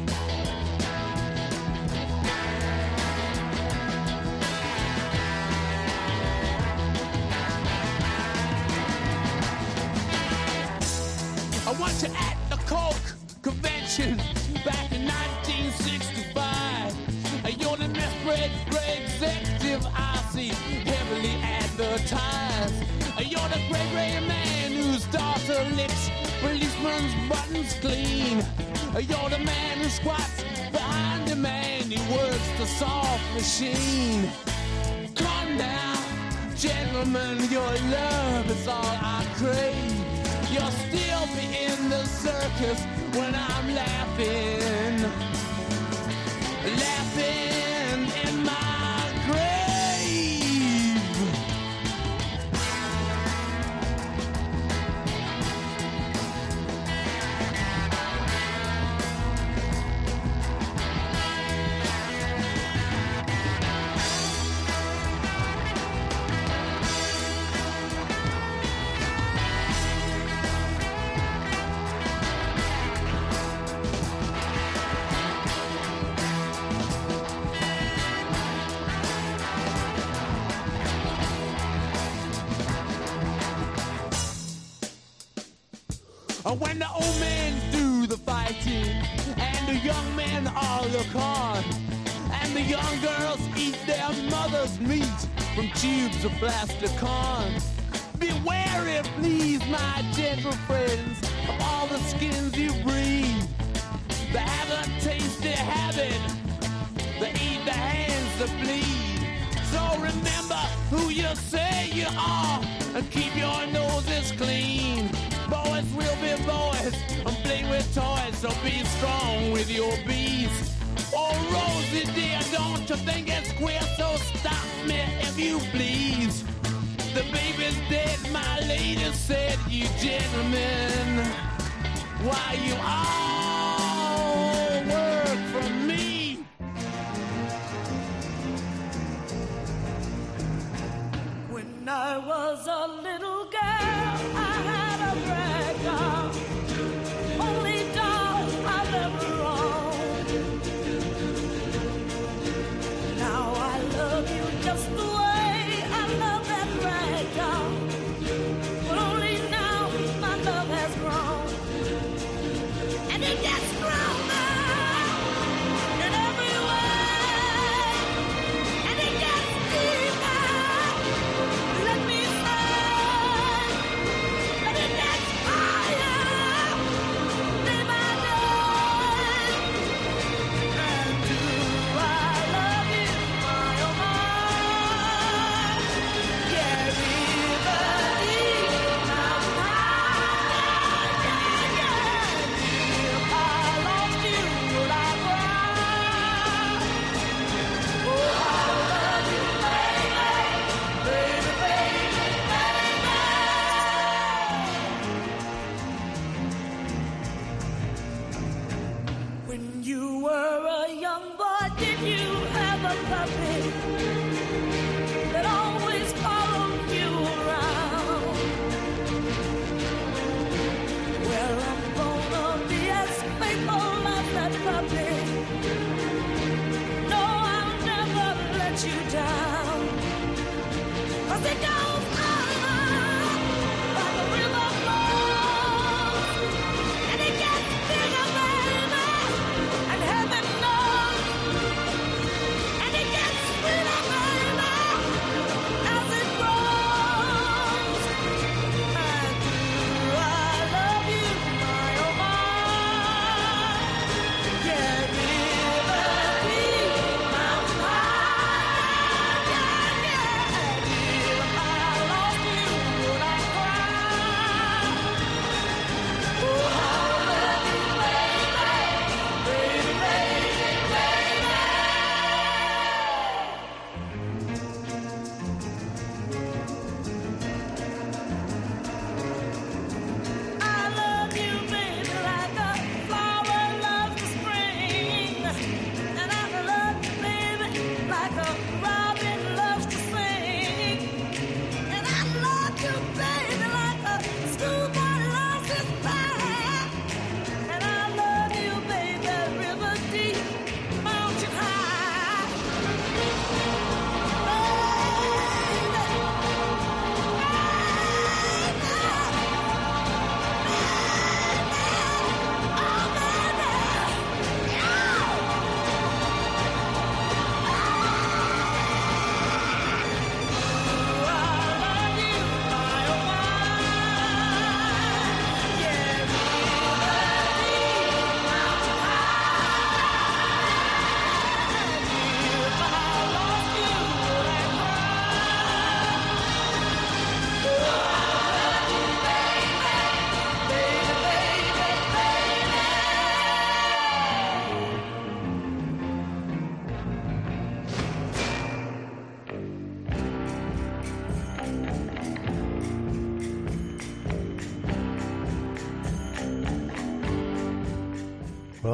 her 25.48 25.64
lips, 25.76 26.10
policeman's 26.40 27.14
buttons 27.28 27.74
clean. 27.74 28.44
You're 28.94 29.30
the 29.30 29.38
man 29.44 29.78
who 29.78 29.88
squats 29.88 30.42
behind 30.72 31.28
the 31.28 31.36
man 31.36 31.82
who 31.82 32.14
works 32.14 32.48
the 32.58 32.66
soft 32.66 33.34
machine. 33.34 34.28
Come 35.14 35.56
now, 35.56 35.94
gentlemen, 36.56 37.38
your 37.50 37.72
love 37.90 38.50
is 38.50 38.66
all 38.66 38.96
I 39.16 39.24
crave. 39.36 39.96
You'll 40.50 40.76
still 40.86 41.26
be 41.36 41.46
in 41.64 41.90
the 41.90 42.04
circus 42.04 42.82
when 43.14 43.34
I'm 43.34 43.74
laughing. 43.74 45.02
Laughing. 46.78 47.65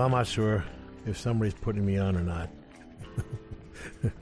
I'm 0.05 0.11
not 0.11 0.27
sure 0.27 0.65
if 1.07 1.19
somebody's 1.19 1.55
putting 1.55 1.85
me 1.85 1.99
on 1.99 2.17
or 2.17 2.23
not. 2.23 2.51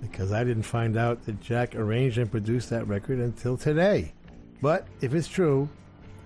because 0.00 0.32
I 0.32 0.44
didn't 0.44 0.62
find 0.62 0.96
out 0.96 1.24
that 1.26 1.40
Jack 1.40 1.74
arranged 1.76 2.18
and 2.18 2.30
produced 2.30 2.70
that 2.70 2.86
record 2.86 3.18
until 3.18 3.56
today. 3.56 4.12
But 4.62 4.86
if 5.00 5.14
it's 5.14 5.28
true, 5.28 5.68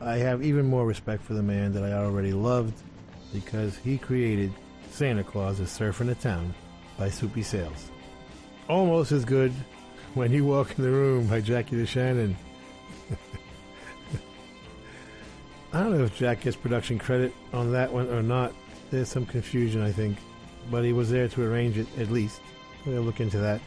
I 0.01 0.17
have 0.17 0.43
even 0.43 0.67
more 0.67 0.87
respect 0.87 1.23
for 1.23 1.35
the 1.35 1.43
man 1.43 1.73
that 1.73 1.83
I 1.83 1.93
already 1.93 2.33
loved 2.33 2.75
because 3.33 3.77
he 3.79 3.99
created 3.99 4.53
Santa 4.91 5.25
Claus 5.25 5.61
is 5.61 5.69
Surfing 5.71 6.07
the 6.07 6.15
Town 6.15 6.55
by 6.99 7.11
Soupy 7.11 7.43
Sales. 7.43 7.91
Almost 8.69 9.13
as 9.13 9.25
good 9.25 9.53
when 10.15 10.33
you 10.33 10.45
walk 10.45 10.79
in 10.79 10.85
the 10.85 10.91
room 10.91 11.27
by 11.27 11.41
Jackie 11.41 11.77
DeShannon. 11.77 12.35
I 15.75 15.83
don't 15.83 15.99
know 15.99 16.05
if 16.05 16.17
Jack 16.17 16.41
gets 16.43 16.57
production 16.57 17.01
credit 17.01 17.35
on 17.53 17.73
that 17.73 17.93
one 17.93 18.09
or 18.09 18.23
not. 18.23 18.53
There's 18.93 19.09
some 19.09 19.27
confusion, 19.27 19.83
I 19.83 19.91
think. 19.91 20.19
But 20.71 20.85
he 20.85 20.93
was 20.93 21.11
there 21.11 21.27
to 21.27 21.43
arrange 21.43 21.77
it, 21.77 21.89
at 21.99 22.13
least. 22.13 22.41
We'll 22.87 23.03
look 23.03 23.19
into 23.19 23.39
that. 23.39 23.61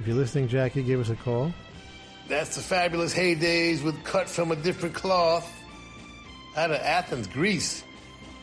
If 0.00 0.08
you're 0.08 0.16
listening, 0.16 0.48
Jackie, 0.48 0.82
give 0.82 0.98
us 0.98 1.10
a 1.10 1.14
call. 1.14 1.54
That's 2.26 2.56
the 2.56 2.62
fabulous 2.62 3.14
heydays 3.14 3.84
with 3.84 4.02
cut 4.02 4.28
from 4.28 4.50
a 4.50 4.56
different 4.56 4.96
cloth. 4.96 5.48
Out 6.56 6.72
of 6.72 6.78
Athens, 6.78 7.28
Greece. 7.28 7.84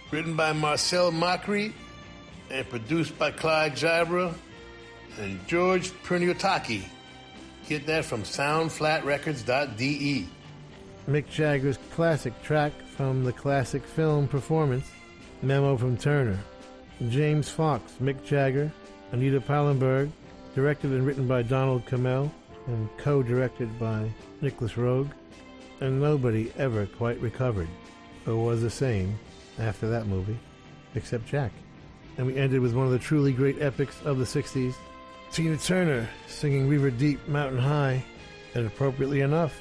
Written 0.10 0.38
by 0.38 0.54
Marcel 0.54 1.12
Macri 1.12 1.74
and 2.50 2.70
produced 2.70 3.20
by 3.20 3.32
Clyde 3.32 3.76
Jibra 3.76 4.34
and 5.20 5.46
George 5.50 5.92
Perniotaki. 6.04 6.86
Get 7.68 7.88
that 7.88 8.06
from 8.06 8.24
soundflatrecords.de. 8.24 10.30
Mick 11.10 11.30
Jagger's 11.30 11.78
classic 11.92 12.42
track 12.42 12.72
from 12.96 13.24
the 13.24 13.34
classic 13.34 13.84
film 13.84 14.28
performance, 14.28 14.90
Memo 15.42 15.76
from 15.76 15.98
Turner. 15.98 16.40
James 17.10 17.50
Fox, 17.50 17.94
Mick 18.02 18.24
Jagger, 18.24 18.72
Anita 19.12 19.42
Pallenberg, 19.42 20.10
directed 20.56 20.92
and 20.92 21.06
written 21.06 21.28
by 21.28 21.42
Donald 21.42 21.86
Cammell, 21.86 22.32
and 22.68 22.90
co-directed 22.98 23.78
by 23.78 24.10
Nicholas 24.42 24.78
Rogue. 24.78 25.10
And 25.82 26.02
nobody 26.02 26.54
ever 26.58 26.86
quite 26.86 27.20
recovered, 27.20 27.68
or 28.26 28.38
was 28.38 28.62
the 28.62 28.70
same, 28.70 29.20
after 29.60 29.90
that 29.90 30.08
movie, 30.08 30.38
except 30.96 31.26
Jack. 31.26 31.52
And 32.18 32.26
we 32.26 32.38
ended 32.38 32.62
with 32.62 32.74
one 32.74 32.86
of 32.86 32.94
the 32.94 33.00
truly 33.00 33.34
great 33.34 33.62
epics 33.62 34.02
of 34.06 34.18
the 34.18 34.24
60s, 34.24 34.74
Tina 35.32 35.58
Turner 35.58 36.08
singing 36.28 36.70
River 36.70 36.92
Deep, 36.92 37.28
Mountain 37.28 37.60
High, 37.60 38.04
and 38.54 38.66
appropriately 38.66 39.20
enough, 39.20 39.54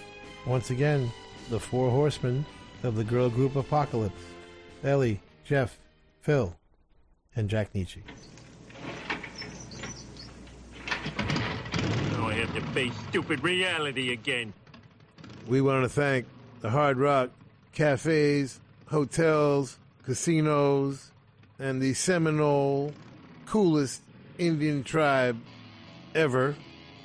once 0.47 0.70
again, 0.70 1.11
the 1.51 1.59
four 1.59 1.90
horsemen 1.90 2.47
of 2.85 2.97
the 2.97 3.05
girl 3.05 3.28
group 3.28 3.56
Apocalypse 3.56 4.23
Ellie, 4.85 5.20
Jeff, 5.44 5.78
Phil, 6.20 6.55
and 7.35 7.48
Jack 7.48 7.74
Nietzsche. 7.74 8.02
Now 12.12 12.28
I 12.28 12.35
have 12.35 12.55
to 12.55 12.61
face 12.73 12.93
stupid 13.09 13.43
reality 13.43 14.12
again. 14.12 14.52
We 15.47 15.62
want 15.62 15.85
to 15.85 15.89
thank 15.89 16.27
the 16.61 16.70
Hard 16.70 16.98
Rock 16.98 17.31
cafes, 17.73 18.61
hotels, 18.86 19.78
casinos, 20.05 21.11
and 21.59 21.81
the 21.81 21.94
Seminole 21.94 22.93
coolest 23.47 24.02
Indian 24.39 24.85
tribe 24.85 25.39
ever 26.15 26.55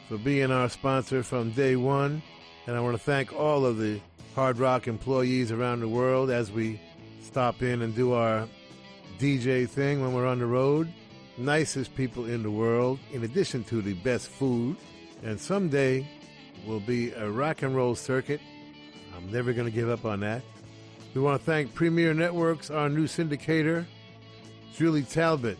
for 0.10 0.18
being 0.18 0.52
our 0.52 0.70
sponsor 0.70 1.24
from 1.24 1.52
day 1.52 1.76
one. 1.76 2.22
And 2.68 2.76
I 2.76 2.82
want 2.82 2.98
to 2.98 3.04
thank 3.04 3.34
all 3.34 3.66
of 3.66 3.78
the 3.78 4.02
Hard 4.36 4.58
Rock 4.58 4.88
employees 4.88 5.52
around 5.52 5.82
the 5.82 5.88
world 5.88 6.30
as 6.30 6.52
we 6.52 6.80
stop 7.22 7.62
in 7.62 7.82
and 7.82 7.96
do 7.96 8.14
our 8.14 8.48
DJ 9.18 9.68
thing 9.68 10.02
when 10.02 10.14
we're 10.14 10.28
on 10.28 10.40
the 10.40 10.46
road. 10.46 10.92
Nicest 11.38 11.96
people 11.96 12.26
in 12.26 12.44
the 12.44 12.52
world, 12.52 13.00
in 13.12 13.24
addition 13.24 13.64
to 13.66 13.82
the 13.82 13.94
best 13.94 14.28
food. 14.28 14.78
And 15.24 15.40
someday 15.40 16.08
will 16.66 16.80
be 16.80 17.12
a 17.12 17.30
rock 17.30 17.62
and 17.64 17.76
roll 17.76 17.96
circuit. 17.96 18.42
I'm 19.16 19.32
never 19.32 19.52
going 19.54 19.66
to 19.66 19.72
give 19.72 19.90
up 19.90 20.06
on 20.06 20.20
that. 20.22 20.42
We 21.14 21.22
want 21.22 21.40
to 21.40 21.46
thank 21.46 21.74
Premier 21.74 22.14
Networks, 22.14 22.70
our 22.70 22.88
new 22.88 23.08
syndicator, 23.08 23.86
Julie 24.74 25.04
Talbot, 25.04 25.58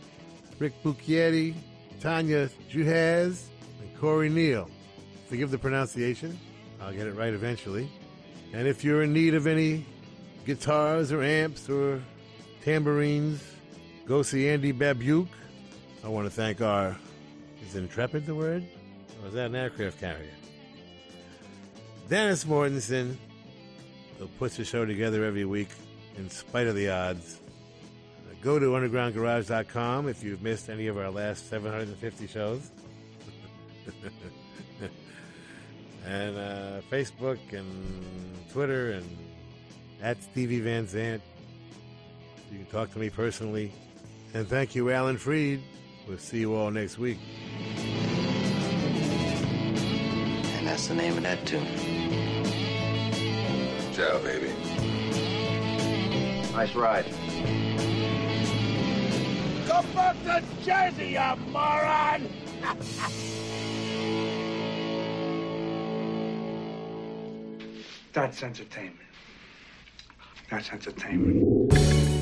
Rick 0.60 0.84
Bucchietti, 0.84 1.56
Tanya 2.00 2.50
Juhaz, 2.72 3.48
and 3.82 4.00
Corey 4.00 4.30
Neal. 4.30 4.70
Forgive 5.28 5.52
the 5.52 5.58
pronunciation. 5.58 6.38
I'll 6.82 6.94
get 6.94 7.08
it 7.08 7.16
right 7.16 7.34
eventually. 7.34 7.90
And 8.54 8.68
if 8.68 8.84
you're 8.84 9.04
in 9.04 9.14
need 9.14 9.36
of 9.36 9.48
any 9.48 9.86
guitars 10.46 11.12
or 11.12 11.22
amps 11.24 11.70
or 11.70 12.02
tambourines, 12.64 13.44
go 14.06 14.24
see 14.24 14.50
Andy 14.50 14.74
Babuke. 14.74 15.28
I 16.04 16.08
want 16.08 16.26
to 16.26 16.32
thank 16.32 16.62
our, 16.62 16.98
is 17.66 17.76
Intrepid 17.76 18.26
the 18.26 18.34
word? 18.34 18.64
Or 19.22 19.28
is 19.28 19.34
that 19.34 19.48
an 19.48 19.56
aircraft 19.56 20.00
carrier? 20.00 20.32
Dennis 22.08 22.44
Mortensen, 22.46 23.16
who 24.18 24.28
puts 24.40 24.58
the 24.58 24.66
show 24.66 24.86
together 24.86 25.24
every 25.24 25.46
week 25.46 25.70
in 26.18 26.30
spite 26.30 26.68
of 26.68 26.76
the 26.76 26.90
odds. 26.90 27.40
Go 28.42 28.58
to 28.58 28.68
undergroundgarage.com 28.68 30.08
if 30.08 30.24
you've 30.24 30.42
missed 30.42 30.70
any 30.70 30.88
of 30.88 30.98
our 30.98 31.10
last 31.10 31.50
750 31.50 32.28
shows. 32.28 32.72
and 36.10 36.38
uh, 36.38 36.82
Facebook 36.90 37.38
and 37.52 38.04
Twitter 38.52 38.92
and 38.92 39.06
at 40.02 40.22
Stevie 40.24 40.60
Van 40.60 40.88
Zant. 40.88 41.22
You 42.52 42.58
can 42.58 42.66
talk 42.68 42.92
to 42.94 43.00
me 43.00 43.10
personally. 43.12 43.72
And 44.34 44.48
thank 44.48 44.74
you, 44.74 44.90
Alan 44.90 45.18
Freed. 45.18 45.62
We'll 46.08 46.18
see 46.18 46.40
you 46.40 46.56
all 46.56 46.72
next 46.72 46.98
week. 46.98 47.20
And 50.58 50.68
that's 50.68 50.88
the 50.88 50.96
name 50.96 51.16
of 51.18 51.24
that 51.24 51.46
tune. 51.46 51.68
Ciao, 53.94 54.20
baby. 54.24 54.52
Nice 56.54 56.74
ride. 56.74 57.06
Go 59.68 59.84
back 59.94 60.16
to 60.24 60.44
Jersey, 60.64 61.10
you 61.10 61.36
moron! 61.52 62.28
That's 68.20 68.44
entertainment. 68.44 69.00
That's 70.50 70.74
entertainment. 70.74 71.74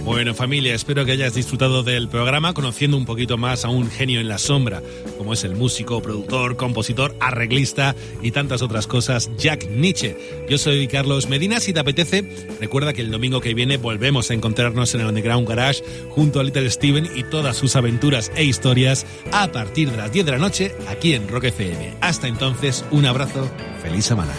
Bueno 0.03 0.35
familia, 0.35 0.75
espero 0.75 1.03
que 1.05 1.13
hayas 1.13 1.33
disfrutado 1.33 1.81
del 1.81 2.07
programa 2.07 2.53
conociendo 2.53 2.97
un 2.97 3.05
poquito 3.05 3.37
más 3.37 3.65
a 3.65 3.69
un 3.69 3.89
genio 3.89 4.21
en 4.21 4.27
la 4.27 4.37
sombra, 4.37 4.81
como 5.17 5.33
es 5.33 5.43
el 5.43 5.55
músico, 5.55 6.01
productor, 6.01 6.55
compositor, 6.55 7.15
arreglista 7.19 7.95
y 8.21 8.29
tantas 8.29 8.61
otras 8.61 8.85
cosas, 8.85 9.31
Jack 9.37 9.67
Nietzsche. 9.69 10.45
Yo 10.47 10.59
soy 10.59 10.87
Carlos 10.87 11.27
Medina, 11.27 11.59
si 11.59 11.73
te 11.73 11.79
apetece, 11.79 12.21
recuerda 12.61 12.93
que 12.93 13.01
el 13.01 13.11
domingo 13.11 13.41
que 13.41 13.55
viene 13.55 13.77
volvemos 13.77 14.29
a 14.29 14.35
encontrarnos 14.35 14.93
en 14.93 15.01
el 15.01 15.07
Underground 15.07 15.49
Garage 15.49 15.83
junto 16.11 16.39
a 16.39 16.43
Little 16.43 16.69
Steven 16.69 17.09
y 17.15 17.23
todas 17.23 17.57
sus 17.57 17.75
aventuras 17.75 18.31
e 18.35 18.43
historias 18.43 19.05
a 19.33 19.51
partir 19.51 19.89
de 19.89 19.97
las 19.97 20.11
10 20.11 20.27
de 20.27 20.31
la 20.31 20.37
noche 20.37 20.75
aquí 20.87 21.15
en 21.15 21.27
Rock 21.27 21.45
FM. 21.45 21.95
Hasta 22.01 22.27
entonces, 22.27 22.85
un 22.91 23.07
abrazo, 23.07 23.49
feliz 23.81 24.05
semana. 24.05 24.31